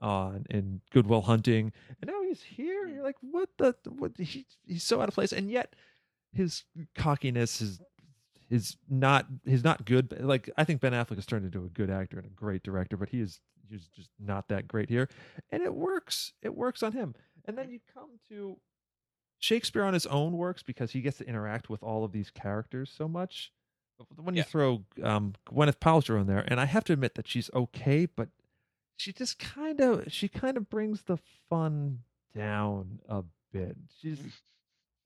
on 0.00 0.46
in 0.50 0.80
Good 0.90 1.06
Will 1.06 1.22
Hunting, 1.22 1.72
and 2.00 2.10
now 2.10 2.22
he's 2.22 2.42
here. 2.42 2.86
Mm. 2.86 2.94
You're 2.94 3.04
like, 3.04 3.16
what 3.20 3.48
the 3.58 3.74
what? 3.90 4.12
He, 4.18 4.46
he's 4.66 4.84
so 4.84 5.00
out 5.00 5.08
of 5.08 5.14
place, 5.14 5.32
and 5.32 5.50
yet 5.50 5.74
his 6.32 6.64
cockiness 6.94 7.60
is 7.60 7.80
is 8.52 8.76
not 8.86 9.26
he's 9.46 9.64
not 9.64 9.86
good. 9.86 10.14
Like 10.20 10.50
I 10.58 10.64
think 10.64 10.82
Ben 10.82 10.92
Affleck 10.92 11.16
has 11.16 11.24
turned 11.24 11.46
into 11.46 11.64
a 11.64 11.68
good 11.68 11.88
actor 11.88 12.18
and 12.18 12.26
a 12.26 12.30
great 12.30 12.62
director, 12.62 12.98
but 12.98 13.08
he 13.08 13.20
is 13.20 13.40
he's 13.70 13.86
just 13.88 14.10
not 14.20 14.48
that 14.48 14.68
great 14.68 14.90
here, 14.90 15.08
and 15.50 15.62
it 15.62 15.74
works. 15.74 16.34
It 16.42 16.54
works 16.54 16.82
on 16.82 16.92
him. 16.92 17.14
And 17.46 17.56
then 17.56 17.70
you 17.70 17.80
come 17.92 18.20
to 18.28 18.58
Shakespeare 19.38 19.82
on 19.82 19.94
his 19.94 20.06
own 20.06 20.36
works 20.36 20.62
because 20.62 20.92
he 20.92 21.00
gets 21.00 21.18
to 21.18 21.26
interact 21.26 21.70
with 21.70 21.82
all 21.82 22.04
of 22.04 22.12
these 22.12 22.30
characters 22.30 22.92
so 22.94 23.08
much. 23.08 23.52
When 24.16 24.34
you 24.34 24.42
throw 24.42 24.84
um, 25.02 25.34
Gwyneth 25.48 25.78
Paltrow 25.78 26.20
in 26.20 26.26
there, 26.26 26.44
and 26.46 26.60
I 26.60 26.66
have 26.66 26.84
to 26.84 26.92
admit 26.92 27.14
that 27.14 27.28
she's 27.28 27.50
okay, 27.54 28.06
but 28.06 28.28
she 28.96 29.12
just 29.12 29.38
kind 29.38 29.80
of 29.80 30.12
she 30.12 30.28
kind 30.28 30.58
of 30.58 30.68
brings 30.68 31.02
the 31.02 31.16
fun 31.48 32.00
down 32.34 33.00
a 33.08 33.22
bit. 33.52 33.76
She's 34.00 34.20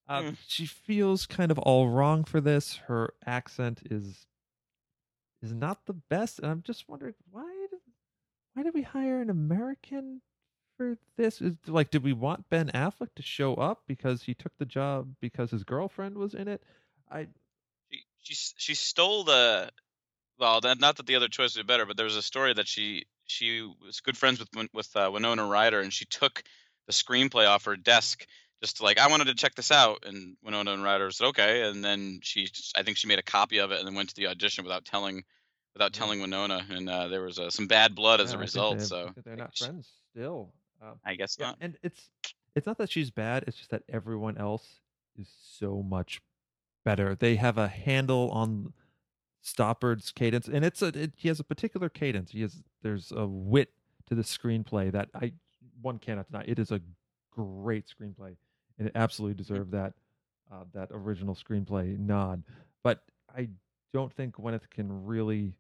uh, 0.09 0.23
Mm. 0.23 0.37
she 0.47 0.67
feels 0.67 1.27
kind 1.27 1.51
of 1.51 1.59
all 1.59 1.89
wrong 1.89 2.25
for 2.25 2.41
this. 2.41 2.77
Her 2.77 3.15
accent 3.25 3.83
is 3.91 4.27
is 5.43 5.53
not 5.53 5.87
the 5.87 5.93
best, 5.93 6.39
and 6.39 6.49
I'm 6.51 6.63
just 6.63 6.89
wondering 6.89 7.15
why 7.31 7.67
did 7.71 7.81
why 8.55 8.63
did 8.63 8.75
we 8.75 8.83
hire 8.83 9.21
an 9.21 9.31
American 9.31 10.23
for 10.77 10.97
this? 11.17 11.41
Is 11.41 11.57
like, 11.67 11.91
did 11.91 12.03
we 12.05 12.13
want 12.13 12.49
Ben 12.49 12.71
Affleck 12.75 13.15
to 13.17 13.23
show 13.23 13.55
up 13.55 13.83
because 13.87 14.23
he 14.23 14.35
took 14.35 14.57
the 14.59 14.65
job 14.65 15.15
because 15.21 15.51
his 15.51 15.65
girlfriend 15.65 16.17
was 16.17 16.35
in 16.35 16.49
it? 16.49 16.63
I 17.11 17.29
She 17.91 18.03
she 18.23 18.35
she 18.57 18.75
stole 18.75 19.25
the. 19.25 19.71
Well, 20.39 20.61
not 20.63 20.97
that 20.97 21.07
the 21.07 21.17
other 21.17 21.29
choices 21.29 21.57
are 21.57 21.65
better, 21.65 21.87
but 21.87 21.97
there 21.97 22.05
was 22.05 22.17
a 22.17 22.23
story 22.23 22.53
that 22.53 22.69
she 22.69 23.07
she 23.25 23.63
was 23.85 24.01
good 24.01 24.17
friends 24.17 24.39
with 24.39 24.51
with 24.73 24.95
uh, 24.97 25.11
Winona 25.13 25.47
Ryder, 25.47 25.81
and 25.81 25.93
she 25.93 26.05
took 26.05 26.43
the 26.87 26.93
screenplay 26.93 27.49
off 27.49 27.65
her 27.65 27.77
desk 27.77 28.27
just 28.63 28.81
like 28.83 28.99
I 28.99 29.09
wanted 29.09 29.27
to 29.27 29.35
check 29.35 29.55
this 29.55 29.71
out, 29.71 30.05
and 30.07 30.37
Winona 30.43 30.73
and 30.73 30.83
Ryder 30.83 31.11
said 31.11 31.27
okay, 31.29 31.69
and 31.69 31.85
then 31.85 32.21
she 32.23 32.49
I 32.77 32.83
think 32.83 32.97
she 32.97 33.07
made 33.09 33.19
a 33.19 33.23
copy 33.23 33.59
of 33.59 33.71
it 33.71 33.79
and 33.79 33.87
then 33.87 33.95
went 33.95 34.09
to 34.11 34.15
the 34.17 34.27
audition 34.29 34.65
without 34.65 34.85
telling 34.85 35.25
without 35.75 35.93
telling 35.93 36.21
Winona, 36.21 36.65
and 36.71 36.89
uh, 36.89 37.09
there 37.09 37.23
was 37.23 37.39
uh, 37.39 37.51
some 37.51 37.67
bad 37.67 37.95
blood 37.95 38.21
as 38.21 38.31
Yeah, 38.33 38.39
a 38.39 38.41
result. 38.41 38.79
they- 38.79 38.85
So 38.85 39.11
they're 39.25 39.37
not 39.37 39.53
guess- 39.55 39.67
friends 39.67 39.89
still. 40.11 40.53
Um, 40.83 40.99
I 41.05 41.15
guess 41.15 41.37
yeah, 41.39 41.47
not. 41.49 41.59
and 41.61 41.77
it's 41.83 42.11
it's 42.55 42.67
not 42.67 42.79
that 42.79 42.91
she's 42.91 43.11
bad. 43.11 43.45
It's 43.47 43.57
just 43.57 43.71
that 43.71 43.83
everyone 43.89 44.37
else 44.39 44.81
is 45.19 45.29
so 45.59 45.83
much 45.83 46.21
better. 46.85 47.15
They 47.15 47.37
have 47.37 47.57
a 47.59 47.69
handle 47.69 48.31
on 48.31 48.73
Stoppard's 49.43 50.13
cadence, 50.13 50.49
and 50.49 50.65
it's 50.65 50.83
a 50.83 50.87
it, 50.89 51.13
he 51.17 51.29
has 51.29 51.41
a 51.41 51.45
particular 51.45 51.89
cadence. 51.89 52.33
He 52.33 52.41
has 52.43 52.63
there's 52.83 53.13
a 53.13 53.27
wit 53.27 53.71
to 54.09 54.15
the 54.15 54.23
screenplay 54.23 54.91
that 54.93 55.09
I 55.15 55.33
one 55.81 55.99
cannot 55.99 56.31
deny. 56.31 56.45
It 56.47 56.59
is 56.59 56.71
a 56.71 56.81
great 57.31 57.87
screenplay, 57.87 58.37
and 58.79 58.89
it 58.89 58.93
absolutely 58.95 59.35
deserved 59.35 59.73
that 59.73 59.95
uh, 60.53 60.65
that 60.75 60.89
original 60.93 61.35
screenplay 61.35 61.99
nod. 61.99 62.43
But 62.83 63.03
I 63.37 63.49
don't 63.93 64.13
think 64.13 64.37
Gwyneth 64.37 64.69
can 64.71 65.05
really 65.05 65.55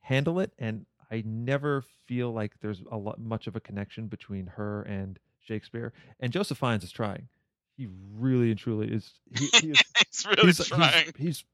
handle 0.00 0.40
it, 0.40 0.52
and 0.58 0.86
I 1.10 1.22
never 1.26 1.84
feel 2.06 2.32
like 2.32 2.52
there's 2.60 2.82
a 2.90 2.96
lot 2.96 3.20
much 3.20 3.46
of 3.46 3.56
a 3.56 3.60
connection 3.60 4.06
between 4.06 4.46
her 4.46 4.82
and 4.82 5.18
Shakespeare. 5.40 5.92
And 6.20 6.32
Joseph 6.32 6.58
Fiennes 6.58 6.84
is 6.84 6.92
trying. 6.92 7.28
He 7.76 7.88
really 8.14 8.50
and 8.50 8.58
truly 8.58 8.88
is. 8.88 9.12
He, 9.36 9.46
he 9.60 9.70
is 9.70 9.82
He's 10.06 10.26
really 10.26 10.46
he's, 10.46 10.66
trying. 10.66 11.06
He's, 11.16 11.26
he's 11.26 11.44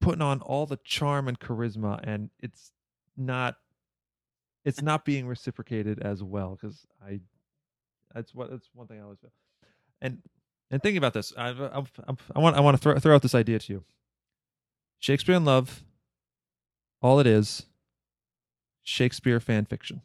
putting 0.00 0.22
on 0.22 0.40
all 0.40 0.66
the 0.66 0.78
charm 0.84 1.28
and 1.28 1.38
charisma, 1.38 2.00
and 2.02 2.30
it's 2.40 2.72
not. 3.16 3.56
It's 4.64 4.80
not 4.80 5.04
being 5.04 5.26
reciprocated 5.26 6.00
as 6.00 6.22
well 6.22 6.58
because 6.60 6.86
I. 7.04 7.20
That's 8.14 8.34
what. 8.34 8.50
That's 8.50 8.68
one 8.74 8.86
thing 8.86 9.00
I 9.00 9.02
always 9.02 9.18
feel. 9.18 9.32
And 10.00 10.22
and 10.72 10.82
thinking 10.82 10.98
about 10.98 11.14
this, 11.14 11.32
I 11.36 11.50
I, 11.50 11.84
I 12.34 12.38
want 12.40 12.56
I 12.56 12.60
want 12.60 12.76
to 12.76 12.82
throw 12.82 12.98
throw 12.98 13.14
out 13.14 13.22
this 13.22 13.34
idea 13.34 13.60
to 13.60 13.72
you. 13.72 13.84
Shakespeare 14.98 15.36
in 15.36 15.44
Love. 15.44 15.84
All 17.00 17.20
it 17.20 17.26
is. 17.26 17.66
Shakespeare 18.82 19.38
fan 19.40 19.64
fiction. 19.64 20.02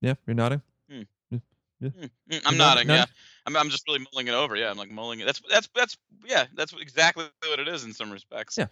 Yeah, 0.00 0.14
you're 0.26 0.34
nodding. 0.34 0.62
Hmm. 0.90 1.02
Yeah. 1.30 1.38
yeah. 1.80 1.88
Mm, 1.88 1.92
mm, 2.02 2.10
You're 2.28 2.40
I'm 2.46 2.56
nodding- 2.56 2.86
nodding. 2.86 2.88
Yeah? 2.88 3.04
I'm. 3.46 3.56
I'm 3.56 3.70
just 3.70 3.86
really 3.88 4.04
mulling 4.12 4.28
it 4.28 4.34
over. 4.34 4.56
Yeah, 4.56 4.70
I'm 4.70 4.76
like 4.78 4.90
mulling 4.90 5.20
it. 5.20 5.26
That's 5.26 5.40
that's 5.50 5.68
that's 5.74 5.96
yeah. 6.26 6.46
That's 6.54 6.72
exactly 6.80 7.24
what 7.48 7.58
it 7.60 7.68
is 7.68 7.84
in 7.84 7.92
some 7.92 8.10
respects. 8.10 8.56
Yeah. 8.58 8.66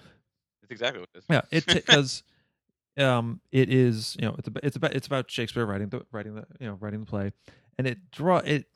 it's 0.62 0.70
exactly 0.70 1.00
what 1.00 1.08
it 1.14 1.18
is. 1.18 1.24
Yeah, 1.28 1.40
it 1.50 1.66
because 1.66 2.22
um 2.98 3.40
it 3.52 3.70
is 3.72 4.16
you 4.20 4.26
know 4.26 4.34
it's 4.38 4.48
about 4.48 4.64
it's 4.64 4.76
about 4.76 4.94
it's 4.94 5.06
about 5.06 5.30
Shakespeare 5.30 5.64
writing 5.66 5.88
the 5.88 6.02
writing 6.12 6.34
the 6.34 6.46
you 6.60 6.66
know 6.66 6.74
writing 6.80 7.00
the 7.00 7.06
play, 7.06 7.32
and 7.78 7.86
it 7.86 8.10
draw 8.10 8.38
it 8.38 8.66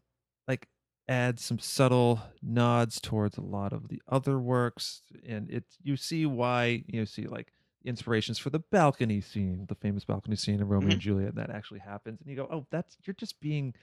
like 0.48 0.68
adds 1.08 1.44
some 1.44 1.58
subtle 1.58 2.20
nods 2.40 3.00
towards 3.00 3.36
a 3.36 3.42
lot 3.42 3.72
of 3.72 3.88
the 3.88 4.00
other 4.08 4.38
works, 4.38 5.02
and 5.26 5.50
it 5.50 5.64
you 5.82 5.96
see 5.96 6.24
why 6.24 6.84
you 6.86 7.04
see 7.04 7.26
like 7.26 7.52
inspirations 7.84 8.38
for 8.38 8.50
the 8.50 8.60
balcony 8.60 9.20
scene, 9.20 9.66
the 9.68 9.74
famous 9.74 10.04
balcony 10.04 10.36
scene 10.36 10.60
in 10.60 10.68
Romeo 10.68 10.86
mm-hmm. 10.86 10.92
and 10.92 11.00
Juliet, 11.00 11.34
that 11.34 11.50
actually 11.50 11.80
happens, 11.80 12.20
and 12.20 12.30
you 12.30 12.36
go, 12.36 12.48
oh, 12.50 12.66
that's 12.70 12.96
you're 13.04 13.14
just 13.14 13.40
being 13.40 13.74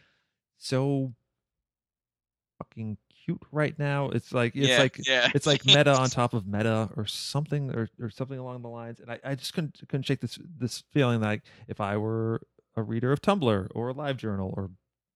so 0.57 1.13
fucking 2.59 2.97
cute 3.25 3.41
right 3.51 3.77
now. 3.79 4.09
It's 4.09 4.33
like 4.33 4.55
it's 4.55 4.67
Yeah, 4.67 4.79
like 4.79 5.07
yeah. 5.07 5.29
it's 5.33 5.45
like 5.45 5.65
meta 5.65 5.95
on 5.95 6.09
top 6.09 6.33
of 6.33 6.47
meta 6.47 6.89
or 6.95 7.05
something 7.05 7.71
or, 7.71 7.89
or 8.01 8.09
something 8.09 8.37
along 8.37 8.61
the 8.61 8.69
lines. 8.69 8.99
And 8.99 9.11
I, 9.11 9.19
I 9.23 9.35
just 9.35 9.53
couldn't 9.53 9.79
couldn't 9.87 10.03
shake 10.03 10.21
this 10.21 10.39
this 10.57 10.83
feeling 10.91 11.21
like 11.21 11.43
if 11.67 11.81
I 11.81 11.97
were 11.97 12.41
a 12.75 12.83
reader 12.83 13.11
of 13.11 13.21
Tumblr 13.21 13.67
or 13.73 13.89
a 13.89 13.93
LiveJournal 13.93 14.55
or 14.55 14.69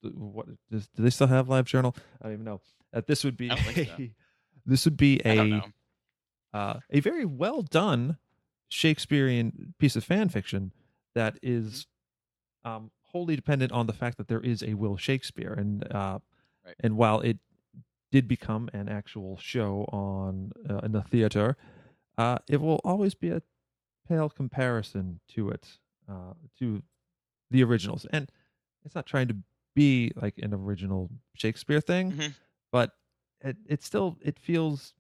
what 0.09 0.47
does, 0.71 0.87
do 0.95 1.03
they 1.03 1.09
still 1.09 1.27
have 1.27 1.47
LiveJournal? 1.47 1.95
I 2.21 2.25
don't 2.25 2.33
even 2.33 2.45
know. 2.45 2.61
That 2.91 3.07
this 3.07 3.23
would 3.23 3.37
be 3.37 3.49
so. 3.49 3.55
a, 3.99 4.11
this 4.65 4.85
would 4.85 4.97
be 4.97 5.21
a 5.25 5.61
uh, 6.53 6.79
a 6.89 6.99
very 6.99 7.25
well 7.25 7.61
done 7.61 8.17
Shakespearean 8.69 9.73
piece 9.79 9.95
of 9.95 10.03
fan 10.03 10.29
fiction 10.29 10.71
that 11.15 11.37
is 11.41 11.87
um, 12.63 12.91
wholly 13.01 13.35
dependent 13.35 13.71
on 13.71 13.87
the 13.87 13.93
fact 13.93 14.17
that 14.17 14.27
there 14.27 14.39
is 14.39 14.63
a 14.63 14.73
Will 14.75 14.97
Shakespeare, 14.97 15.53
and 15.53 15.91
uh, 15.93 16.19
Right. 16.65 16.75
and 16.79 16.95
while 16.95 17.19
it 17.19 17.39
did 18.11 18.27
become 18.27 18.69
an 18.73 18.87
actual 18.87 19.37
show 19.37 19.85
on 19.91 20.51
uh, 20.69 20.77
in 20.77 20.93
the 20.93 21.01
theater, 21.01 21.57
uh, 22.17 22.37
it 22.47 22.61
will 22.61 22.79
always 22.85 23.15
be 23.15 23.29
a 23.29 23.41
pale 24.07 24.29
comparison 24.29 25.19
to 25.29 25.49
it, 25.49 25.79
uh, 26.09 26.33
to 26.59 26.83
the 27.51 27.63
originals, 27.63 28.05
and 28.11 28.31
it's 28.85 28.95
not 28.95 29.05
trying 29.05 29.27
to 29.27 29.35
be 29.76 30.11
like 30.15 30.38
an 30.39 30.53
original 30.53 31.09
Shakespeare 31.36 31.82
thing, 31.82 32.13
Mhm. 32.13 32.36
but 32.71 32.91
it 33.41 33.57
it 33.67 33.84
still 33.84 34.17
it 34.21 34.39
feels 34.39 34.93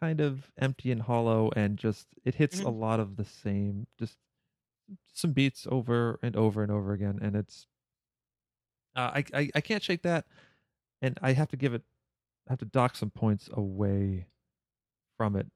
kind 0.00 0.20
of 0.20 0.52
empty 0.58 0.92
and 0.92 1.02
hollow 1.02 1.50
and 1.56 1.78
just 1.78 2.08
it 2.24 2.34
hits 2.36 2.60
a 2.62 2.68
Mhm. 2.68 2.70
lot 2.70 3.00
of 3.00 3.16
the 3.16 3.24
same 3.24 3.86
just 3.98 4.18
some 5.12 5.32
beats 5.32 5.66
over 5.70 6.18
and 6.22 6.36
over 6.36 6.62
and 6.62 6.72
over 6.72 6.92
again 6.92 7.18
and 7.22 7.36
it's 7.36 7.66
uh, 8.96 9.10
I, 9.14 9.24
I 9.34 9.50
I 9.56 9.60
can't 9.60 9.82
shake 9.82 10.02
that 10.02 10.26
and 11.02 11.18
I 11.22 11.32
have 11.32 11.48
to 11.50 11.56
give 11.56 11.74
it 11.74 11.82
I 12.48 12.52
have 12.52 12.60
to 12.60 12.66
dock 12.66 12.96
some 12.96 13.10
points 13.10 13.48
away 13.52 14.28
from 15.18 15.36
it 15.36 15.48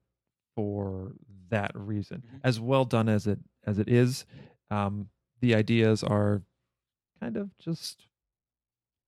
for 0.55 1.15
that 1.49 1.71
reason 1.75 2.23
Mhm. 2.23 2.43
as 2.43 2.59
well 2.59 2.85
done 2.85 3.09
as 3.09 3.27
it 3.27 3.39
as 3.65 3.79
it 3.79 3.89
is 3.89 4.25
um 4.71 5.09
the 5.41 5.55
ideas 5.55 6.03
are 6.03 6.43
kind 7.19 7.37
of 7.37 7.57
just 7.59 8.07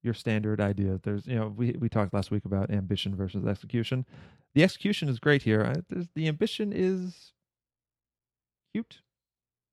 your 0.05 0.13
standard 0.13 0.61
idea. 0.61 0.99
There's, 1.03 1.27
you 1.27 1.35
know, 1.35 1.47
we 1.47 1.75
we 1.79 1.89
talked 1.89 2.13
last 2.13 2.31
week 2.31 2.45
about 2.45 2.69
ambition 2.71 3.15
versus 3.15 3.45
execution. 3.45 4.05
The 4.53 4.63
execution 4.63 5.09
is 5.09 5.19
great 5.19 5.41
here. 5.41 5.65
I, 5.65 6.05
the 6.15 6.27
ambition 6.27 6.71
is 6.73 7.33
cute, 8.73 9.01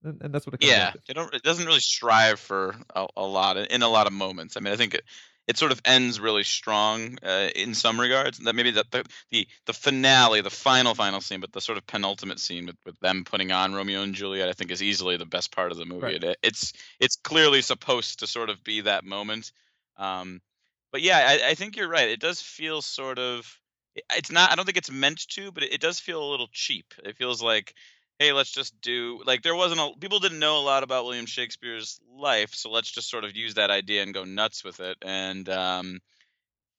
and, 0.03 0.21
and 0.23 0.35
that's 0.35 0.47
what 0.47 0.55
it 0.55 0.61
comes 0.61 0.73
Yeah, 0.73 0.91
to. 0.91 0.99
it 1.09 1.15
don't. 1.15 1.33
It 1.35 1.43
doesn't 1.43 1.67
really 1.67 1.81
strive 1.81 2.41
for 2.41 2.75
a, 2.95 3.07
a 3.17 3.27
lot 3.27 3.57
in 3.59 3.83
a 3.83 3.89
lot 3.89 4.07
of 4.09 4.13
moments. 4.13 4.57
I 4.57 4.61
mean, 4.61 4.73
I 4.73 4.77
think 4.77 4.95
it, 4.95 5.03
it 5.49 5.57
sort 5.59 5.73
of 5.73 5.81
ends 5.85 6.21
really 6.21 6.45
strong 6.45 7.19
uh, 7.23 7.49
in 7.55 7.75
some 7.75 8.01
regards. 8.01 8.39
That 8.39 8.55
maybe 8.55 8.73
that 8.73 8.91
the, 8.91 9.05
the 9.31 9.47
the 9.67 9.73
finale, 9.73 10.41
the 10.41 10.51
final 10.51 10.95
final 10.95 11.21
scene, 11.21 11.41
but 11.41 11.53
the 11.53 11.61
sort 11.61 11.79
of 11.79 11.87
penultimate 11.87 12.41
scene 12.41 12.67
with, 12.67 12.77
with 12.87 12.99
them 13.01 13.25
putting 13.25 13.53
on 13.53 13.75
Romeo 13.75 14.03
and 14.03 14.15
Juliet, 14.15 14.49
I 14.49 14.53
think 14.53 14.71
is 14.71 14.83
easily 14.83 15.17
the 15.17 15.27
best 15.27 15.55
part 15.55 15.73
of 15.73 15.79
the 15.79 15.85
movie. 15.85 16.03
Right. 16.03 16.25
It, 16.25 16.39
it's 16.43 16.73
it's 16.99 17.17
clearly 17.17 17.63
supposed 17.63 18.21
to 18.21 18.27
sort 18.27 18.51
of 18.51 18.65
be 18.65 18.81
that 18.83 19.05
moment. 19.05 19.53
Um, 19.97 20.41
but 20.93 21.03
yeah, 21.03 21.19
I, 21.19 21.51
I 21.51 21.55
think 21.55 21.77
you're 21.77 21.89
right. 21.89 22.09
It 22.09 22.21
does 22.21 22.41
feel 22.41 22.83
sort 22.83 23.19
of. 23.19 23.47
It's 24.15 24.31
not. 24.31 24.51
I 24.53 24.57
don't 24.57 24.65
think 24.65 24.79
it's 24.79 24.91
meant 24.91 25.27
to, 25.31 25.53
but 25.53 25.63
it, 25.65 25.75
it 25.75 25.81
does 25.81 26.01
feel 26.01 26.23
a 26.23 26.31
little 26.31 26.49
cheap. 26.53 26.95
It 27.05 27.17
feels 27.17 27.43
like 27.43 27.75
hey, 28.19 28.33
let's 28.33 28.53
just 28.53 28.81
do 28.81 29.21
like 29.25 29.43
there 29.43 29.55
wasn't 29.57 29.81
a 29.81 29.91
people 29.99 30.21
didn't 30.21 30.39
know 30.39 30.59
a 30.59 30.63
lot 30.63 30.85
about 30.85 31.05
William 31.05 31.27
Shakespeare's 31.27 31.99
life, 32.17 32.55
so 32.55 32.71
let's 32.71 32.91
just 32.91 33.11
sort 33.11 33.25
of 33.25 33.37
use 33.37 33.55
that 33.55 33.71
idea 33.71 34.03
and 34.03 34.15
go 34.15 34.25
nuts 34.25 34.63
with 34.65 34.81
it. 34.81 34.97
And 35.03 35.49
um, 35.49 35.99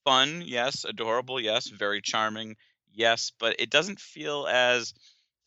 fun, 0.06 0.44
yes, 0.46 0.86
adorable, 0.86 1.40
yes, 1.40 1.68
very 1.68 2.02
charming, 2.02 2.56
yes, 2.94 3.32
but 3.40 3.56
it 3.60 3.70
doesn't 3.70 4.00
feel 4.00 4.48
as 4.50 4.94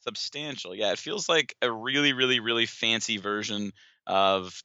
substantial. 0.01 0.75
Yeah, 0.75 0.93
it 0.93 0.99
feels 0.99 1.29
like 1.29 1.55
a 1.63 1.71
really, 1.71 2.13
really, 2.13 2.41
really 2.41 2.67
fancy 2.67 3.19
version 3.19 3.73
of 4.07 4.63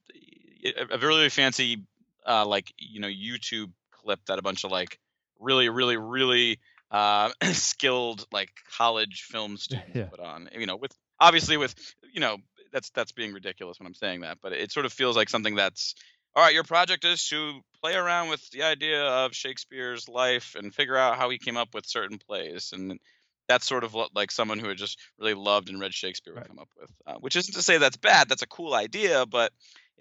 a 0.65 0.95
a 0.95 0.97
really 0.97 1.29
fancy, 1.29 1.85
uh, 2.27 2.45
like 2.45 2.73
you 2.77 2.99
know, 2.99 3.07
YouTube 3.07 3.71
clip 3.91 4.19
that 4.27 4.39
a 4.39 4.41
bunch 4.41 4.63
of 4.63 4.71
like 4.71 4.99
really, 5.39 5.69
really, 5.69 5.97
really 5.97 6.59
uh, 6.91 7.31
skilled 7.51 8.25
like 8.31 8.49
college 8.77 9.23
film 9.29 9.57
students 9.57 9.89
Yeah. 9.95 10.07
put 10.09 10.19
on. 10.19 10.49
You 10.57 10.65
know, 10.65 10.75
with 10.77 10.91
obviously 11.19 11.57
with 11.57 11.75
you 12.13 12.19
know 12.19 12.37
that's 12.71 12.89
that's 12.91 13.11
being 13.11 13.33
ridiculous 13.33 13.79
when 13.79 13.87
I'm 13.87 13.93
saying 13.93 14.21
that, 14.21 14.37
but 14.41 14.53
it 14.53 14.71
sort 14.71 14.85
of 14.85 14.93
feels 14.93 15.15
like 15.15 15.29
something 15.29 15.55
that's 15.55 15.95
all 16.35 16.43
right. 16.43 16.53
Your 16.53 16.63
project 16.63 17.03
is 17.05 17.27
to 17.29 17.61
play 17.81 17.95
around 17.95 18.29
with 18.29 18.47
the 18.51 18.63
idea 18.63 19.03
of 19.03 19.33
Shakespeare's 19.33 20.07
life 20.07 20.55
and 20.57 20.73
figure 20.73 20.95
out 20.95 21.17
how 21.17 21.29
he 21.29 21.37
came 21.37 21.57
up 21.57 21.73
with 21.73 21.85
certain 21.85 22.17
plays, 22.17 22.71
and 22.73 22.99
that's 23.47 23.65
sort 23.65 23.83
of 23.83 23.93
what 23.93 24.15
like 24.15 24.31
someone 24.31 24.59
who 24.59 24.69
had 24.69 24.77
just 24.77 24.97
really 25.19 25.33
loved 25.33 25.69
and 25.69 25.79
read 25.81 25.93
Shakespeare 25.93 26.33
would 26.33 26.41
Right. 26.41 26.47
come 26.47 26.59
up 26.59 26.69
with. 26.79 26.89
Uh, 27.05 27.15
which 27.15 27.35
isn't 27.35 27.53
to 27.55 27.61
say 27.61 27.77
that's 27.77 27.97
bad. 27.97 28.29
That's 28.29 28.43
a 28.43 28.47
cool 28.47 28.73
idea, 28.73 29.25
but 29.25 29.51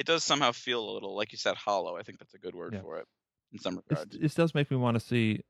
it 0.01 0.07
does 0.07 0.25
somehow 0.25 0.51
feel 0.53 0.83
a 0.89 0.93
little, 0.93 1.15
like 1.15 1.31
you 1.33 1.39
said, 1.39 1.55
hollow. 1.57 1.97
I 1.97 2.03
think 2.03 2.19
that's 2.19 2.35
a 2.35 2.39
good 2.39 2.55
word 2.55 2.73
Yeah. 2.75 2.81
for 2.81 2.99
it 2.99 3.07
in 3.53 3.59
some 3.59 3.77
regards. 3.89 4.17
this 4.19 4.35
does 4.35 4.55
make 4.55 4.71
me 4.71 4.77
want 4.77 4.95
to 4.95 5.01
see 5.01 5.43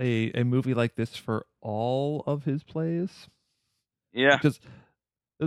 a 0.00 0.32
a 0.40 0.44
movie 0.44 0.74
like 0.74 0.94
this 0.96 1.16
for 1.16 1.46
all 1.60 2.22
of 2.26 2.44
his 2.44 2.62
plays. 2.62 3.28
Yeah. 4.12 4.36
because 4.36 4.58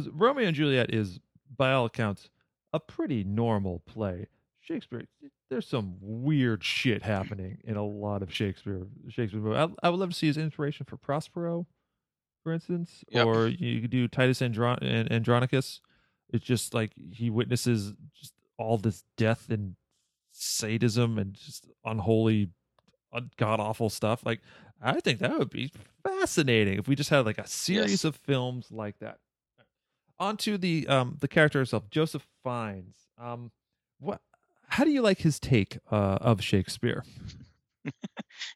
Romeo 0.10 0.48
and 0.48 0.56
Juliet 0.56 0.94
is, 0.94 1.20
by 1.56 1.72
all 1.72 1.86
accounts, 1.86 2.30
a 2.74 2.80
pretty 2.80 3.24
normal 3.24 3.80
play. 3.86 4.28
Shakespeare, 4.60 5.06
there's 5.50 5.68
some 5.68 5.98
weird 6.02 6.64
shit 6.64 7.04
happening 7.04 7.60
in 7.64 7.76
a 7.78 7.86
lot 7.86 8.22
of 8.24 8.34
Shakespeare 8.34 8.88
Shakespeare 9.10 9.40
movies. 9.42 9.76
I, 9.84 9.88
I 9.88 9.90
would 9.90 10.00
love 10.00 10.10
to 10.10 10.16
see 10.16 10.28
his 10.28 10.38
inspiration 10.38 10.86
for 10.88 10.98
Prospero, 10.98 11.68
for 12.44 12.52
instance, 12.54 13.04
Yep. 13.10 13.26
or 13.28 13.48
you 13.48 13.82
could 13.82 13.92
do 13.92 14.08
Titus 14.08 14.42
Andro- 14.42 14.80
and 14.82 15.12
Andronicus. 15.12 15.82
It's 16.32 16.46
just 16.46 16.74
like 16.74 16.92
he 17.12 17.30
witnesses 17.30 17.94
just 18.20 18.34
all 18.58 18.78
this 18.78 19.04
death 19.18 19.50
and 19.50 19.76
sadism 20.32 21.18
and 21.18 21.34
just 21.34 21.68
unholy, 21.86 22.50
god 23.38 23.60
awful 23.60 23.90
stuff. 23.90 24.26
Like, 24.26 24.42
I 24.82 25.00
think 25.00 25.20
that 25.20 25.38
would 25.38 25.50
be 25.50 25.72
fascinating 26.04 26.78
if 26.80 26.88
we 26.88 26.96
just 26.96 27.10
had 27.10 27.26
like 27.26 27.38
a 27.38 27.48
series 27.48 27.92
Yes. 27.92 28.04
of 28.06 28.16
films 28.18 28.72
like 28.72 29.00
that. 29.00 29.20
On 30.20 30.38
to 30.38 30.58
the 30.58 30.88
um 30.88 31.18
the 31.20 31.28
character 31.28 31.60
herself, 31.60 31.90
Joseph 31.90 32.26
Fiennes. 32.44 32.96
Um, 33.18 33.52
what? 34.00 34.22
How 34.68 34.84
do 34.84 34.90
you 34.92 35.02
like 35.02 35.20
his 35.20 35.40
take 35.40 35.78
uh, 35.92 36.18
of 36.22 36.42
Shakespeare? 36.42 37.04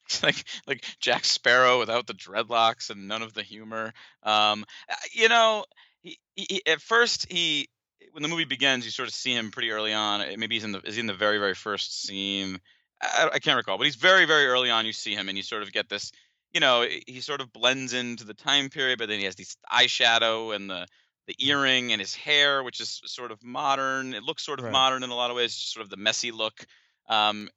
It's 0.05 0.23
like 0.23 0.43
like 0.67 0.83
Jack 0.99 1.25
Sparrow 1.25 1.79
without 1.79 2.07
the 2.07 2.13
dreadlocks 2.13 2.89
and 2.89 3.07
none 3.07 3.21
of 3.21 3.33
the 3.33 3.43
humor. 3.43 3.93
Um, 4.23 4.65
uh, 4.89 4.95
you 5.13 5.29
know, 5.29 5.65
he, 6.03 6.17
he, 6.35 6.61
at 6.65 6.81
first 6.81 7.31
he 7.31 7.67
when 8.11 8.23
the 8.23 8.29
movie 8.29 8.45
begins, 8.45 8.85
you 8.85 8.91
sort 8.91 9.07
of 9.07 9.13
see 9.13 9.33
him 9.33 9.51
pretty 9.51 9.71
early 9.71 9.93
on. 9.93 10.21
uh, 10.21 10.33
Maybe 10.37 10.55
he's 10.55 10.63
in 10.63 10.71
the 10.71 10.79
is 10.81 10.95
he 10.95 11.01
in 11.01 11.07
the 11.07 11.13
very 11.13 11.37
very 11.37 11.55
first 11.55 12.01
scene? 12.01 12.59
I, 13.01 13.29
I 13.33 13.39
can't 13.39 13.57
recall, 13.57 13.77
but 13.77 13.85
he's 13.85 13.95
very 13.95 14.25
very 14.25 14.45
early 14.47 14.69
on. 14.69 14.85
You 14.85 14.93
see 14.93 15.15
him, 15.15 15.29
and 15.29 15.37
you 15.37 15.43
sort 15.43 15.63
of 15.63 15.71
get 15.71 15.89
this. 15.89 16.11
You 16.53 16.61
know, 16.61 16.83
he 17.05 17.21
sort 17.21 17.41
of 17.41 17.53
blends 17.53 17.93
into 17.93 18.23
the 18.23 18.33
time 18.33 18.69
period, 18.69 18.97
but 18.97 19.07
then 19.07 19.19
he 19.19 19.25
has 19.25 19.35
these 19.35 19.55
eyeshadow 19.71 20.55
and 20.55 20.69
the 20.69 20.87
the 21.27 21.35
earring 21.45 21.91
and 21.91 22.01
his 22.01 22.15
hair, 22.15 22.63
which 22.63 22.79
is 22.79 23.01
sort 23.05 23.31
of 23.31 23.43
modern. 23.43 24.15
It 24.15 24.23
looks 24.23 24.43
sort 24.43 24.59
of 24.59 24.65
Right. 24.65 24.71
modern 24.71 25.03
in 25.03 25.11
a 25.11 25.15
lot 25.15 25.29
of 25.29 25.35
ways, 25.37 25.53
just 25.53 25.71
sort 25.73 25.83
of 25.83 25.91
the 25.91 25.97
messy 25.97 26.31
look. 26.31 26.65
Um, 27.07 27.49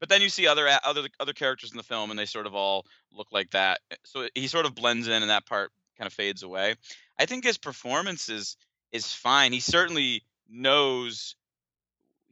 but 0.00 0.08
then 0.08 0.22
you 0.22 0.28
see 0.30 0.46
other 0.46 0.68
other 0.84 1.08
other 1.20 1.32
characters 1.32 1.72
in 1.72 1.76
the 1.76 1.82
film, 1.82 2.10
and 2.10 2.18
they 2.18 2.24
sort 2.26 2.46
of 2.46 2.54
all 2.54 2.86
look 3.12 3.28
like 3.32 3.50
that. 3.50 3.80
So 4.04 4.28
he 4.34 4.46
sort 4.46 4.64
of 4.64 4.74
blends 4.74 5.08
in, 5.08 5.22
and 5.22 5.30
that 5.30 5.44
part 5.44 5.72
kind 5.98 6.06
of 6.06 6.12
fades 6.12 6.42
away. 6.42 6.76
I 7.18 7.26
think 7.26 7.44
his 7.44 7.58
performance 7.58 8.28
is 8.28 8.56
is 8.92 9.12
fine. 9.12 9.52
He 9.52 9.60
certainly 9.60 10.22
knows 10.48 11.34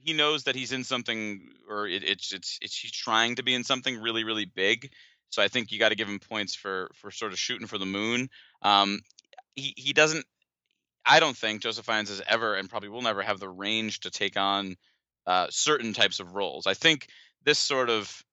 he 0.04 0.12
knows 0.12 0.44
that 0.44 0.54
he's 0.54 0.72
in 0.72 0.84
something, 0.84 1.48
or 1.68 1.88
it, 1.88 2.04
it's 2.04 2.32
it's 2.32 2.58
it's 2.62 2.78
he's 2.78 2.92
trying 2.92 3.36
to 3.36 3.42
be 3.42 3.54
in 3.54 3.64
something 3.64 4.00
really 4.00 4.24
really 4.24 4.44
big. 4.44 4.90
So 5.30 5.42
I 5.42 5.48
think 5.48 5.72
you 5.72 5.78
got 5.78 5.88
to 5.88 5.96
give 5.96 6.08
him 6.08 6.20
points 6.20 6.54
for 6.54 6.90
for 6.94 7.10
sort 7.10 7.32
of 7.32 7.38
shooting 7.38 7.66
for 7.66 7.78
the 7.78 7.86
moon. 7.86 8.30
Um, 8.62 9.00
he 9.54 9.74
he 9.76 9.92
doesn't. 9.92 10.24
I 11.04 11.20
don't 11.20 11.36
think 11.36 11.62
Joseph 11.62 11.86
Fiennes 11.86 12.08
has 12.08 12.22
ever 12.26 12.54
and 12.54 12.68
probably 12.68 12.88
will 12.88 13.02
never 13.02 13.22
have 13.22 13.38
the 13.38 13.48
range 13.48 14.00
to 14.00 14.10
take 14.10 14.36
on 14.36 14.76
uh, 15.26 15.46
certain 15.50 15.92
types 15.92 16.20
of 16.20 16.34
roles. 16.34 16.66
I 16.66 16.74
think 16.74 17.08
this 17.44 17.58
sort 17.58 17.90
of 17.90 18.24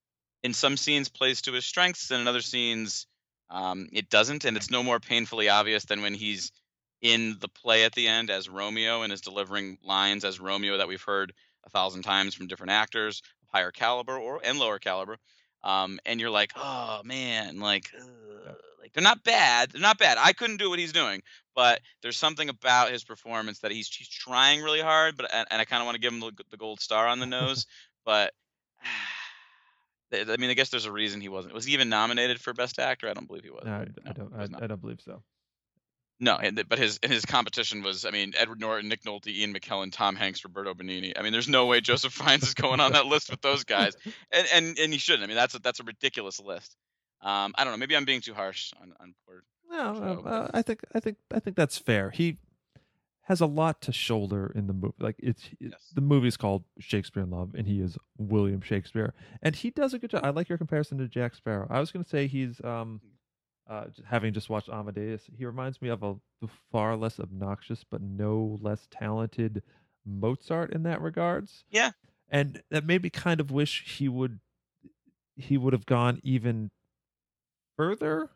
in 0.44 0.54
some 0.54 0.78
scenes 0.78 1.10
plays 1.10 1.42
to 1.44 1.54
his 1.54 1.66
strengths 1.66 2.12
and 2.12 2.22
in 2.22 2.28
other 2.28 2.42
scenes 2.42 3.08
um, 3.50 3.88
it 3.92 4.10
doesn't 4.10 4.46
and 4.46 4.58
it's 4.58 4.72
no 4.72 4.84
more 4.84 5.00
painfully 5.00 5.50
obvious 5.50 5.86
than 5.86 6.02
when 6.02 6.14
he's 6.14 6.52
in 7.02 7.38
the 7.42 7.50
play 7.50 7.84
at 7.84 7.94
the 7.94 8.08
end 8.08 8.30
as 8.30 8.50
romeo 8.50 9.02
and 9.02 9.12
is 9.12 9.22
delivering 9.22 9.78
lines 9.84 10.24
as 10.24 10.40
romeo 10.40 10.78
that 10.78 10.88
we've 10.88 11.02
heard 11.02 11.34
a 11.66 11.70
thousand 11.70 12.02
times 12.02 12.34
from 12.34 12.48
different 12.48 12.72
actors 12.72 13.22
of 13.42 13.48
higher 13.50 13.72
caliber 13.72 14.18
or 14.18 14.42
and 14.44 14.58
lower 14.58 14.80
caliber 14.80 15.18
um, 15.64 16.00
and 16.06 16.20
you're 16.20 16.30
like 16.30 16.52
oh 16.56 17.02
man 17.04 17.60
like 17.60 17.90
ugh. 17.98 18.56
like 18.82 18.94
they're 18.94 19.04
not 19.04 19.24
bad 19.24 19.72
they're 19.72 19.82
not 19.82 20.00
bad 20.00 20.18
i 20.20 20.34
couldn't 20.34 20.58
do 20.58 20.70
what 20.70 20.80
he's 20.80 20.94
doing 20.94 21.22
but 21.56 21.82
there's 22.02 22.18
something 22.18 22.50
about 22.50 22.92
his 22.92 23.04
performance 23.04 23.60
that 23.60 23.72
he's 23.72 23.88
he's 23.88 24.10
trying 24.10 24.62
really 24.62 24.82
hard 24.82 25.18
but 25.18 25.34
and, 25.34 25.48
and 25.52 25.62
i 25.62 25.66
kind 25.66 25.82
of 25.82 25.86
want 25.86 25.96
to 25.96 26.02
give 26.02 26.14
him 26.14 26.20
the, 26.20 26.32
the 26.52 26.58
gold 26.58 26.80
star 26.80 27.08
on 27.08 27.20
the 27.20 27.26
nose 27.26 27.66
but 28.06 28.34
I 30.14 30.34
I 30.34 30.38
mean, 30.38 30.50
I 30.50 30.54
guess 30.54 30.70
there's 30.70 30.86
a 30.86 30.92
reason 30.92 31.22
he 31.22 31.30
wasn't. 31.30 31.54
Was 31.54 31.66
he 31.66 31.74
even 31.74 31.90
nominated 31.90 32.40
for 32.40 32.54
Best 32.54 32.80
Actor? 32.80 33.10
I 33.10 33.14
don't 33.14 33.28
believe 33.28 33.44
he 33.44 33.50
was. 33.50 33.64
No, 33.66 33.72
I, 33.72 33.78
right? 33.80 33.90
I 34.06 34.12
don't. 34.14 34.32
he 34.32 34.38
was 34.38 34.50
I. 34.54 34.64
I 34.64 34.68
don't 34.68 34.82
believe 34.82 35.02
so. 35.02 35.24
No, 36.20 36.38
and 36.38 36.64
but 36.70 36.80
his 36.80 37.00
and 37.04 37.12
his 37.12 37.26
competition 37.26 37.84
was, 37.84 38.06
I 38.06 38.12
mean, 38.12 38.34
Edward 38.38 38.62
Norton, 38.62 38.88
Nick 38.88 39.04
Nolte, 39.04 39.28
Ian 39.28 39.54
McKellen, 39.54 39.92
Tom 39.92 40.16
Hanks, 40.16 40.44
Roberto 40.44 40.74
Benigni. 40.74 41.14
I 41.18 41.22
mean, 41.22 41.34
there's 41.34 41.50
no 41.50 41.66
way 41.66 41.82
Joseph 41.82 42.14
Fiennes 42.14 42.44
is 42.44 42.54
going 42.54 42.80
on 42.80 42.94
that 42.94 43.08
list 43.08 43.30
with 43.30 43.42
those 43.42 43.64
guys, 43.64 43.94
and 44.32 44.48
and 44.54 44.80
and 44.80 44.94
he 44.94 45.00
shouldn't. 45.00 45.24
I 45.24 45.28
mean, 45.28 45.36
that's 45.36 45.56
a 45.56 45.60
that's 45.60 45.80
a 45.80 45.84
ridiculous 45.84 46.40
list. 46.40 46.76
Um, 47.22 47.54
I 47.58 47.64
don't 47.64 47.74
know. 47.74 47.78
Maybe 47.78 47.98
I'm 47.98 48.06
being 48.06 48.22
too 48.22 48.34
harsh 48.34 48.72
on 48.82 48.94
on 49.00 49.16
poor. 49.26 49.44
No, 49.70 49.96
Joe, 49.96 50.24
uh, 50.26 50.30
uh, 50.30 50.48
I 50.54 50.62
think 50.62 50.82
I 50.94 51.00
think 51.00 51.18
I 51.34 51.40
think 51.40 51.58
that's 51.58 51.78
fair. 51.78 52.12
He 52.12 52.38
has 53.28 53.40
a 53.42 53.46
lot 53.46 53.82
to 53.82 53.92
shoulder 53.94 54.52
in 54.54 54.68
the 54.68 54.74
movie. 54.74 54.94
Like 55.00 55.16
it's 55.20 55.46
it- 55.60 55.72
Yes. 55.72 55.92
the 55.96 56.02
movie's 56.02 56.36
called 56.38 56.64
Shakespeare 56.80 57.24
in 57.24 57.30
Love, 57.30 57.56
and 57.56 57.66
he 57.68 57.80
is 57.80 57.98
William 58.18 58.62
Shakespeare, 58.62 59.14
and 59.42 59.56
he 59.56 59.70
does 59.70 59.94
a 59.94 60.00
good 60.00 60.10
job. 60.12 60.26
I 60.26 60.30
like 60.32 60.50
your 60.50 60.58
comparison 60.58 60.98
to 61.00 61.08
Jack 61.08 61.36
Sparrow. 61.36 61.68
I 61.70 61.80
was 61.80 61.92
going 61.92 62.04
to 62.04 62.10
say 62.10 62.28
he's 62.28 62.60
um, 62.66 63.00
uh, 63.70 63.86
having 64.06 64.34
just 64.34 64.50
watched 64.50 64.68
Amadeus. 64.70 65.24
He 65.38 65.46
reminds 65.46 65.82
me 65.82 65.88
of 65.90 66.04
a 66.04 66.16
far 66.72 66.98
less 66.98 67.20
obnoxious 67.20 67.86
but 67.90 68.02
no 68.02 68.58
less 68.62 68.88
talented 68.92 69.64
Mozart 70.06 70.74
in 70.74 70.84
that 70.84 71.00
regards. 71.02 71.64
Yeah. 71.70 71.92
and 72.30 72.62
that 72.72 72.86
made 72.86 73.04
me 73.04 73.10
kind 73.10 73.40
of 73.40 73.52
wish 73.52 73.86
he 73.98 74.10
would 74.10 74.40
he 75.38 75.58
would 75.58 75.72
have 75.74 75.86
gone 75.86 76.20
even 76.24 76.72
further. 77.78 78.30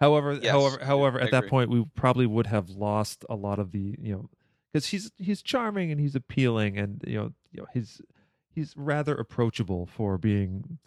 However, 0.00 0.34
Yes, 0.34 0.52
however, 0.52 0.84
however, 0.84 1.20
I 1.20 1.24
at 1.24 1.30
that 1.32 1.48
point, 1.48 1.70
we 1.70 1.84
probably 1.96 2.26
would 2.26 2.46
have 2.46 2.70
lost 2.70 3.24
a 3.28 3.34
lot 3.34 3.58
of 3.58 3.72
the 3.72 3.96
you 4.00 4.12
know 4.12 4.30
because 4.72 4.86
he's 4.86 5.10
he's 5.16 5.42
charming 5.42 5.90
and 5.90 6.00
he's 6.00 6.14
appealing 6.14 6.78
and 6.78 7.02
you 7.06 7.16
know 7.18 7.32
you 7.50 7.60
know 7.62 7.66
he's 7.72 8.00
he's 8.54 8.74
rather 8.76 9.14
approachable 9.14 9.86
for 9.86 10.16
being 10.18 10.78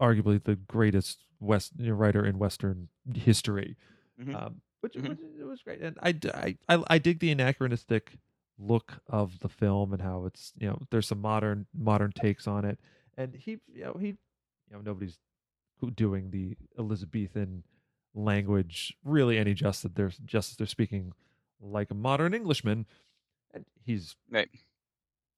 arguably 0.00 0.42
the 0.42 0.56
greatest 0.56 1.24
west 1.40 1.72
you 1.78 1.88
know, 1.88 1.94
writer 1.94 2.24
in 2.24 2.38
Western 2.38 2.88
history. 3.14 3.76
Mhm. 4.20 4.34
Um, 4.34 4.60
which, 4.80 4.94
Mhm. 4.94 5.08
which 5.10 5.18
it 5.40 5.44
was 5.44 5.60
great, 5.62 5.80
and 5.80 5.98
I 6.02 6.56
I 6.68 6.84
I 6.88 6.98
dig 6.98 7.18
the 7.18 7.30
anachronistic 7.30 8.16
look 8.58 9.00
of 9.06 9.38
the 9.40 9.48
film 9.48 9.92
and 9.92 10.00
how 10.02 10.24
it's 10.24 10.52
you 10.58 10.68
know 10.68 10.80
there's 10.90 11.06
some 11.08 11.20
modern 11.20 11.66
modern 11.74 12.12
takes 12.12 12.46
on 12.46 12.64
it, 12.64 12.78
and 13.16 13.34
he 13.34 13.58
you 13.72 13.84
know 13.84 13.94
he 13.94 14.08
you 14.08 14.16
know 14.72 14.80
nobody's 14.80 15.18
doing 15.94 16.30
the 16.30 16.56
Elizabethan 16.78 17.64
language 18.14 18.94
really 19.04 19.38
any 19.38 19.54
justice. 19.54 19.90
They're 19.94 20.12
justice. 20.24 20.56
They're 20.56 20.66
speaking 20.66 21.12
like 21.60 21.90
a 21.90 21.94
modern 21.94 22.34
Englishman, 22.34 22.86
and 23.52 23.64
he's 23.84 24.16
Right. 24.30 24.48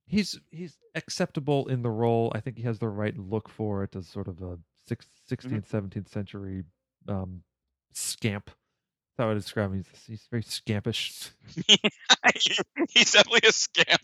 he's 0.06 0.38
he's 0.50 0.76
acceptable 0.94 1.68
in 1.68 1.82
the 1.82 1.90
role. 1.90 2.32
I 2.34 2.40
think 2.40 2.56
he 2.56 2.62
has 2.64 2.78
the 2.78 2.88
right 2.88 3.16
look 3.16 3.48
for 3.48 3.82
it 3.84 3.96
as 3.96 4.06
sort 4.08 4.28
of 4.28 4.42
a 4.42 4.58
six, 4.86 5.06
16th, 5.30 5.66
17th 5.68 6.08
century 6.08 6.64
um, 7.08 7.42
scamp. 7.92 8.46
That's 8.46 9.18
how 9.18 9.24
I 9.26 9.28
would 9.34 9.40
describe 9.42 9.70
him. 9.72 9.84
He's, 9.92 10.04
he's 10.06 10.26
very 10.30 10.42
scampish. 10.42 11.30
He's 12.90 13.12
definitely 13.12 13.48
a 13.48 13.52
scamp. 13.52 14.00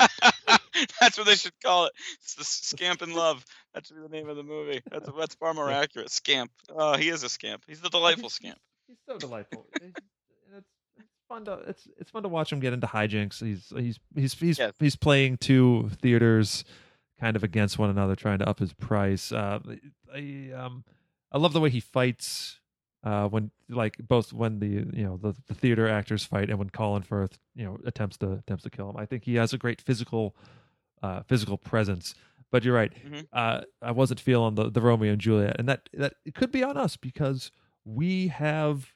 that's 1.00 1.18
what 1.18 1.26
they 1.26 1.34
should 1.34 1.52
call 1.64 1.86
it. 1.86 1.92
It's 2.22 2.34
the 2.34 2.44
scamp 2.44 3.02
in 3.02 3.14
love. 3.14 3.44
That 3.74 3.86
should 3.86 3.96
be 3.96 4.02
the 4.02 4.08
name 4.08 4.28
of 4.28 4.36
the 4.36 4.42
movie. 4.42 4.80
That's 4.90 5.08
that's 5.18 5.34
far 5.34 5.54
more 5.54 5.70
accurate. 5.70 6.10
Scamp. 6.10 6.50
Oh, 6.68 6.96
he 6.96 7.08
is 7.08 7.22
a 7.22 7.28
scamp. 7.28 7.64
He's 7.66 7.80
the 7.80 7.88
delightful 7.90 8.30
scamp. 8.38 8.58
He's 8.88 8.98
so 9.08 9.18
delightful. 9.18 9.66
It's, 9.80 9.98
it's 10.56 10.66
fun 11.28 11.44
to 11.46 11.52
it's 11.66 11.88
it's 11.98 12.10
fun 12.10 12.22
to 12.22 12.28
watch 12.28 12.52
him 12.52 12.60
get 12.60 12.72
into 12.72 12.86
hijinks. 12.86 13.42
He's 13.44 13.72
he's 13.74 13.98
he's 14.14 14.34
he's 14.34 14.58
Yes. 14.58 14.72
he's 14.78 14.96
playing 14.96 15.38
two 15.38 15.90
theaters 16.00 16.64
kind 17.20 17.36
of 17.36 17.44
against 17.44 17.78
one 17.78 17.88
another, 17.90 18.16
trying 18.16 18.38
to 18.40 18.48
up 18.48 18.58
his 18.58 18.72
price. 18.72 19.32
Uh, 19.32 19.60
I 20.14 20.50
um 20.54 20.84
I 21.30 21.38
love 21.38 21.52
the 21.52 21.60
way 21.60 21.70
he 21.70 21.80
fights. 21.80 22.58
Uh, 23.04 23.26
when 23.28 23.50
like 23.68 23.96
both 24.06 24.32
when 24.32 24.60
the 24.60 24.68
you 24.96 25.04
know 25.04 25.16
the, 25.16 25.34
the 25.48 25.54
theater 25.54 25.88
actors 25.88 26.24
fight 26.24 26.48
and 26.50 26.58
when 26.58 26.70
Colin 26.70 27.02
Firth 27.02 27.38
you 27.56 27.64
know 27.64 27.76
attempts 27.84 28.16
to 28.18 28.32
attempts 28.32 28.62
to 28.62 28.70
kill 28.70 28.88
him, 28.90 28.96
I 28.96 29.06
think 29.06 29.24
he 29.24 29.34
has 29.36 29.52
a 29.52 29.58
great 29.58 29.80
physical 29.80 30.36
uh, 31.02 31.22
physical 31.24 31.58
presence. 31.58 32.14
But 32.52 32.64
you're 32.64 32.74
right. 32.74 32.92
Mhm. 33.04 33.26
Uh, 33.32 33.62
I 33.80 33.90
wasn't 33.90 34.20
feeling 34.20 34.54
the, 34.54 34.70
the 34.70 34.80
Romeo 34.80 35.10
and 35.12 35.20
Juliet, 35.20 35.56
and 35.58 35.68
that 35.68 35.88
that 35.94 36.14
it 36.24 36.34
could 36.34 36.52
be 36.52 36.62
on 36.62 36.76
us 36.76 36.96
because 36.96 37.50
we 37.84 38.28
have 38.28 38.90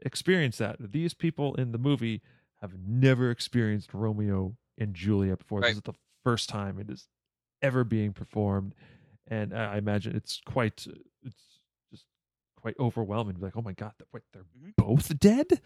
experienced 0.00 0.58
that. 0.58 0.76
These 0.92 1.14
people 1.14 1.54
in 1.56 1.72
the 1.72 1.78
movie 1.78 2.22
have 2.60 2.72
never 2.86 3.30
experienced 3.30 3.92
Romeo 3.94 4.56
and 4.78 4.94
Juliet 4.94 5.38
before. 5.38 5.60
Right. 5.60 5.68
This 5.68 5.76
is 5.76 5.82
the 5.82 5.94
first 6.22 6.48
time 6.48 6.78
it 6.78 6.90
is 6.90 7.08
ever 7.62 7.84
being 7.84 8.12
performed, 8.12 8.74
and 9.26 9.52
I 9.56 9.78
imagine 9.78 10.14
it's 10.14 10.40
quite 10.44 10.86
it's 11.24 11.53
quite 12.64 12.78
overwhelming. 12.80 13.36
Like, 13.40 13.52
oh 13.58 13.60
my 13.60 13.74
god, 13.74 13.92
wait, 14.10 14.22
they're 14.32 14.42
Mhm. 14.58 14.74
both 14.76 15.18
dead. 15.18 15.60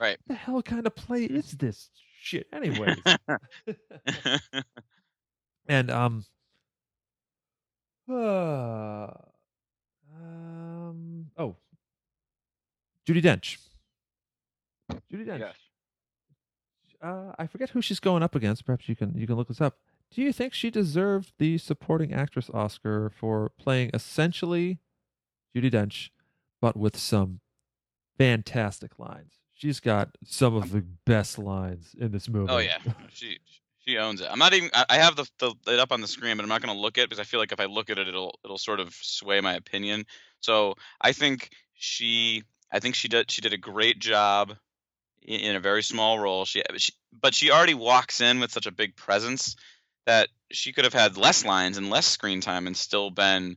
Right. 0.00 0.16
the 0.26 0.32
hell 0.34 0.62
kind 0.62 0.86
of 0.86 0.96
play 0.96 1.24
is 1.24 1.50
this 1.52 1.90
shit, 2.18 2.46
anyways? 2.50 2.96
and 5.68 5.90
um 5.90 6.24
uh, 8.08 9.08
um 10.16 11.26
oh 11.36 11.56
Judi 13.06 13.20
Dench. 13.22 13.58
Judi 15.12 15.26
Dench. 15.26 15.40
yes. 15.40 15.56
Uh, 17.02 17.32
I 17.38 17.46
forget 17.46 17.68
who 17.70 17.82
she's 17.82 18.00
going 18.00 18.22
up 18.22 18.34
against. 18.34 18.64
Perhaps 18.64 18.88
you 18.88 18.96
can 18.96 19.14
you 19.14 19.26
can 19.26 19.36
look 19.36 19.48
this 19.48 19.60
up. 19.60 19.76
Do 20.10 20.22
you 20.22 20.32
think 20.32 20.54
she 20.54 20.70
deserved 20.70 21.32
the 21.38 21.58
supporting 21.58 22.14
actress 22.14 22.48
Oscar 22.54 23.10
for 23.10 23.50
playing 23.58 23.90
essentially 23.92 24.78
Judi 25.54 25.70
Dench, 25.70 26.10
but 26.60 26.76
with 26.76 26.96
some 26.96 27.40
fantastic 28.18 28.98
lines? 28.98 29.34
She's 29.54 29.80
got 29.80 30.16
some 30.24 30.54
of 30.54 30.70
the 30.70 30.84
best 31.04 31.38
lines 31.38 31.94
in 31.98 32.12
this 32.12 32.28
movie. 32.28 32.50
Oh 32.50 32.58
yeah. 32.58 32.78
She 33.12 33.38
She 33.84 33.98
owns 33.98 34.20
it. 34.20 34.28
I'm 34.30 34.38
not 34.38 34.54
even. 34.54 34.70
I 34.88 34.96
have 34.96 35.16
the, 35.16 35.26
the 35.38 35.54
it 35.66 35.78
up 35.78 35.92
on 35.92 36.00
the 36.00 36.08
screen, 36.08 36.36
but 36.36 36.42
I'm 36.42 36.48
not 36.48 36.62
going 36.62 36.74
to 36.74 36.80
look 36.80 36.96
at 36.96 37.02
it 37.02 37.10
because 37.10 37.20
I 37.20 37.24
feel 37.24 37.40
like 37.40 37.52
if 37.52 37.60
I 37.60 37.66
look 37.66 37.90
at 37.90 37.98
it, 37.98 38.08
it'll 38.08 38.38
it'll 38.44 38.58
sort 38.58 38.80
of 38.80 38.94
sway 38.94 39.40
my 39.40 39.54
opinion. 39.54 40.06
So 40.40 40.74
I 41.00 41.12
think 41.12 41.50
she. 41.74 42.44
I 42.72 42.78
think 42.78 42.94
she 42.94 43.08
did. 43.08 43.30
She 43.30 43.42
did 43.42 43.52
a 43.52 43.58
great 43.58 43.98
job 43.98 44.54
in, 45.22 45.40
in 45.40 45.56
a 45.56 45.60
very 45.60 45.82
small 45.82 46.18
role. 46.18 46.44
She, 46.44 46.62
she, 46.76 46.92
but 47.20 47.34
she 47.34 47.50
already 47.50 47.74
walks 47.74 48.20
in 48.20 48.40
with 48.40 48.52
such 48.52 48.66
a 48.66 48.72
big 48.72 48.96
presence 48.96 49.56
that 50.06 50.28
she 50.50 50.72
could 50.72 50.84
have 50.84 50.94
had 50.94 51.16
less 51.16 51.44
lines 51.44 51.76
and 51.76 51.90
less 51.90 52.06
screen 52.06 52.40
time 52.40 52.66
and 52.66 52.76
still 52.76 53.10
been 53.10 53.56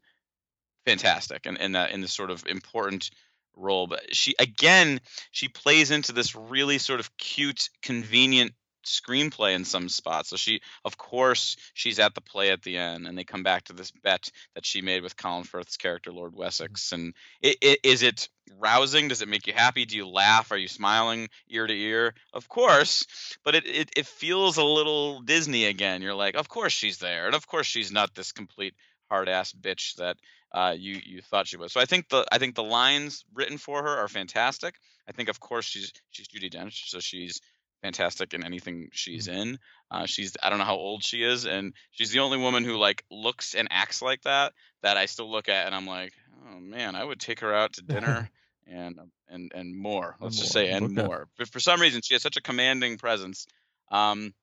fantastic 0.85 1.45
and 1.45 1.57
in, 1.57 1.63
in 1.63 1.71
that 1.73 1.91
in 1.91 2.01
this 2.01 2.13
sort 2.13 2.31
of 2.31 2.45
important 2.47 3.09
role. 3.55 3.87
But 3.87 4.15
she 4.15 4.35
again, 4.39 4.99
she 5.31 5.47
plays 5.47 5.91
into 5.91 6.11
this 6.11 6.35
really 6.35 6.77
sort 6.77 6.99
of 6.99 7.15
cute, 7.17 7.69
convenient 7.81 8.53
screenplay 8.85 9.55
in 9.55 9.65
some 9.65 9.89
spots. 9.89 10.29
So 10.29 10.35
she, 10.35 10.61
of 10.85 10.97
course, 10.97 11.55
she's 11.73 11.99
at 11.99 12.15
the 12.15 12.21
play 12.21 12.51
at 12.51 12.61
the 12.61 12.77
end, 12.77 13.07
and 13.07 13.17
they 13.17 13.23
come 13.23 13.43
back 13.43 13.65
to 13.65 13.73
this 13.73 13.91
bet 13.91 14.29
that 14.55 14.65
she 14.65 14.81
made 14.81 15.03
with 15.03 15.17
Colin 15.17 15.43
Firth's 15.43 15.77
character, 15.77 16.11
Lord 16.11 16.31
mm-hmm. 16.31 16.41
Wessex. 16.41 16.91
And 16.91 17.13
it, 17.41 17.57
it, 17.61 17.79
is 17.83 18.03
it 18.03 18.29
rousing? 18.59 19.07
Does 19.07 19.21
it 19.21 19.27
make 19.27 19.47
you 19.47 19.53
happy? 19.53 19.85
Do 19.85 19.95
you 19.95 20.07
laugh? 20.07 20.51
Are 20.51 20.57
you 20.57 20.67
smiling 20.67 21.29
ear 21.49 21.65
to 21.65 21.73
ear? 21.73 22.13
Of 22.33 22.47
course, 22.47 23.05
but 23.43 23.55
it, 23.55 23.65
it, 23.65 23.89
it 23.95 24.05
feels 24.05 24.57
a 24.57 24.63
little 24.63 25.21
Disney 25.21 25.65
again. 25.65 26.01
You're 26.01 26.15
like, 26.15 26.35
of 26.35 26.49
course 26.49 26.73
she's 26.73 26.97
there, 26.97 27.25
and 27.25 27.35
of 27.35 27.47
course 27.47 27.67
she's 27.67 27.91
not 27.91 28.13
this 28.15 28.31
complete 28.31 28.75
hard 29.09 29.29
ass 29.29 29.53
bitch 29.53 29.95
that 29.95 30.17
uh, 30.53 30.75
you 30.77 30.99
you 31.03 31.21
thought 31.21 31.47
she 31.47 31.57
was. 31.57 31.71
So 31.73 31.79
I 31.79 31.85
think 31.85 32.09
the 32.09 32.25
I 32.31 32.37
think 32.37 32.55
the 32.55 32.63
lines 32.63 33.25
written 33.33 33.57
for 33.57 33.81
her 33.81 33.97
are 33.97 34.07
fantastic. 34.07 34.75
I 35.07 35.11
think 35.11 35.29
of 35.29 35.39
course 35.39 35.65
she's 35.65 35.91
she's 36.11 36.27
Judi 36.27 36.53
Dench, 36.53 36.87
so 36.87 36.99
she's 36.99 37.41
fantastic 37.81 38.33
in 38.33 38.43
anything 38.45 38.89
she's 38.93 39.27
Mm-hmm. 39.27 39.39
in. 39.39 39.59
Uh, 39.91 40.05
she's 40.05 40.35
I 40.41 40.49
don't 40.49 40.59
know 40.59 40.65
how 40.65 40.75
old 40.75 41.03
she 41.03 41.23
is, 41.23 41.45
and 41.45 41.73
she's 41.91 42.11
the 42.11 42.19
only 42.19 42.37
woman 42.37 42.63
who 42.63 42.77
like 42.77 43.03
looks 43.11 43.55
and 43.55 43.67
acts 43.71 44.01
like 44.01 44.21
that 44.23 44.53
that 44.81 44.97
I 44.97 45.07
still 45.07 45.29
look 45.29 45.49
at 45.49 45.65
and 45.65 45.75
I'm 45.75 45.87
like, 45.87 46.13
oh 46.47 46.59
man, 46.59 46.95
I 46.95 47.03
would 47.03 47.19
take 47.19 47.41
her 47.41 47.53
out 47.53 47.73
to 47.73 47.81
dinner 47.81 48.29
and 48.67 48.99
and 49.27 49.51
and 49.53 49.75
more. 49.75 50.15
Let's 50.19 50.37
just 50.37 50.55
more, 50.55 50.63
say 50.63 50.69
and 50.71 50.85
okay. 50.97 51.07
more. 51.07 51.27
But 51.37 51.49
for 51.49 51.59
some 51.59 51.81
reason, 51.81 52.01
she 52.03 52.13
has 52.13 52.21
such 52.21 52.37
a 52.37 52.41
commanding 52.41 52.97
presence. 52.97 53.47
Um, 53.91 54.33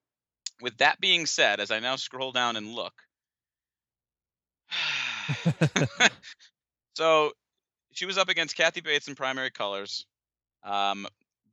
with 0.61 0.77
that 0.79 1.01
being 1.01 1.27
said, 1.27 1.61
as 1.61 1.71
I 1.71 1.79
now 1.81 1.97
scroll 1.97 2.33
down 2.33 2.57
and 2.57 2.75
look. 2.75 2.93
so 6.95 7.33
she 7.93 8.07
was 8.07 8.19
up 8.19 8.29
against 8.29 8.57
Kathy 8.57 8.81
Bates 8.81 9.09
in 9.09 9.15
primary 9.15 9.51
colors, 9.51 10.07
um, 10.63 11.07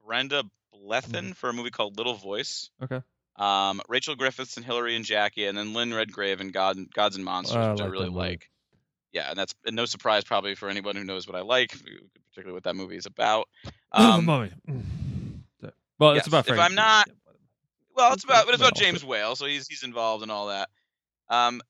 Brenda 0.06 0.44
Blethyn 0.74 1.36
for 1.36 1.50
a 1.50 1.54
movie 1.54 1.70
called 1.72 1.98
Little 1.98 2.14
Voice, 2.14 2.70
okay. 2.84 3.02
um, 3.38 3.82
Rachel 3.88 4.16
Griffiths 4.16 4.58
and 4.58 4.66
Hilary 4.66 4.96
and 4.96 5.06
Jackie, 5.06 5.46
and 5.46 5.58
then 5.58 5.74
Lynn 5.74 5.94
Redgrave 5.94 6.42
in 6.42 6.50
God, 6.50 6.78
Gods 6.94 7.16
and 7.16 7.26
Monsters, 7.26 7.56
I 7.58 7.72
which 7.72 7.82
I 7.82 7.86
really 7.86 8.10
like. 8.10 8.50
Yeah, 9.14 9.30
and 9.30 9.38
that's 9.40 9.56
and 9.66 9.76
no 9.76 9.86
surprise 9.86 10.24
probably 10.24 10.56
for 10.56 10.70
anyone 10.70 10.96
who 10.96 11.04
knows 11.04 11.28
what 11.28 11.36
I 11.36 11.42
like, 11.42 11.72
particularly 11.72 12.54
what 12.54 12.64
that 12.64 12.76
movie 12.76 12.98
is 12.98 13.06
about. 13.06 13.48
Um. 13.94 14.26
Well, 16.00 16.14
yes, 16.14 16.20
it's 16.20 16.28
about. 16.28 16.48
if 16.48 16.60
I'm 16.60 16.76
not- 16.76 17.10
Well, 17.96 18.14
it's 18.14 18.24
about 18.24 18.46
but 18.46 18.54
it's 18.54 18.62
about 18.62 18.76
James 18.76 19.04
Whale, 19.04 19.36
so 19.36 19.46
he's 19.46 19.68
he's 19.68 19.82
involved 19.82 20.24
in 20.24 20.30
all 20.30 20.48
that. 20.48 20.70
Um, 21.30 21.62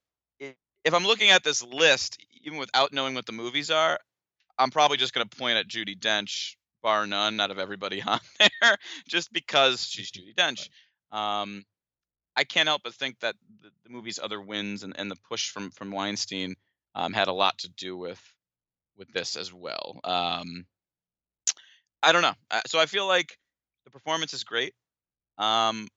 if 0.87 0.93
I'm 0.93 1.03
looking 1.03 1.31
at 1.31 1.43
this 1.43 1.61
list, 1.61 2.17
even 2.45 2.57
without 2.57 2.93
knowing 2.93 3.13
what 3.13 3.25
the 3.25 3.33
movies 3.33 3.69
are, 3.69 3.99
I'm 4.57 4.71
probably 4.71 4.95
just 4.95 5.13
going 5.13 5.27
to 5.27 5.37
point 5.37 5.57
at 5.57 5.67
Judi 5.67 5.99
Dench, 5.99 6.55
bar 6.81 7.05
none, 7.05 7.41
out 7.41 7.51
of 7.51 7.59
everybody 7.59 8.01
on 8.07 8.21
there, 8.39 8.77
just 9.05 9.33
because 9.33 9.85
she's 9.85 10.11
Judi 10.11 10.33
Dench. 10.33 10.69
Um, 11.11 11.65
I 12.37 12.45
can't 12.45 12.69
help 12.69 12.83
but 12.83 12.93
think 12.93 13.19
that 13.19 13.35
the, 13.61 13.69
the 13.83 13.89
movie's 13.89 14.17
other 14.17 14.39
wins 14.39 14.83
and, 14.83 14.97
and 14.97 15.11
the 15.11 15.17
push 15.29 15.49
from 15.49 15.71
from 15.71 15.91
Weinstein 15.91 16.55
um, 16.95 17.11
had 17.11 17.27
a 17.27 17.33
lot 17.33 17.57
to 17.59 17.69
do 17.69 17.97
with 17.97 18.21
with 18.95 19.11
this 19.11 19.35
as 19.35 19.51
well. 19.53 19.99
Um, 20.05 20.65
I 22.01 22.13
don't 22.13 22.21
know. 22.21 22.35
So 22.67 22.79
I 22.79 22.85
feel 22.85 23.07
like 23.07 23.37
the 23.83 23.91
performance 23.91 24.33
is 24.33 24.45
great, 24.45 24.73
um, 25.37 25.89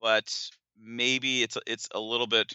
but 0.00 0.34
maybe 0.76 1.44
it's 1.44 1.56
it's 1.68 1.88
a 1.94 2.00
little 2.00 2.26
bit 2.26 2.52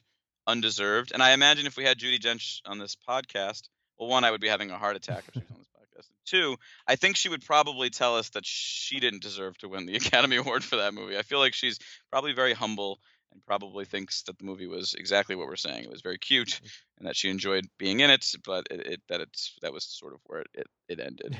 undeserved. 0.47 1.11
And 1.13 1.21
I 1.21 1.31
imagine 1.31 1.67
if 1.67 1.77
we 1.77 1.83
had 1.83 1.99
Judi 1.99 2.19
Dench 2.19 2.61
on 2.65 2.79
this 2.79 2.95
podcast, 3.07 3.63
well, 3.99 4.09
one, 4.09 4.23
I 4.23 4.31
would 4.31 4.41
be 4.41 4.47
having 4.47 4.71
a 4.71 4.77
heart 4.77 4.95
attack 4.95 5.25
if 5.27 5.33
she 5.33 5.39
was 5.39 5.51
on 5.51 5.57
this 5.57 6.05
podcast. 6.05 6.09
Two, 6.25 6.57
I 6.87 6.95
think 6.95 7.17
she 7.17 7.29
would 7.29 7.45
probably 7.45 7.89
tell 7.89 8.17
us 8.17 8.29
that 8.29 8.45
she 8.45 8.99
didn't 8.99 9.21
deserve 9.21 9.57
to 9.59 9.67
win 9.69 9.85
the 9.85 9.95
Academy 9.97 10.37
Award 10.37 10.63
for 10.63 10.77
that 10.77 10.93
movie. 10.93 11.17
I 11.17 11.23
feel 11.23 11.39
like 11.39 11.53
she's 11.53 11.79
probably 12.09 12.33
very 12.33 12.53
humble 12.53 12.99
and 13.31 13.45
probably 13.45 13.85
thinks 13.85 14.23
that 14.23 14.37
the 14.37 14.45
movie 14.45 14.67
was 14.67 14.95
exactly 14.97 15.35
what 15.35 15.47
we're 15.47 15.57
saying. 15.57 15.83
It 15.83 15.91
was 15.91 16.01
very 16.01 16.17
cute 16.17 16.47
mm-hmm. 16.47 16.67
and 16.99 17.07
that 17.07 17.15
she 17.15 17.29
enjoyed 17.29 17.65
being 17.77 17.99
in 17.99 18.09
it, 18.09 18.25
but 18.45 18.67
it, 18.71 18.87
it 18.87 19.01
that 19.09 19.21
it's 19.21 19.53
that 19.61 19.73
was 19.73 19.83
sort 19.83 20.13
of 20.13 20.19
where 20.25 20.41
it, 20.41 20.47
it, 20.53 20.67
it 20.87 20.99
ended. 20.99 21.37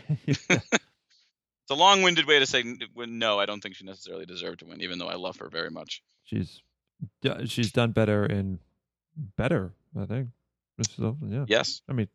It's 1.70 1.78
a 1.78 1.84
long-winded 1.84 2.26
way 2.26 2.40
to 2.40 2.46
say 2.46 2.64
no. 2.96 3.42
I 3.42 3.46
don't 3.46 3.62
think 3.62 3.76
she 3.76 3.84
necessarily 3.84 4.26
deserved 4.26 4.60
to 4.60 4.66
win, 4.66 4.80
even 4.80 5.00
though 5.00 5.10
I 5.10 5.16
love 5.16 5.36
her 5.40 5.50
very 5.50 5.70
much. 5.70 6.02
she's 6.24 6.62
she's 7.48 7.74
done 7.74 7.92
better 7.92 8.26
in 8.26 8.60
better. 9.36 9.74
I 10.00 10.06
think. 10.06 10.30
So, 10.96 11.18
yeah. 11.26 11.46
Yes. 11.48 11.82
I 11.90 11.94
mean, 11.94 12.08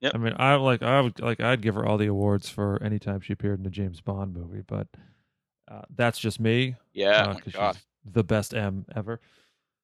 Yep. 0.00 0.12
I 0.14 0.18
mean, 0.18 0.34
I 0.38 0.54
like 0.56 0.82
I 0.82 1.00
would 1.00 1.20
like 1.20 1.40
I'd 1.40 1.60
give 1.60 1.74
her 1.74 1.84
all 1.84 1.98
the 1.98 2.06
awards 2.06 2.48
for 2.48 2.80
any 2.82 2.98
time 3.00 3.20
she 3.20 3.32
appeared 3.32 3.58
in 3.60 3.66
a 3.66 3.70
James 3.70 4.00
Bond 4.00 4.32
movie, 4.32 4.62
but 4.66 4.86
uh, 5.68 5.82
that's 5.94 6.18
just 6.20 6.38
me. 6.38 6.76
Yeah. 6.92 7.10
uh, 7.10 7.24
oh 7.30 7.32
my 7.34 7.40
'cause 7.40 7.52
God. 7.52 7.74
she's 7.74 7.84
the 8.12 8.22
best 8.24 8.54
M 8.54 8.86
ever. 8.94 9.20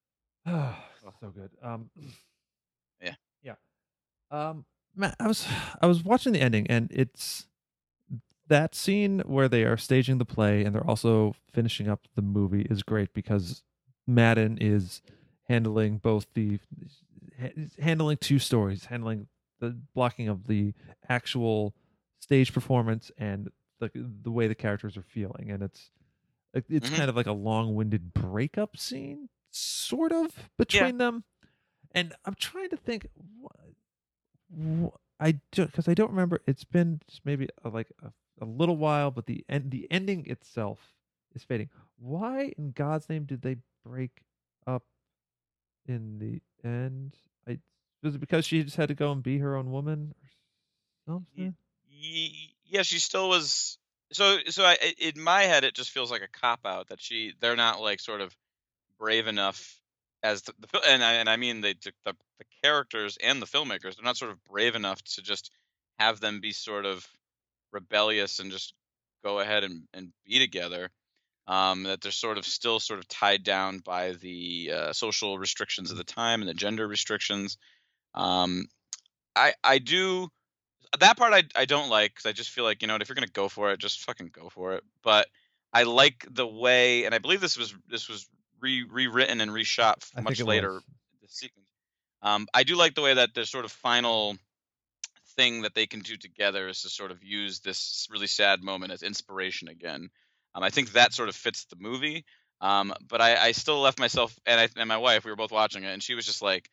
so 0.47 1.31
good. 1.35 1.51
Um, 1.63 1.91
Yeah. 3.03 3.15
yeah. 3.43 3.55
Um, 4.31 4.65
Matt, 4.95 5.17
I 5.19 5.27
was 5.27 5.47
I 5.83 5.87
was 5.87 6.05
watching 6.05 6.33
the 6.33 6.41
ending, 6.41 6.67
and 6.69 6.91
it's 6.93 7.47
that 8.47 8.75
scene 8.75 9.21
where 9.27 9.49
they 9.49 9.65
are 9.65 9.77
staging 9.77 10.19
the 10.19 10.25
play 10.25 10.65
and 10.65 10.75
they're 10.75 10.87
also 10.87 11.35
finishing 11.53 11.89
up 11.89 12.03
the 12.15 12.23
movie 12.23 12.67
is 12.71 12.83
great 12.83 13.13
because 13.15 13.63
Madden 14.07 14.59
is 14.61 15.03
handling 15.45 15.99
both 15.99 16.27
the 16.35 16.59
handling 17.79 18.17
two 18.19 18.39
stories, 18.39 18.87
handling 18.87 19.29
the 19.61 19.71
blocking 19.95 20.29
of 20.29 20.47
the 20.47 20.75
actual 21.09 21.75
stage 22.21 22.53
performance 22.53 23.11
and 23.19 23.51
the 23.81 23.91
the 23.95 24.31
way 24.31 24.47
the 24.49 24.55
characters 24.55 24.97
are 24.97 25.03
feeling, 25.03 25.51
and 25.51 25.63
it's 25.63 25.91
it's 26.55 26.89
Mhm. 26.89 26.97
kind 26.97 27.11
of 27.11 27.17
like 27.17 27.27
a 27.27 27.33
long-winded 27.33 28.13
breakup 28.15 28.77
scene, 28.77 29.29
sort 29.51 30.13
of 30.13 30.51
between 30.57 30.99
them. 30.99 31.25
And 31.93 32.15
I'm 32.25 32.35
trying 32.35 32.71
to 32.71 32.77
think, 32.77 33.09
I 35.21 35.33
do 35.53 35.67
because 35.67 35.89
I 35.89 35.95
don't 35.95 36.11
remember. 36.11 36.41
It's 36.47 36.65
been 36.65 37.01
maybe 37.25 37.49
a, 37.65 37.69
like 37.69 37.93
a, 38.03 38.13
a 38.41 38.45
little 38.45 38.77
while, 38.77 39.11
but 39.11 39.27
the 39.27 39.45
end 39.49 39.71
the 39.71 39.87
ending 39.91 40.27
itself 40.27 40.95
is 41.35 41.45
fading. 41.45 41.71
Why 41.99 42.53
in 42.59 42.73
God's 42.73 43.09
name 43.09 43.25
did 43.25 43.43
they 43.43 43.57
break 43.85 44.23
up 44.67 44.85
in 45.87 46.19
the 46.19 46.69
end? 46.69 47.17
I 47.49 47.59
was 48.03 48.15
it 48.15 48.21
because 48.21 48.45
she 48.45 48.63
just 48.63 48.77
had 48.77 48.89
to 48.89 48.95
go 48.95 49.13
and 49.13 49.23
be 49.23 49.39
her 49.39 49.57
own 49.57 49.71
woman 49.71 50.15
or 50.23 50.29
something? 51.07 51.55
Yeah, 52.67 52.83
she 52.83 52.99
still 52.99 53.29
was. 53.29 53.79
So, 54.13 54.39
so 54.49 54.65
I, 54.65 54.77
in 54.99 55.21
my 55.21 55.43
head, 55.43 55.65
it 55.65 55.75
just 55.75 55.91
feels 55.91 56.11
like 56.11 56.23
a 56.23 56.41
cop 56.41 56.61
out 56.67 56.89
that 56.89 57.01
she 57.01 57.33
they're 57.41 57.57
not 57.57 57.81
like 57.81 58.01
sort 58.01 58.21
of 58.21 58.37
brave 58.99 59.27
enough 59.27 59.81
as 60.23 60.43
the, 60.43 60.55
the 60.61 60.81
and 60.89 61.05
I 61.05 61.15
and 61.15 61.29
I 61.29 61.37
mean 61.37 61.61
they 61.61 61.75
the, 61.75 61.93
the 62.05 62.15
the 62.39 62.45
characters 62.63 63.19
and 63.23 63.41
the 63.41 63.47
filmmakers 63.47 63.97
they're 63.97 64.05
not 64.05 64.17
sort 64.17 64.31
of 64.31 64.43
brave 64.45 64.75
enough 64.75 65.03
to 65.03 65.23
just 65.23 65.51
have 65.99 66.21
them 66.21 66.41
be 66.41 66.53
sort 66.53 66.87
of 66.87 67.07
rebellious 67.73 68.39
and 68.41 68.51
just 68.51 68.75
go 69.23 69.41
ahead 69.41 69.65
and, 69.65 69.83
and 69.93 70.13
be 70.25 70.39
together. 70.39 70.91
Um, 71.47 71.83
that 71.83 72.01
they're 72.01 72.11
sort 72.11 72.39
of 72.39 72.47
still 72.47 72.81
sort 72.81 73.01
of 73.01 73.09
tied 73.09 73.45
down 73.45 73.81
by 73.81 74.13
the 74.13 74.73
uh, 74.75 74.93
social 74.95 75.39
restrictions 75.39 75.91
of 75.91 75.99
the 75.99 76.05
time 76.05 76.41
and 76.41 76.49
the 76.49 76.55
gender 76.55 76.89
restrictions. 76.89 77.59
Um, 78.15 78.67
I 79.37 79.53
I 79.63 79.79
do 79.79 80.29
that 81.01 81.17
part 81.19 81.35
I 81.35 81.43
I 81.55 81.65
don't 81.67 81.91
like 81.91 82.15
because 82.15 82.27
I 82.27 82.33
just 82.33 82.51
feel 82.51 82.65
like 82.65 82.81
you 82.81 82.89
know 82.89 82.97
if 82.97 83.09
you're 83.09 83.15
gonna 83.15 83.27
go 83.27 83.49
for 83.49 83.73
it, 83.73 83.79
just 83.79 84.01
fucking 84.01 84.31
go 84.33 84.49
for 84.49 84.75
it. 84.75 84.85
But 85.03 85.29
I 85.73 85.83
like 85.83 86.27
the 86.31 86.47
way, 86.47 87.05
and 87.05 87.15
I 87.15 87.19
believe 87.19 87.41
this 87.41 87.59
was 87.59 87.75
this 87.89 88.09
was 88.09 88.27
re 88.61 88.85
rewritten 88.91 89.41
and 89.41 89.51
reshot 89.51 89.97
much 90.23 90.41
later. 90.41 90.81
The. 91.21 91.49
Um, 92.23 92.47
I 92.55 92.63
do 92.63 92.77
like 92.77 92.95
the 92.95 93.03
way 93.03 93.15
that 93.15 93.35
their 93.35 93.45
sort 93.45 93.67
of 93.67 93.73
final 93.73 94.39
thing 95.37 95.63
that 95.63 95.75
they 95.75 95.87
can 95.87 96.01
do 96.01 96.17
together 96.17 96.69
is 96.69 96.83
to 96.83 96.89
sort 96.89 97.11
of 97.11 97.23
use 97.23 97.61
this 97.61 98.09
really 98.11 98.27
sad 98.27 98.63
moment 98.63 98.93
as 98.93 99.03
inspiration 99.03 99.69
again. 99.69 100.09
Um, 100.55 100.63
I 100.63 100.71
think 100.71 100.93
that 100.93 101.13
sort 101.13 101.29
of 101.29 101.37
fits 101.37 101.65
the 101.67 101.77
movie. 101.79 102.25
Um, 102.61 102.95
but 103.09 103.21
I, 103.21 103.37
I 103.37 103.53
still 103.53 103.81
left 103.81 103.99
myself 103.99 104.39
and 104.47 104.61
I 104.61 104.69
and 104.77 104.89
my 104.89 104.97
wife 104.97 105.25
we 105.25 105.31
were 105.31 105.37
both 105.37 105.53
watching 105.53 105.85
it 105.85 105.89
and 105.89 106.03
she 106.03 106.15
was 106.15 106.25
just 106.25 106.43
like, 106.43 106.71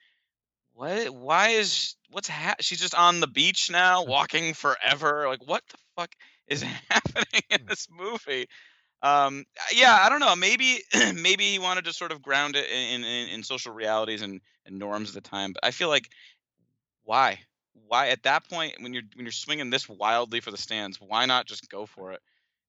what? 0.73 1.09
Why 1.09 1.49
is 1.49 1.95
what's 2.09 2.27
ha- 2.29 2.55
she's 2.59 2.79
just 2.79 2.95
on 2.95 3.19
the 3.19 3.27
beach 3.27 3.69
now, 3.71 4.03
walking 4.05 4.53
forever? 4.53 5.27
Like 5.27 5.45
what 5.45 5.63
the 5.69 5.77
fuck 5.97 6.13
is 6.47 6.61
happening 6.89 7.41
in 7.49 7.65
this 7.67 7.87
movie? 7.91 8.47
um, 9.03 9.45
yeah, 9.73 9.97
I 10.01 10.09
don't 10.09 10.19
know. 10.19 10.35
Maybe 10.35 10.79
maybe 11.15 11.45
he 11.45 11.59
wanted 11.59 11.85
to 11.85 11.93
sort 11.93 12.11
of 12.11 12.21
ground 12.21 12.55
it 12.55 12.69
in 12.69 13.03
in, 13.03 13.29
in 13.29 13.43
social 13.43 13.73
realities 13.73 14.21
and, 14.21 14.41
and 14.65 14.79
norms 14.79 15.09
at 15.09 15.15
the 15.23 15.29
time. 15.29 15.53
But 15.53 15.65
I 15.65 15.71
feel 15.71 15.89
like 15.89 16.09
why 17.03 17.39
why 17.87 18.09
at 18.09 18.23
that 18.23 18.47
point 18.49 18.75
when 18.81 18.93
you're 18.93 19.03
when 19.15 19.25
you're 19.25 19.31
swinging 19.31 19.69
this 19.69 19.89
wildly 19.89 20.39
for 20.39 20.51
the 20.51 20.57
stands, 20.57 20.99
why 21.01 21.25
not 21.25 21.45
just 21.47 21.69
go 21.69 21.85
for 21.85 22.13
it? 22.13 22.21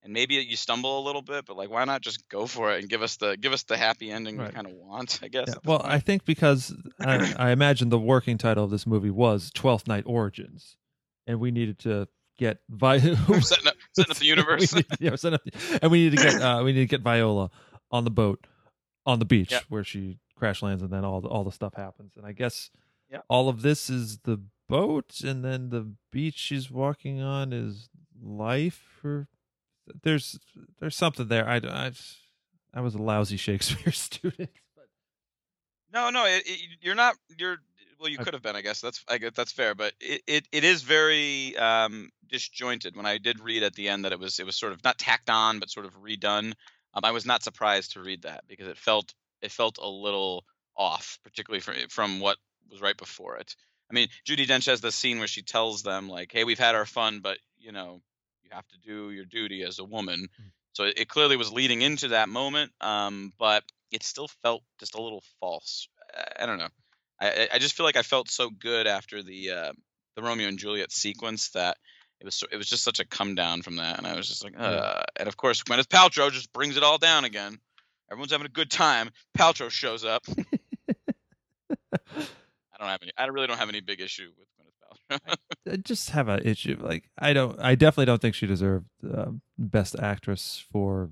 And 0.04 0.12
maybe 0.12 0.34
you 0.34 0.56
stumble 0.56 0.98
a 0.98 1.04
little 1.04 1.22
bit, 1.22 1.44
but 1.46 1.56
like 1.56 1.70
why 1.70 1.84
not 1.84 2.00
just 2.00 2.28
go 2.28 2.46
for 2.46 2.72
it 2.72 2.80
and 2.80 2.88
give 2.88 3.02
us 3.02 3.16
the 3.16 3.36
give 3.36 3.52
us 3.52 3.62
the 3.62 3.76
happy 3.76 4.10
ending 4.10 4.36
Right. 4.36 4.48
we 4.48 4.54
kind 4.54 4.66
of 4.66 4.72
want? 4.72 5.20
I 5.22 5.28
guess. 5.28 5.44
Yeah, 5.48 5.54
well, 5.64 5.78
point. 5.78 5.92
I 5.92 5.98
think 6.00 6.24
because 6.24 6.74
I, 7.00 7.32
I 7.38 7.50
imagine 7.50 7.88
the 7.88 7.98
working 8.00 8.36
title 8.36 8.64
of 8.64 8.70
this 8.70 8.86
movie 8.86 9.10
was 9.10 9.50
Twelfth 9.54 9.86
Night 9.86 10.02
Origins, 10.06 10.76
and 11.26 11.38
we 11.38 11.50
needed 11.52 11.78
to 11.80 12.08
get 12.36 12.58
Vi- 12.68 12.98
setting 13.40 13.68
up 13.68 13.74
setting 13.92 14.10
up 14.10 14.16
the 14.16 14.24
universe. 14.34 14.74
need, 14.74 14.86
yeah, 14.98 15.14
setting 15.14 15.34
up, 15.34 15.78
and 15.80 15.92
we 15.92 16.04
need 16.08 16.16
to 16.16 16.22
get 16.22 16.40
uh, 16.42 16.62
we 16.64 16.72
need 16.72 16.80
to 16.80 16.86
get 16.86 17.02
Viola 17.02 17.50
on 17.92 18.02
the 18.04 18.10
boat 18.10 18.44
on 19.06 19.18
the 19.20 19.24
beach 19.24 19.52
Yep. 19.52 19.64
where 19.68 19.84
she 19.84 20.18
crash 20.34 20.62
lands, 20.62 20.82
and 20.82 20.90
then 20.90 21.04
all 21.04 21.20
the, 21.20 21.28
all 21.28 21.44
the 21.44 21.52
stuff 21.52 21.74
happens. 21.74 22.14
And 22.16 22.26
I 22.26 22.32
guess 22.32 22.70
Yep. 23.10 23.24
all 23.28 23.48
of 23.48 23.62
this 23.62 23.88
is 23.88 24.18
the 24.24 24.40
boat, 24.68 25.20
and 25.22 25.44
then 25.44 25.68
the 25.68 25.94
beach 26.10 26.34
she's 26.38 26.70
walking 26.72 27.20
on 27.22 27.52
is 27.52 27.88
life. 28.20 29.00
Or 29.04 29.28
there's 30.02 30.38
there's 30.80 30.96
something 30.96 31.28
there. 31.28 31.48
I 31.48 31.56
I, 31.56 31.92
I 32.74 32.80
was 32.80 32.94
a 32.94 33.02
lousy 33.02 33.36
Shakespeare 33.36 33.92
student. 33.92 34.50
But 34.76 34.86
No, 35.92 36.10
no, 36.10 36.24
it, 36.26 36.42
it, 36.46 36.60
you're 36.80 36.94
not. 36.94 37.16
You're 37.38 37.58
well. 37.98 38.08
You 38.08 38.18
could 38.18 38.34
have 38.34 38.42
been. 38.42 38.56
I 38.56 38.62
guess 38.62 38.80
that's. 38.80 39.04
I 39.08 39.18
guess 39.18 39.32
that's 39.34 39.52
fair. 39.52 39.74
But 39.74 39.92
it, 40.00 40.22
it, 40.26 40.48
it 40.52 40.64
is 40.64 40.82
very 40.82 41.56
um, 41.56 42.10
disjointed. 42.28 42.96
When 42.96 43.06
I 43.06 43.18
did 43.18 43.40
read 43.40 43.62
at 43.62 43.74
the 43.74 43.88
end 43.88 44.04
that 44.04 44.12
it 44.12 44.18
was 44.18 44.38
it 44.38 44.46
was 44.46 44.56
sort 44.56 44.72
of 44.72 44.82
not 44.84 44.98
tacked 44.98 45.30
on, 45.30 45.58
but 45.58 45.70
sort 45.70 45.86
of 45.86 46.00
redone. 46.00 46.54
Um, 46.94 47.04
I 47.04 47.12
was 47.12 47.24
not 47.24 47.42
surprised 47.42 47.92
to 47.92 48.02
read 48.02 48.22
that 48.22 48.44
because 48.48 48.68
it 48.68 48.76
felt 48.76 49.14
it 49.40 49.50
felt 49.50 49.78
a 49.78 49.88
little 49.88 50.44
off, 50.76 51.18
particularly 51.24 51.60
from 51.60 51.74
from 51.88 52.20
what 52.20 52.38
was 52.70 52.80
right 52.80 52.96
before 52.96 53.36
it. 53.36 53.54
I 53.90 53.94
mean, 53.94 54.08
Judi 54.26 54.46
Dench 54.46 54.66
has 54.66 54.80
this 54.80 54.94
scene 54.94 55.18
where 55.18 55.28
she 55.28 55.42
tells 55.42 55.82
them 55.82 56.08
like, 56.08 56.32
"Hey, 56.32 56.44
we've 56.44 56.58
had 56.58 56.74
our 56.74 56.86
fun, 56.86 57.20
but 57.20 57.38
you 57.58 57.72
know, 57.72 58.00
have 58.52 58.66
to 58.68 58.78
do 58.78 59.10
your 59.10 59.24
duty 59.24 59.62
as 59.62 59.78
a 59.78 59.84
woman." 59.84 60.28
So 60.74 60.84
it, 60.84 60.94
it 60.98 61.08
clearly 61.08 61.36
was 61.36 61.52
leading 61.52 61.82
into 61.82 62.08
that 62.08 62.28
moment, 62.28 62.72
um, 62.80 63.32
but 63.38 63.62
it 63.90 64.02
still 64.02 64.28
felt 64.42 64.62
just 64.80 64.94
a 64.94 65.02
little 65.02 65.22
false. 65.40 65.88
I, 66.16 66.42
I 66.44 66.46
don't 66.46 66.58
know. 66.58 66.68
I, 67.20 67.48
I- 67.54 67.58
just 67.58 67.76
feel 67.76 67.84
like 67.84 67.96
I 67.96 68.02
felt 68.02 68.28
so 68.30 68.48
good 68.50 68.86
after 68.86 69.22
the 69.22 69.50
uh, 69.50 69.72
the 70.16 70.22
Romeo 70.22 70.48
and 70.48 70.58
Juliet 70.58 70.90
sequence 70.92 71.50
that 71.50 71.76
it 72.20 72.24
was 72.24 72.34
so, 72.34 72.46
it 72.50 72.56
was 72.56 72.68
just 72.68 72.84
such 72.84 73.00
a 73.00 73.04
come 73.06 73.34
down 73.34 73.62
from 73.62 73.76
that, 73.76 73.98
and 73.98 74.06
I 74.06 74.14
was 74.16 74.28
just 74.28 74.44
like, 74.44 74.54
uh. 74.58 75.02
and 75.18 75.28
of 75.28 75.36
course 75.36 75.62
Gwyneth 75.62 75.88
Paltrow 75.88 76.30
just 76.30 76.52
brings 76.52 76.76
it 76.76 76.82
all 76.82 76.98
down 76.98 77.24
again. 77.24 77.58
Everyone's 78.10 78.32
having 78.32 78.46
a 78.46 78.50
good 78.50 78.70
time. 78.70 79.10
Paltrow 79.36 79.70
shows 79.70 80.04
up. 80.04 80.22
I 81.94 82.78
don't 82.78 82.88
have 82.88 83.00
any. 83.02 83.12
I 83.16 83.26
really 83.26 83.46
don't 83.46 83.58
have 83.58 83.68
any 83.68 83.80
big 83.80 84.00
issue 84.00 84.30
with. 84.38 84.48
I 85.70 85.76
just 85.76 86.10
have 86.10 86.28
an 86.28 86.40
issue. 86.44 86.76
Like 86.80 87.10
I 87.18 87.32
don't, 87.32 87.58
I 87.60 87.74
definitely 87.74 88.06
don't 88.06 88.20
think 88.20 88.34
she 88.34 88.46
deserved 88.46 88.86
uh, 89.08 89.30
best 89.58 89.96
actress 89.98 90.64
for 90.72 91.10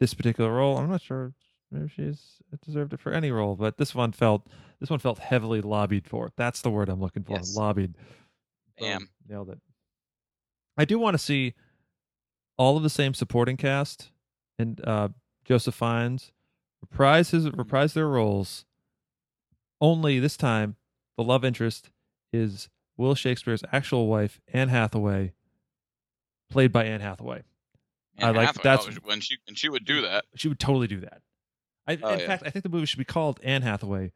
this 0.00 0.14
particular 0.14 0.52
role. 0.52 0.78
I'm 0.78 0.90
not 0.90 1.02
sure 1.02 1.32
maybe 1.70 1.88
she's 1.88 2.40
deserved 2.64 2.92
it 2.92 3.00
for 3.00 3.12
any 3.12 3.30
role, 3.30 3.56
but 3.56 3.76
this 3.78 3.94
one 3.94 4.12
felt 4.12 4.46
this 4.80 4.90
one 4.90 4.98
felt 4.98 5.18
heavily 5.18 5.60
lobbied 5.60 6.06
for. 6.06 6.30
That's 6.36 6.62
the 6.62 6.70
word 6.70 6.88
I'm 6.88 7.00
looking 7.00 7.24
for. 7.24 7.32
Yes. 7.32 7.56
Lobbied. 7.56 7.94
Damn. 8.78 9.08
nailed 9.26 9.50
it. 9.50 9.58
I 10.76 10.84
do 10.84 10.98
want 10.98 11.14
to 11.14 11.18
see 11.18 11.54
all 12.58 12.76
of 12.76 12.82
the 12.82 12.90
same 12.90 13.14
supporting 13.14 13.56
cast 13.56 14.10
and 14.58 14.80
uh, 14.86 15.08
Joseph 15.44 15.74
Fiennes 15.74 16.32
reprise 16.82 17.30
his 17.30 17.50
reprise 17.50 17.94
their 17.94 18.08
roles. 18.08 18.64
Only 19.80 20.18
this 20.18 20.36
time, 20.36 20.76
the 21.16 21.24
love 21.24 21.44
interest 21.44 21.90
is 22.32 22.68
Will 22.96 23.14
Shakespeare's 23.14 23.62
actual 23.72 24.06
wife, 24.08 24.40
Anne 24.52 24.68
Hathaway, 24.68 25.32
played 26.50 26.72
by 26.72 26.84
Anne 26.84 27.00
Hathaway. 27.00 27.42
I 28.18 28.30
like- 28.30 28.46
Hathaway, 28.46 28.62
that's- 28.62 28.88
oh, 28.96 29.00
when 29.06 29.20
she 29.20 29.36
and 29.46 29.58
she 29.58 29.68
would 29.68 29.84
do 29.84 30.02
that. 30.02 30.24
She 30.36 30.48
would 30.48 30.58
totally 30.58 30.86
do 30.86 31.00
that. 31.00 31.22
I, 31.86 31.98
Oh, 32.02 32.14
in 32.14 32.20
yeah. 32.20 32.26
fact, 32.26 32.42
I 32.46 32.50
think 32.50 32.62
the 32.62 32.68
movie 32.68 32.86
should 32.86 32.98
be 32.98 33.04
called 33.04 33.38
Anne 33.42 33.62
Hathaway, 33.62 34.12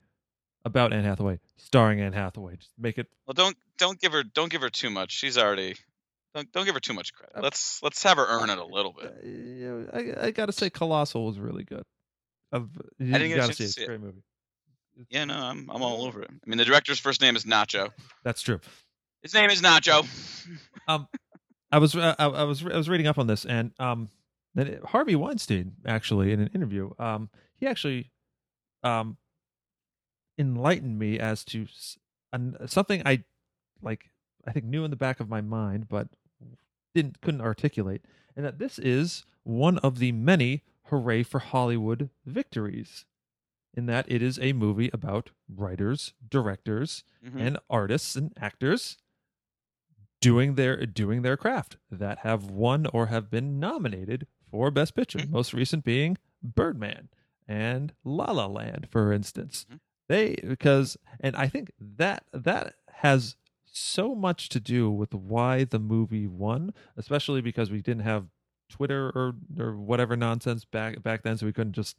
about 0.64 0.92
Anne 0.92 1.04
Hathaway, 1.04 1.38
starring 1.56 2.00
Anne 2.00 2.12
Hathaway. 2.14 2.56
Just 2.56 2.72
make 2.78 2.98
it. 2.98 3.06
Well, 3.26 3.34
don't 3.34 3.56
don't 3.78 4.00
give 4.00 4.12
her 4.12 4.22
don't 4.22 4.50
give 4.50 4.62
her 4.62 4.70
too 4.70 4.90
much. 4.90 5.12
She's 5.12 5.36
already 5.38 5.74
don't 6.34 6.50
don't 6.52 6.64
give 6.64 6.74
her 6.74 6.80
too 6.80 6.94
much 6.94 7.12
credit. 7.12 7.36
Uh, 7.36 7.40
Let's 7.42 7.82
let's 7.82 8.02
have 8.02 8.16
her 8.16 8.26
earn 8.26 8.50
it 8.50 8.58
a 8.58 8.64
little 8.64 8.94
Uh, 8.98 9.02
bit. 9.08 9.24
you 9.24 9.86
know, 9.92 10.14
I, 10.22 10.26
I 10.26 10.30
gotta 10.30 10.52
say, 10.52 10.70
Colossal 10.70 11.26
was 11.26 11.38
really 11.38 11.64
good. 11.64 11.84
I've, 12.52 12.68
you, 12.98 13.12
didn't 13.12 13.28
you 13.30 13.36
get 13.36 13.44
a 13.44 13.46
chance 13.46 13.56
see 13.56 13.56
to 13.58 13.62
it. 13.62 13.66
It's 13.66 13.74
see 13.76 13.82
a 13.82 13.84
it. 13.84 13.88
great 13.88 14.00
movie. 14.00 14.22
Yeah, 15.08 15.24
no, 15.24 15.34
I'm 15.34 15.70
I'm 15.70 15.82
all 15.82 16.04
over 16.04 16.22
it. 16.22 16.30
I 16.30 16.48
mean, 16.50 16.58
the 16.58 16.64
director's 16.64 16.98
first 16.98 17.20
name 17.20 17.36
is 17.36 17.44
Nacho. 17.44 17.90
That's 18.24 18.42
true. 18.42 18.60
His 19.22 19.34
name 19.34 19.50
is 19.50 19.62
Nacho. 19.62 20.06
Um, 20.88 21.06
I 21.70 21.78
was 21.78 21.94
uh, 21.94 22.16
I, 22.18 22.24
I 22.26 22.42
was 22.42 22.64
I 22.64 22.76
was 22.76 22.88
reading 22.88 23.06
up 23.06 23.18
on 23.18 23.26
this, 23.28 23.44
and 23.44 23.70
um, 23.78 24.08
then 24.54 24.80
Harvey 24.84 25.14
Weinstein 25.14 25.72
actually 25.86 26.32
in 26.32 26.40
an 26.40 26.50
interview, 26.52 26.90
um, 26.98 27.28
he 27.54 27.66
actually, 27.66 28.10
um, 28.82 29.16
enlightened 30.38 30.98
me 30.98 31.18
as 31.18 31.44
to 31.44 31.62
s- 31.64 31.98
an, 32.32 32.56
something 32.66 33.02
I 33.06 33.24
like. 33.82 34.10
I 34.46 34.52
think 34.52 34.64
knew 34.64 34.84
in 34.84 34.90
the 34.90 34.96
back 34.96 35.20
of 35.20 35.28
my 35.28 35.40
mind, 35.40 35.88
but 35.88 36.08
didn't 36.94 37.20
couldn't 37.20 37.42
articulate, 37.42 38.02
and 38.34 38.44
that 38.44 38.58
this 38.58 38.78
is 38.78 39.24
one 39.44 39.78
of 39.78 39.98
the 39.98 40.12
many 40.12 40.62
hooray 40.84 41.22
for 41.22 41.38
Hollywood 41.38 42.10
victories. 42.26 43.04
In 43.74 43.86
that 43.86 44.10
it 44.10 44.20
is 44.20 44.38
a 44.40 44.52
movie 44.52 44.90
about 44.92 45.30
writers, 45.48 46.12
directors, 46.28 47.04
Mhm. 47.24 47.40
and 47.40 47.58
artists 47.70 48.16
and 48.16 48.32
actors 48.36 48.96
doing 50.20 50.54
their 50.54 50.84
doing 50.86 51.22
their 51.22 51.36
craft 51.36 51.76
that 51.90 52.18
have 52.18 52.44
won 52.50 52.86
or 52.92 53.06
have 53.06 53.30
been 53.30 53.58
nominated 53.58 54.26
for 54.50 54.70
best 54.70 54.94
picture 54.94 55.18
Mhm. 55.18 55.30
most 55.30 55.54
recent 55.54 55.82
being 55.84 56.18
birdman 56.42 57.08
and 57.48 57.94
la 58.04 58.30
la 58.32 58.46
land 58.46 58.86
for 58.90 59.12
instance 59.12 59.64
Mhm. 59.70 59.80
they 60.08 60.34
because 60.46 60.98
and 61.20 61.34
i 61.36 61.48
think 61.48 61.70
that 61.78 62.24
that 62.32 62.74
has 62.88 63.36
so 63.64 64.14
much 64.14 64.48
to 64.50 64.60
do 64.60 64.90
with 64.90 65.14
why 65.14 65.64
the 65.64 65.78
movie 65.78 66.26
won 66.26 66.74
especially 66.96 67.40
because 67.40 67.70
we 67.70 67.80
didn't 67.80 68.02
have 68.02 68.28
twitter 68.68 69.10
or 69.14 69.34
or 69.58 69.74
whatever 69.76 70.16
nonsense 70.16 70.64
back 70.66 71.02
back 71.02 71.22
then 71.22 71.38
so 71.38 71.46
we 71.46 71.52
couldn't 71.52 71.72
just 71.72 71.96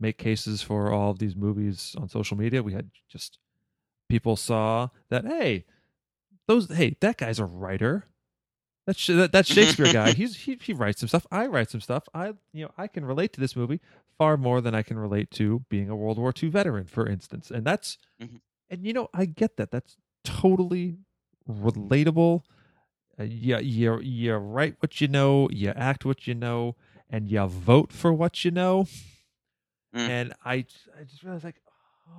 make 0.00 0.18
cases 0.18 0.62
for 0.62 0.92
all 0.92 1.10
of 1.10 1.18
these 1.18 1.34
movies 1.36 1.94
on 1.98 2.08
social 2.08 2.36
media. 2.36 2.62
We 2.62 2.72
had 2.74 2.90
just 3.08 3.38
people 4.08 4.36
saw 4.36 4.88
that 5.10 5.24
hey 5.24 5.64
those 6.46 6.68
hey 6.70 6.96
that 7.00 7.16
guy's 7.16 7.38
a 7.38 7.44
writer. 7.44 8.04
That's 8.86 9.00
Sh- 9.00 9.08
that, 9.08 9.32
that 9.32 9.46
shakespeare 9.54 9.92
guy 9.92 10.12
he's 10.12 10.36
he, 10.36 10.58
he 10.62 10.72
writes 10.72 11.00
some 11.00 11.08
stuff. 11.08 11.26
I 11.30 11.46
write 11.46 11.70
some 11.70 11.80
stuff. 11.80 12.04
I 12.14 12.34
you 12.52 12.64
know 12.64 12.70
i 12.78 12.86
can 12.86 13.04
relate 13.04 13.32
to 13.34 13.40
this 13.40 13.56
movie 13.56 13.80
far 14.18 14.36
more 14.38 14.60
than 14.62 14.74
i 14.74 14.82
can 14.82 14.98
relate 14.98 15.30
to 15.30 15.62
being 15.68 15.90
a 15.90 15.96
world 15.96 16.18
war 16.18 16.32
ii 16.42 16.48
veteran 16.48 16.86
for 16.86 17.06
instance. 17.08 17.50
And 17.50 17.64
that's 17.64 17.98
Mhm. 18.22 18.40
and 18.70 18.84
you 18.84 18.92
know 18.92 19.08
i 19.14 19.24
get 19.24 19.56
that. 19.56 19.70
That's 19.70 19.96
totally 20.24 20.98
relatable. 21.48 22.42
Uh, 23.18 23.22
you, 23.24 23.56
you 23.58 24.00
you 24.00 24.34
write 24.34 24.76
what 24.80 25.00
you 25.00 25.08
know 25.08 25.48
you 25.50 25.70
act 25.70 26.04
what 26.04 26.26
you 26.26 26.34
know 26.34 26.76
and 27.08 27.30
you 27.30 27.44
vote 27.46 27.92
for 27.92 28.12
what 28.12 28.44
you 28.44 28.50
know 28.50 28.86
Mm. 29.94 30.08
and 30.08 30.34
i 30.44 30.54
i 30.98 31.04
just 31.04 31.22
realized 31.22 31.44
like 31.44 31.60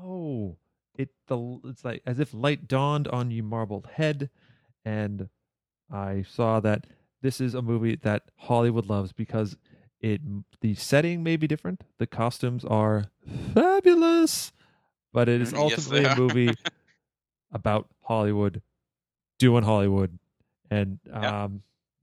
oh 0.04 0.58
it 0.96 1.10
the 1.28 1.60
it's 1.66 1.86
like 1.86 2.02
as 2.06 2.20
if 2.20 2.34
light 2.34 2.68
dawned 2.68 3.08
on 3.10 3.30
you 3.32 3.44
marbled 3.44 3.88
head 3.94 4.30
and 4.86 5.30
i 5.92 6.24
saw 6.24 6.60
that 6.60 6.86
this 7.22 7.40
is 7.42 7.54
a 7.54 7.62
movie 7.62 7.96
that 7.96 8.24
hollywood 8.38 8.86
loves 8.88 9.12
because 9.12 9.58
it 10.00 10.22
the 10.62 10.74
setting 10.76 11.24
may 11.24 11.36
be 11.36 11.48
different 11.48 11.84
the 11.98 12.08
costumes 12.08 12.64
are 12.66 13.06
fabulous 13.54 14.52
but 15.14 15.28
it 15.30 15.42
is 15.42 15.52
Mm, 15.54 15.58
yes, 15.70 15.80
ultimately 15.80 16.06
a 16.06 16.16
movie 16.16 16.56
about 17.52 17.88
hollywood 18.04 18.62
doing 19.40 19.64
hollywood 19.64 20.18
and 20.72 21.00
Yeah. 21.06 21.44
um 21.44 21.62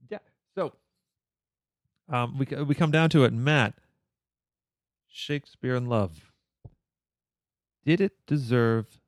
yeah 0.09 0.19
so 0.55 0.73
um 2.09 2.37
we 2.37 2.45
we 2.63 2.75
come 2.75 2.91
down 2.91 3.09
to 3.09 3.23
it 3.23 3.33
matt 3.33 3.73
shakespeare 5.15 5.75
in 5.75 5.85
love. 5.85 6.31
Did 7.85 8.01
it 8.01 8.13
deserve 8.27 8.99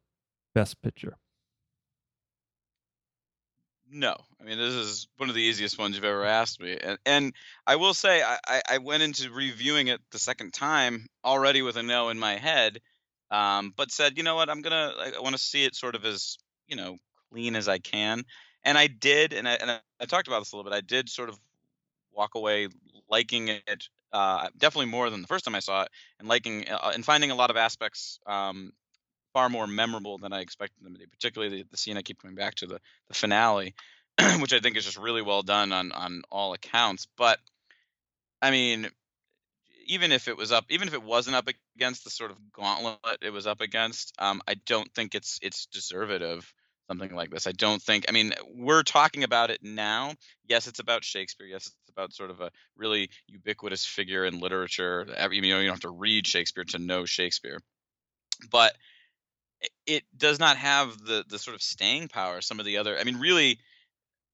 best 0.55 0.82
picture? 0.82 1.18
No, 3.89 4.16
I 4.39 4.43
mean 4.43 4.58
this 4.58 4.74
is 4.74 5.08
one 5.18 5.30
of 5.30 5.36
the 5.36 5.41
easiest 5.41 5.78
ones 5.78 5.95
you've 5.95 6.03
ever 6.03 6.26
asked 6.26 6.62
me, 6.62 6.78
and 6.82 6.97
and 7.05 7.34
I 7.66 7.78
will 7.78 7.93
say 7.93 8.22
I 8.22 8.62
I, 8.68 8.78
went 8.80 9.01
into 9.01 9.32
reviewing 9.32 9.88
it 9.88 10.01
the 10.12 10.20
second 10.20 10.53
time 10.53 11.08
already 11.24 11.62
with 11.62 11.78
a 11.78 11.84
no 11.84 12.10
in 12.10 12.20
my 12.20 12.36
head, 12.36 12.80
um, 13.32 13.74
but 13.76 13.91
said 13.91 14.18
you 14.18 14.24
know 14.24 14.36
what? 14.36 14.49
I'm 14.49 14.62
gonna 14.62 14.93
I, 14.97 15.20
want 15.22 15.38
to 15.38 15.41
see 15.41 15.64
it 15.64 15.74
sort 15.74 15.95
of 15.95 16.03
as 16.03 16.38
you 16.68 16.76
know 16.76 16.97
clean 17.32 17.55
as 17.55 17.70
I 17.70 17.78
can, 17.78 18.24
and 18.66 18.78
I 18.78 18.88
did, 18.88 19.32
and 19.32 19.47
I 19.47 19.53
and 19.53 19.72
I 19.72 20.05
talked 20.05 20.28
about 20.28 20.39
this 20.39 20.51
a 20.51 20.58
little 20.58 20.70
bit. 20.70 20.76
I 20.76 20.82
did 20.82 21.08
sort 21.08 21.30
of 21.30 21.39
walk 22.12 22.36
away 22.36 22.68
liking 23.10 23.47
it 23.47 23.88
uh, 24.14 24.49
definitely 24.58 24.91
more 24.91 25.10
than 25.10 25.22
the 25.22 25.28
first 25.28 25.45
time 25.45 25.55
I 25.55 25.60
saw 25.60 25.84
it, 25.84 25.89
and 26.20 26.28
liking 26.28 26.68
uh, 26.70 26.91
and 26.93 27.03
finding 27.03 27.32
a 27.32 27.36
lot 27.36 27.49
of 27.49 27.58
aspects 27.58 28.20
um, 28.26 28.72
far 29.34 29.49
more 29.49 29.68
memorable 29.68 30.18
than 30.18 30.34
I 30.34 30.41
expected 30.41 30.84
them 30.84 30.93
to 30.93 30.99
be. 30.99 31.05
Particularly 31.05 31.58
the, 31.58 31.68
the 31.70 31.78
scene 31.78 31.97
I 31.97 32.01
keep 32.01 32.22
coming 32.22 32.36
back 32.36 32.55
to 32.55 32.68
the 32.68 32.80
the 33.08 33.14
finale, 33.14 33.76
which 34.39 34.53
I 34.53 34.60
think 34.60 34.78
is 34.78 34.86
just 34.86 34.97
really 34.97 35.22
well 35.22 35.43
done 35.43 35.72
on 35.72 35.91
on 35.91 36.24
all 36.32 36.53
accounts. 36.53 37.08
But 37.18 37.39
I 38.41 38.51
mean, 38.51 38.89
even 39.88 40.12
if 40.12 40.28
it 40.28 40.38
was 40.38 40.51
up, 40.51 40.66
even 40.70 40.88
if 40.88 40.93
it 40.93 41.03
wasn't 41.03 41.36
up 41.36 41.49
against 41.76 42.03
the 42.03 42.10
sort 42.10 42.32
of 42.32 42.38
gauntlet 42.51 43.20
it 43.22 43.32
was 43.32 43.47
up 43.47 43.62
against, 43.62 44.14
um, 44.20 44.41
I 44.47 44.55
don't 44.66 44.93
think 44.93 45.16
it's 45.16 45.39
it's 45.41 45.66
deserved 45.68 46.22
of 46.22 46.53
something 46.88 47.13
like 47.13 47.29
this. 47.29 47.47
I 47.47 47.51
don't 47.51 47.81
think. 47.81 48.05
I 48.07 48.11
mean, 48.11 48.33
we're 48.53 48.83
talking 48.83 49.23
about 49.23 49.51
it 49.51 49.59
now. 49.61 50.13
Yes, 50.47 50.67
it's 50.67 50.79
about 50.79 51.03
Shakespeare. 51.03 51.47
Yes, 51.47 51.67
it's 51.67 51.89
about 51.89 52.13
sort 52.13 52.29
of 52.29 52.41
a 52.41 52.51
really 52.75 53.09
ubiquitous 53.27 53.85
figure 53.85 54.25
in 54.25 54.39
literature. 54.39 55.05
You 55.31 55.41
know, 55.41 55.59
you 55.59 55.65
don't 55.65 55.75
have 55.75 55.79
to 55.81 55.89
read 55.89 56.25
Shakespeare 56.27 56.63
to 56.65 56.79
know 56.79 57.05
Shakespeare, 57.05 57.59
but 58.51 58.75
it 59.85 60.03
does 60.15 60.39
not 60.39 60.57
have 60.57 60.97
the 61.03 61.23
the 61.27 61.39
sort 61.39 61.55
of 61.55 61.61
staying 61.61 62.07
power 62.07 62.41
some 62.41 62.59
of 62.59 62.65
the 62.65 62.77
other. 62.77 62.97
I 62.97 63.03
mean, 63.03 63.17
really. 63.17 63.59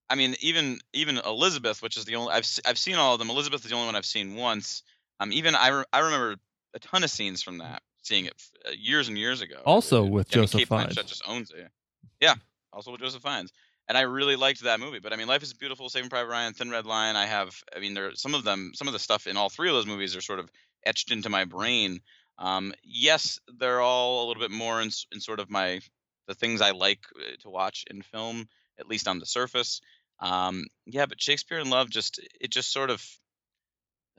I 0.09 0.15
mean, 0.15 0.35
even 0.41 0.79
even 0.91 1.17
Elizabeth, 1.17 1.81
which 1.81 1.97
is 1.97 2.05
the 2.05 2.17
only 2.17 2.33
I've 2.33 2.47
I've 2.65 2.77
seen 2.77 2.95
all 2.95 3.13
of 3.13 3.19
them. 3.19 3.29
Elizabeth 3.29 3.63
is 3.63 3.71
the 3.71 3.75
only 3.75 3.87
one 3.87 3.95
I've 3.95 4.05
seen 4.05 4.35
once. 4.35 4.83
Um, 5.19 5.31
even 5.31 5.55
I 5.55 5.69
re- 5.69 5.85
I 5.91 5.99
remember 5.99 6.35
a 6.75 6.79
ton 6.79 7.03
of 7.03 7.09
scenes 7.09 7.41
from 7.41 7.59
that, 7.59 7.81
seeing 8.03 8.25
it 8.25 8.33
uh, 8.67 8.71
years 8.77 9.07
and 9.07 9.17
years 9.17 9.41
ago. 9.41 9.61
Also 9.65 10.03
with 10.03 10.27
I 10.33 10.37
mean, 10.37 10.47
Joseph 10.47 10.67
Fiennes. 10.67 10.95
Just 10.95 11.23
owns 11.25 11.51
it. 11.51 11.71
Yeah, 12.19 12.35
also 12.71 12.91
with 12.91 13.01
Joseph 13.01 13.21
Fiennes. 13.21 13.51
And 13.87 13.97
I 13.97 14.01
really 14.01 14.37
liked 14.37 14.61
that 14.63 14.79
movie. 14.79 14.99
But 14.99 15.11
I 15.11 15.17
mean, 15.17 15.27
Life 15.27 15.43
is 15.43 15.53
Beautiful, 15.53 15.89
Saving 15.89 16.09
Private 16.09 16.29
Ryan, 16.29 16.53
Thin 16.53 16.69
Red 16.69 16.85
Line. 16.85 17.15
I 17.15 17.25
have, 17.25 17.53
I 17.75 17.79
mean, 17.79 17.93
there 17.93 18.15
some 18.15 18.33
of 18.33 18.43
them, 18.43 18.71
some 18.75 18.87
of 18.87 18.93
the 18.93 18.99
stuff 18.99 19.27
in 19.27 19.35
all 19.35 19.49
three 19.49 19.67
of 19.67 19.75
those 19.75 19.85
movies 19.85 20.15
are 20.15 20.21
sort 20.21 20.39
of 20.39 20.49
etched 20.85 21.11
into 21.11 21.29
my 21.29 21.45
brain. 21.45 21.99
Um, 22.37 22.73
yes, 22.83 23.39
they're 23.59 23.81
all 23.81 24.25
a 24.25 24.27
little 24.27 24.41
bit 24.41 24.51
more 24.51 24.81
in, 24.81 24.89
in 25.11 25.19
sort 25.19 25.39
of 25.39 25.49
my 25.49 25.81
the 26.27 26.33
things 26.33 26.61
I 26.61 26.71
like 26.71 26.99
uh, 27.19 27.35
to 27.41 27.49
watch 27.49 27.83
in 27.89 28.01
film, 28.01 28.47
at 28.79 28.87
least 28.87 29.07
on 29.07 29.19
the 29.19 29.25
surface. 29.25 29.81
Um, 30.19 30.65
yeah, 30.85 31.05
but 31.05 31.21
Shakespeare 31.21 31.59
in 31.59 31.69
Love 31.69 31.89
just 31.89 32.19
it 32.39 32.49
just 32.49 32.71
sort 32.71 32.89
of 32.89 33.05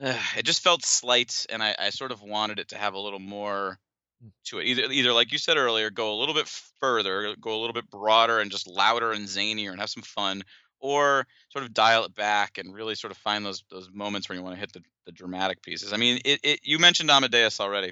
uh, 0.01 0.17
it 0.37 0.45
just 0.45 0.63
felt 0.63 0.85
slight, 0.85 1.45
and 1.49 1.63
I, 1.63 1.75
I 1.77 1.89
sort 1.89 2.11
of 2.11 2.21
wanted 2.21 2.59
it 2.59 2.69
to 2.69 2.77
have 2.77 2.93
a 2.93 2.99
little 2.99 3.19
more 3.19 3.79
Mm. 4.23 4.31
to 4.45 4.59
it. 4.59 4.65
Either 4.65 4.91
either 4.91 5.13
like 5.13 5.31
you 5.31 5.37
said 5.37 5.57
earlier, 5.57 5.89
go 5.89 6.13
a 6.13 6.19
little 6.19 6.35
bit 6.35 6.47
further, 6.79 7.35
go 7.39 7.55
a 7.55 7.59
little 7.59 7.73
bit 7.73 7.89
broader, 7.89 8.39
and 8.39 8.51
just 8.51 8.67
louder 8.67 9.11
and 9.11 9.27
zanier, 9.27 9.71
and 9.71 9.79
have 9.79 9.89
some 9.89 10.03
fun, 10.03 10.43
or 10.79 11.27
sort 11.49 11.65
of 11.65 11.73
dial 11.73 12.05
it 12.05 12.15
back 12.15 12.57
and 12.57 12.73
really 12.73 12.95
sort 12.95 13.11
of 13.11 13.17
find 13.17 13.45
those 13.45 13.63
those 13.69 13.89
moments 13.91 14.29
where 14.29 14.37
you 14.37 14.43
want 14.43 14.55
to 14.55 14.59
hit 14.59 14.73
the, 14.73 14.81
the 15.05 15.11
dramatic 15.11 15.61
pieces. 15.61 15.93
I 15.93 15.97
mean, 15.97 16.19
it, 16.23 16.39
it 16.43 16.59
you 16.63 16.79
mentioned 16.79 17.09
Amadeus 17.09 17.59
already, 17.59 17.91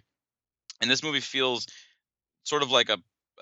and 0.81 0.89
this 0.89 1.03
movie 1.03 1.19
feels 1.19 1.67
sort 2.43 2.63
of 2.63 2.71
like 2.71 2.89
a 2.89 2.97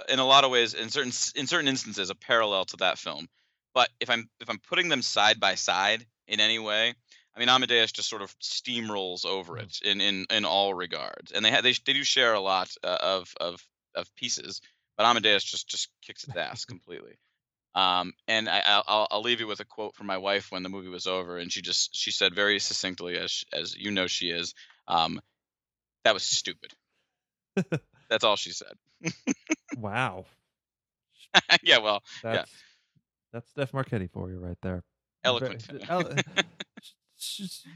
in 0.10 0.20
a 0.20 0.26
lot 0.26 0.44
of 0.44 0.52
ways 0.52 0.74
in 0.74 0.90
certain 0.90 1.12
in 1.36 1.48
certain 1.48 1.68
instances 1.68 2.10
a 2.10 2.16
parallel 2.16 2.66
to 2.66 2.78
that 2.78 2.98
film. 2.98 3.28
But 3.74 3.90
if 4.00 4.10
I'm 4.10 4.30
if 4.40 4.50
I'm 4.50 4.60
putting 4.60 4.90
them 4.90 5.02
side 5.02 5.40
by 5.40 5.56
side 5.56 6.06
in 6.28 6.40
any 6.40 6.60
way, 6.60 6.94
I 7.36 7.40
mean 7.40 7.50
Amadeus 7.50 7.92
just 7.92 8.10
sort 8.10 8.22
of 8.22 8.38
steamrolls 8.40 9.26
over 9.26 9.58
it 9.58 9.80
in 9.84 10.02
in, 10.02 10.26
in 10.30 10.46
all 10.46 10.74
regards, 10.74 11.32
and 11.32 11.44
they 11.44 11.52
ha- 11.52 11.62
they 11.62 11.74
they 11.74 11.94
do 11.94 12.04
share 12.04 12.34
a 12.34 12.40
lot 12.40 12.70
uh, 12.84 12.98
of 13.02 13.34
of 13.40 13.66
of 13.96 14.14
pieces, 14.16 14.62
but 14.98 15.06
Amadeus 15.06 15.44
just 15.44 15.68
just 15.68 15.90
kicks 16.02 16.24
its 16.24 16.36
ass 16.36 16.66
completely. 16.66 17.18
Um, 17.74 18.14
and 18.28 18.50
I, 18.50 18.84
I'll 18.86 19.08
I'll 19.10 19.22
leave 19.22 19.40
you 19.40 19.48
with 19.48 19.62
a 19.62 19.66
quote 19.66 19.96
from 19.96 20.08
my 20.08 20.18
wife 20.18 20.52
when 20.52 20.64
the 20.64 20.70
movie 20.70 20.90
was 20.90 21.08
over, 21.08 21.38
and 21.38 21.52
she 21.52 21.62
just 21.62 21.96
she 21.96 22.12
said 22.12 22.36
very 22.36 22.60
succinctly, 22.60 23.18
as 23.18 23.46
as 23.54 23.76
you 23.76 23.92
know 23.92 24.08
she 24.08 24.30
is, 24.30 24.54
um, 24.88 25.22
that 26.04 26.14
was 26.14 26.24
stupid. 26.24 26.74
That's 28.10 28.26
all 28.26 28.36
she 28.36 28.52
said. 28.52 28.74
wow. 29.78 30.26
yeah, 31.64 31.78
well, 31.78 32.04
That's 32.22 32.36
yeah, 32.36 32.46
that's 33.32 33.50
Steph 33.52 33.74
Marchetti 33.74 34.08
for 34.08 34.30
you 34.30 34.38
right 34.38 34.58
there. 34.62 34.84
eloquent, 35.24 35.66
just- 37.22 37.68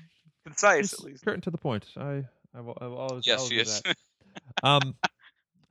concise 0.43 0.91
just 0.91 1.01
at 1.01 1.05
least. 1.05 1.25
Curtain 1.25 1.41
to 1.41 1.51
the 1.51 1.57
point. 1.57 1.85
I 1.97 2.25
I 2.53 2.61
will, 2.61 2.77
I 2.79 2.87
will 2.87 2.97
always 2.97 3.25
Yes, 3.27 3.49
do 3.49 3.57
is. 3.59 3.81
um 4.63 4.95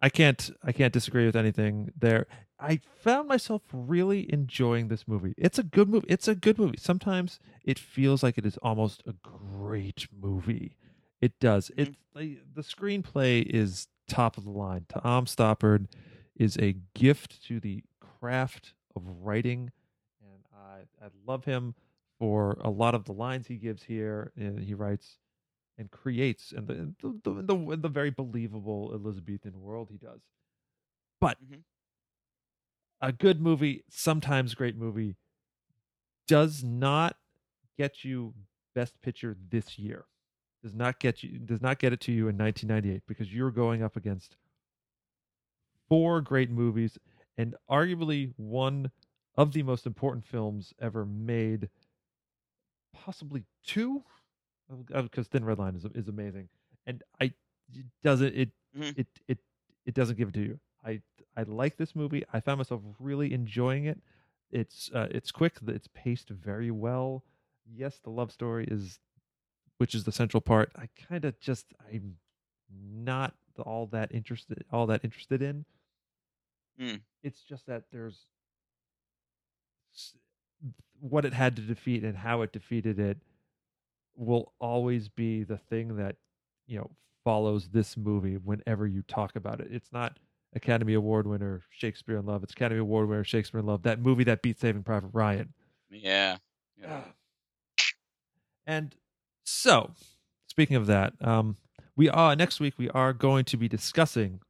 I 0.03 0.09
can't 0.09 0.51
I 0.63 0.73
can't 0.73 0.93
disagree 0.93 1.27
with 1.27 1.37
anything 1.37 1.93
there. 1.99 2.27
I 2.61 2.81
found 3.03 3.29
myself 3.29 3.63
really 3.73 4.33
enjoying 4.33 4.89
this 4.89 5.07
movie. 5.09 5.35
It's 5.37 5.59
a 5.59 5.63
good 5.63 5.89
movie. 5.89 6.07
It's 6.09 6.29
a 6.29 6.35
good 6.35 6.59
movie. 6.59 6.79
Sometimes 6.79 7.39
it 7.65 7.79
feels 7.79 8.23
like 8.23 8.39
it 8.39 8.47
is 8.47 8.57
almost 8.63 9.03
a 9.07 9.15
great 9.23 10.07
movie. 10.19 10.77
It 11.21 11.39
does. 11.41 11.69
Mm-hmm. 11.71 11.81
It 11.81 11.95
like, 12.15 12.39
the 12.55 12.63
screenplay 12.63 13.43
is 13.45 13.89
top 14.09 14.37
of 14.37 14.45
the 14.45 14.51
line. 14.51 14.87
Tom 14.89 15.25
Stoppard 15.27 15.87
is 16.37 16.57
a 16.59 16.77
gift 16.95 17.43
to 17.47 17.61
the 17.61 17.83
craft 18.21 18.75
of 18.97 19.03
writing 19.23 19.71
and 20.23 20.45
I 20.55 21.05
I 21.05 21.09
love 21.27 21.45
him 21.45 21.75
for 22.25 22.53
a 22.61 22.71
lot 22.71 22.95
of 22.95 23.05
the 23.05 23.13
lines 23.13 23.47
he 23.47 23.57
gives 23.57 23.83
here 23.85 24.33
and 24.37 24.59
he 24.59 24.75
writes 24.75 25.19
and 25.79 25.91
creates 25.91 26.53
and 26.53 26.69
the 26.69 26.95
the, 27.01 27.21
the, 27.25 27.43
the, 27.43 27.77
the 27.77 27.89
very 27.89 28.11
believable 28.11 28.93
Elizabethan 28.95 29.61
world 29.61 29.91
he 29.91 29.99
does. 29.99 30.23
But 31.21 31.39
Mhm. 31.41 31.65
a 33.01 33.13
good 33.13 33.41
movie, 33.41 33.85
sometimes 33.89 34.55
great 34.55 34.77
movie, 34.77 35.17
does 36.27 36.63
not 36.65 37.19
get 37.77 38.05
you 38.05 38.35
best 38.75 39.01
picture 39.03 39.37
this 39.51 39.79
year. 39.79 40.07
Does 40.63 40.75
not 40.75 41.01
get 41.01 41.23
you 41.23 41.39
does 41.39 41.61
not 41.61 41.79
get 41.79 41.93
it 41.93 42.01
to 42.03 42.13
you 42.13 42.29
in 42.29 42.37
1998 42.37 43.05
because 43.07 43.35
you're 43.35 43.51
going 43.53 43.83
up 43.83 43.97
against 43.97 44.37
four 45.89 46.21
great 46.21 46.51
movies 46.51 46.99
and 47.37 47.57
arguably 47.71 48.33
one 48.37 48.91
of 49.37 49.53
the 49.53 49.63
most 49.63 49.87
important 49.87 50.25
films 50.25 50.73
ever 50.79 51.05
made 51.05 51.69
possibly 52.95 53.45
two 53.65 54.03
because 54.95 55.29
thin 55.29 55.45
red 55.45 55.59
line 55.59 55.75
is 55.77 55.85
is 55.95 56.09
amazing. 56.09 56.49
And 56.87 57.03
i 57.21 57.27
it 57.75 57.87
doesn't 58.03 58.35
it 58.35 58.51
Mhm. 58.77 58.99
it 58.99 59.07
it 59.29 59.39
it 59.87 59.95
doesn't 59.95 60.17
give 60.17 60.29
it 60.29 60.35
to 60.35 60.43
you. 60.43 60.61
I 60.85 61.03
i 61.37 61.43
like 61.45 61.77
this 61.77 61.95
movie. 61.95 62.25
I 62.33 62.41
found 62.41 62.59
myself 62.59 62.83
really 62.99 63.33
enjoying 63.33 63.85
it. 63.87 64.01
It's 64.51 64.91
uh, 64.93 65.09
it's 65.11 65.31
quick 65.33 65.55
it's 65.67 65.89
paced 65.95 66.31
very 66.31 66.71
well. 66.71 67.25
Yes 67.67 67.99
the 68.01 68.11
love 68.11 68.31
story 68.33 68.67
is 68.69 69.01
which 69.79 69.95
is 69.95 70.05
the 70.05 70.13
central 70.13 70.41
part 70.41 70.71
i 70.77 70.89
kind 71.09 71.25
of 71.25 71.39
just 71.41 71.75
i'm 71.93 72.17
not 72.71 73.35
all 73.59 73.87
that 73.87 74.13
interested 74.13 74.65
all 74.73 74.87
that 74.87 75.05
interested 75.05 75.43
in. 75.43 75.65
Mm. 76.79 77.03
it's 77.23 77.43
just 77.43 77.67
that 77.67 77.85
there's 77.93 78.27
what 81.01 81.25
it 81.25 81.35
had 81.35 81.57
to 81.57 81.63
defeat 81.63 82.03
and 82.05 82.17
how 82.17 82.43
it 82.43 82.53
defeated 82.53 82.99
it 82.99 83.19
will 84.17 84.53
always 84.59 85.09
be 85.09 85.43
the 85.43 85.59
thing 85.59 85.97
that 85.97 86.17
you 86.67 86.79
know 86.79 86.91
follows 87.25 87.69
this 87.73 87.97
movie 87.97 88.37
whenever 88.37 88.87
you 88.87 89.03
talk 89.03 89.37
about 89.37 89.61
it. 89.61 89.69
It's 89.71 89.93
not 89.93 90.19
academy 90.55 90.95
award 90.95 91.27
winner 91.27 91.63
shakespeare 91.71 92.17
in 92.17 92.27
love. 92.27 92.43
It's 92.43 92.53
academy 92.53 92.81
award 92.81 93.09
winner 93.09 93.25
shakespeare 93.25 93.61
in 93.61 93.67
love. 93.67 93.83
That 93.83 94.01
movie 94.01 94.25
that 94.25 94.43
beat 94.43 94.61
saving 94.61 94.83
private 94.83 95.11
ryan. 95.13 95.53
Yeah. 95.91 96.39
yeah. 96.81 97.01
and 98.67 98.95
so, 99.45 99.91
speaking 100.49 100.77
of 100.77 100.87
that, 100.87 101.15
um, 101.21 101.57
we 101.97 102.09
are 102.09 102.37
next 102.37 102.61
week 102.61 102.75
we 102.79 102.91
are 102.91 103.13
going 103.13 103.45
to 103.47 103.57
be 103.57 103.69
discussing 103.69 104.41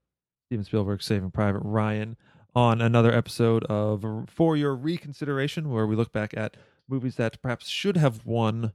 Steven 0.46 0.64
Spielberg's 0.64 1.06
Saving 1.06 1.30
Private 1.30 1.62
Ryan 1.64 2.16
on 2.54 2.80
another 2.80 3.12
episode 3.12 3.64
of 3.64 4.04
For 4.28 4.56
Your 4.56 4.74
Reconsideration, 4.74 5.70
where 5.70 5.86
we 5.86 5.96
look 5.96 6.12
back 6.12 6.34
at 6.36 6.56
movies 6.88 7.16
that 7.16 7.40
perhaps 7.42 7.68
should 7.68 7.96
have 7.96 8.24
won 8.24 8.72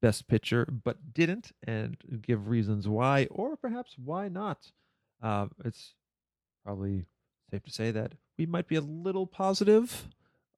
Best 0.00 0.26
Picture 0.26 0.66
but 0.66 1.12
didn't, 1.14 1.52
and 1.66 1.96
give 2.20 2.48
reasons 2.48 2.88
why, 2.88 3.26
or 3.30 3.56
perhaps 3.56 3.94
why 4.02 4.28
not. 4.28 4.72
Uh, 5.22 5.46
it's 5.64 5.94
probably 6.64 7.04
safe 7.50 7.62
to 7.62 7.70
say 7.70 7.90
that 7.92 8.12
we 8.38 8.46
might 8.46 8.66
be 8.66 8.74
a 8.76 8.80
little 8.80 9.26
positive 9.26 10.08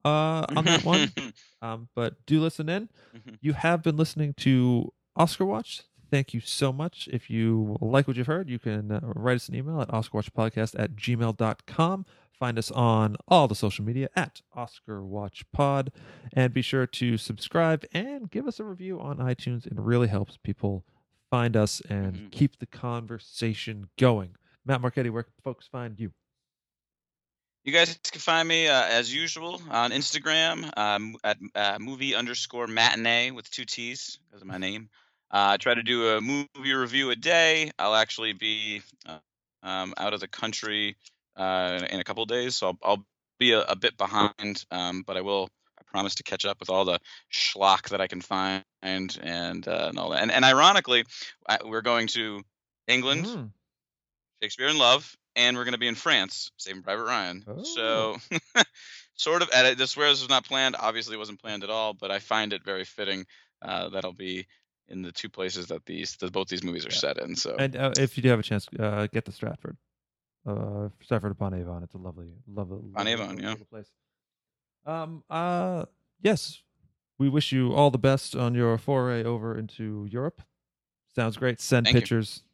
uh, 0.04 0.46
on 0.56 0.64
that 0.64 0.84
one. 0.84 1.12
Um, 1.60 1.88
but 1.94 2.24
do 2.24 2.40
listen 2.40 2.68
in. 2.70 2.88
Mhm. 3.14 3.36
You 3.42 3.52
have 3.52 3.82
been 3.82 3.96
listening 3.96 4.32
to 4.38 4.92
Oscar 5.16 5.44
Watch. 5.44 5.82
Thank 6.10 6.32
you 6.32 6.40
so 6.40 6.72
much. 6.72 7.08
If 7.12 7.28
you 7.28 7.76
like 7.80 8.06
what 8.06 8.16
you've 8.16 8.26
heard, 8.28 8.48
you 8.48 8.58
can 8.58 8.92
uh, 8.92 9.00
write 9.02 9.36
us 9.36 9.48
an 9.48 9.56
email 9.56 9.80
at 9.82 9.88
oscarwatchpodcast 9.88 10.76
at 10.78 10.94
gmail.com. 10.94 12.06
Find 12.38 12.58
us 12.58 12.70
on 12.70 13.16
all 13.28 13.48
the 13.48 13.54
social 13.54 13.84
media 13.84 14.08
at 14.16 14.42
Oscar 14.54 15.02
Watch 15.04 15.44
Pod. 15.52 15.92
And 16.32 16.52
be 16.52 16.62
sure 16.62 16.86
to 16.86 17.16
subscribe 17.16 17.84
and 17.92 18.30
give 18.30 18.46
us 18.46 18.58
a 18.60 18.64
review 18.64 19.00
on 19.00 19.18
iTunes. 19.18 19.66
It 19.66 19.74
really 19.76 20.08
helps 20.08 20.36
people 20.36 20.84
find 21.30 21.56
us 21.56 21.80
and 21.88 22.16
Mhm. 22.16 22.32
keep 22.32 22.58
the 22.58 22.66
conversation 22.66 23.88
going. 23.98 24.36
Matt 24.64 24.80
Marchetti, 24.80 25.10
where 25.10 25.22
can 25.22 25.32
folks 25.42 25.66
find 25.66 25.98
you? 25.98 26.12
You 27.64 27.72
guys 27.72 27.98
can 28.10 28.20
find 28.20 28.46
me 28.46 28.68
uh, 28.68 28.84
as 28.84 29.14
usual 29.14 29.62
on 29.70 29.90
Instagram 29.90 30.76
um, 30.76 31.16
at 31.24 31.38
uh, 31.54 31.78
movie 31.80 32.14
underscore 32.14 32.66
matinee 32.66 33.30
with 33.30 33.50
two 33.50 33.64
T's 33.64 34.18
because 34.28 34.42
of 34.42 34.48
my 34.48 34.58
name. 34.58 34.90
Uh, 35.30 35.52
I 35.52 35.56
try 35.56 35.72
to 35.74 35.82
do 35.82 36.08
a 36.10 36.20
movie 36.20 36.74
review 36.74 37.10
a 37.10 37.16
day. 37.16 37.70
I'll 37.78 37.94
actually 37.94 38.34
be 38.34 38.82
uh, 39.06 39.18
um, 39.62 39.94
out 39.96 40.12
of 40.12 40.20
the 40.20 40.28
country 40.28 40.96
uh, 41.36 41.80
in 41.90 42.00
a 42.00 42.04
couple 42.04 42.22
of 42.22 42.28
days, 42.28 42.56
so 42.56 42.68
I'll, 42.68 42.78
I'll 42.82 43.06
be 43.38 43.52
a, 43.52 43.60
a, 43.60 43.76
bit 43.76 43.96
behind. 43.96 44.64
Um, 44.70 45.02
but 45.06 45.16
I 45.16 45.20
will. 45.22 45.48
I 45.78 45.82
promise 45.90 46.16
to 46.16 46.22
catch 46.22 46.44
up 46.44 46.58
with 46.60 46.70
all 46.70 46.84
the 46.84 47.00
schlock 47.32 47.90
that 47.90 48.00
I 48.00 48.06
can 48.06 48.20
find 48.20 48.64
and 48.82 49.16
and, 49.22 49.66
uh, 49.66 49.86
and 49.88 49.98
all 49.98 50.10
that. 50.10 50.22
And, 50.22 50.30
and 50.30 50.44
ironically, 50.44 51.04
I, 51.48 51.58
we're 51.64 51.82
going 51.82 52.08
to 52.08 52.42
England, 52.86 53.26
mm. 53.26 53.50
Shakespeare 54.42 54.68
in 54.68 54.78
Love, 54.78 55.16
and 55.36 55.56
we're 55.56 55.64
going 55.64 55.72
to 55.72 55.78
be 55.78 55.88
in 55.88 55.94
France, 55.94 56.50
Saving 56.56 56.82
Private 56.82 57.04
Ryan. 57.04 57.44
Oh. 57.46 57.62
So. 57.62 58.16
sort 59.16 59.42
of 59.42 59.50
edit. 59.52 59.78
This 59.78 59.96
was 59.96 60.28
not 60.28 60.44
planned. 60.44 60.76
Obviously, 60.78 61.14
it 61.14 61.18
wasn't 61.18 61.40
planned 61.40 61.62
at 61.62 61.70
all. 61.70 61.94
But 61.94 62.10
I 62.10 62.18
find 62.18 62.52
it 62.52 62.64
very 62.64 62.84
fitting. 62.84 63.26
Uh, 63.62 63.88
that'll 63.90 64.12
be 64.12 64.46
in 64.88 65.02
the 65.02 65.12
two 65.12 65.28
places 65.28 65.68
that 65.68 65.86
these 65.86 66.16
that 66.16 66.32
both 66.32 66.48
these 66.48 66.62
movies 66.62 66.84
are 66.84 66.90
yeah. 66.90 66.98
set 66.98 67.18
in. 67.18 67.36
So, 67.36 67.56
and 67.58 67.76
uh, 67.76 67.92
if 67.96 68.16
you 68.16 68.22
do 68.22 68.28
have 68.30 68.38
a 68.38 68.42
chance, 68.42 68.66
uh, 68.78 69.06
get 69.10 69.24
to 69.24 69.32
Stratford, 69.32 69.76
uh, 70.46 70.88
Stratford 71.02 71.32
upon 71.32 71.54
Avon. 71.54 71.82
It's 71.82 71.94
a 71.94 71.98
lovely, 71.98 72.32
lovely, 72.46 72.80
on 72.94 73.06
Avon, 73.06 73.38
yeah, 73.38 73.54
place. 73.70 73.90
Um, 74.86 75.22
uh, 75.30 75.86
yes, 76.22 76.62
we 77.18 77.28
wish 77.28 77.52
you 77.52 77.72
all 77.72 77.90
the 77.90 77.98
best 77.98 78.34
on 78.36 78.54
your 78.54 78.76
foray 78.78 79.24
over 79.24 79.56
into 79.56 80.06
Europe. 80.10 80.42
Sounds 81.14 81.36
great. 81.36 81.60
Send 81.60 81.86
Thank 81.86 81.96
pictures. 81.96 82.42
You. 82.42 82.50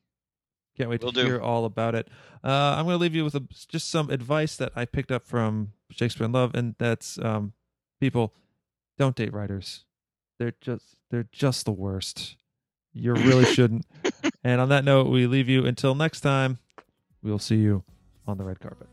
Can't 0.79 0.91
wait 0.91 1.03
Will 1.03 1.13
to 1.13 1.21
do. 1.21 1.27
hear 1.27 1.41
all 1.41 1.65
about 1.65 1.95
it. 1.95 2.09
Uh, 2.45 2.75
I'm 2.77 2.85
going 2.85 2.95
to 2.95 3.01
leave 3.01 3.15
you 3.15 3.25
with 3.25 3.35
a, 3.35 3.43
just 3.69 3.91
some 3.91 4.09
advice 4.11 4.57
that 4.57 4.73
I 4.77 4.85
picked 4.85 5.11
up 5.11 5.27
from 5.27 5.73
Shakespeare 5.91 6.25
in 6.25 6.33
Love, 6.33 6.55
and 6.55 6.75
that's 6.79 7.19
um, 7.19 7.53
people 8.01 8.33
don't 8.97 9.17
date 9.17 9.33
writers. 9.33 9.85
They're 10.39 10.55
just 10.61 10.97
they're 11.11 11.29
just 11.33 11.65
the 11.65 11.73
worst. 11.73 12.37
You 12.93 13.13
really 13.15 13.45
shouldn't. 13.55 13.85
and 14.43 14.61
on 14.61 14.69
that 14.71 14.85
note, 14.85 15.09
we 15.09 15.27
leave 15.27 15.49
you 15.49 15.67
until 15.67 15.95
next 15.95 16.21
time. 16.21 16.59
We'll 17.23 17.39
see 17.39 17.57
you 17.57 17.85
on 18.27 18.39
the 18.39 18.45
red 18.45 18.61
carpet. 18.61 18.89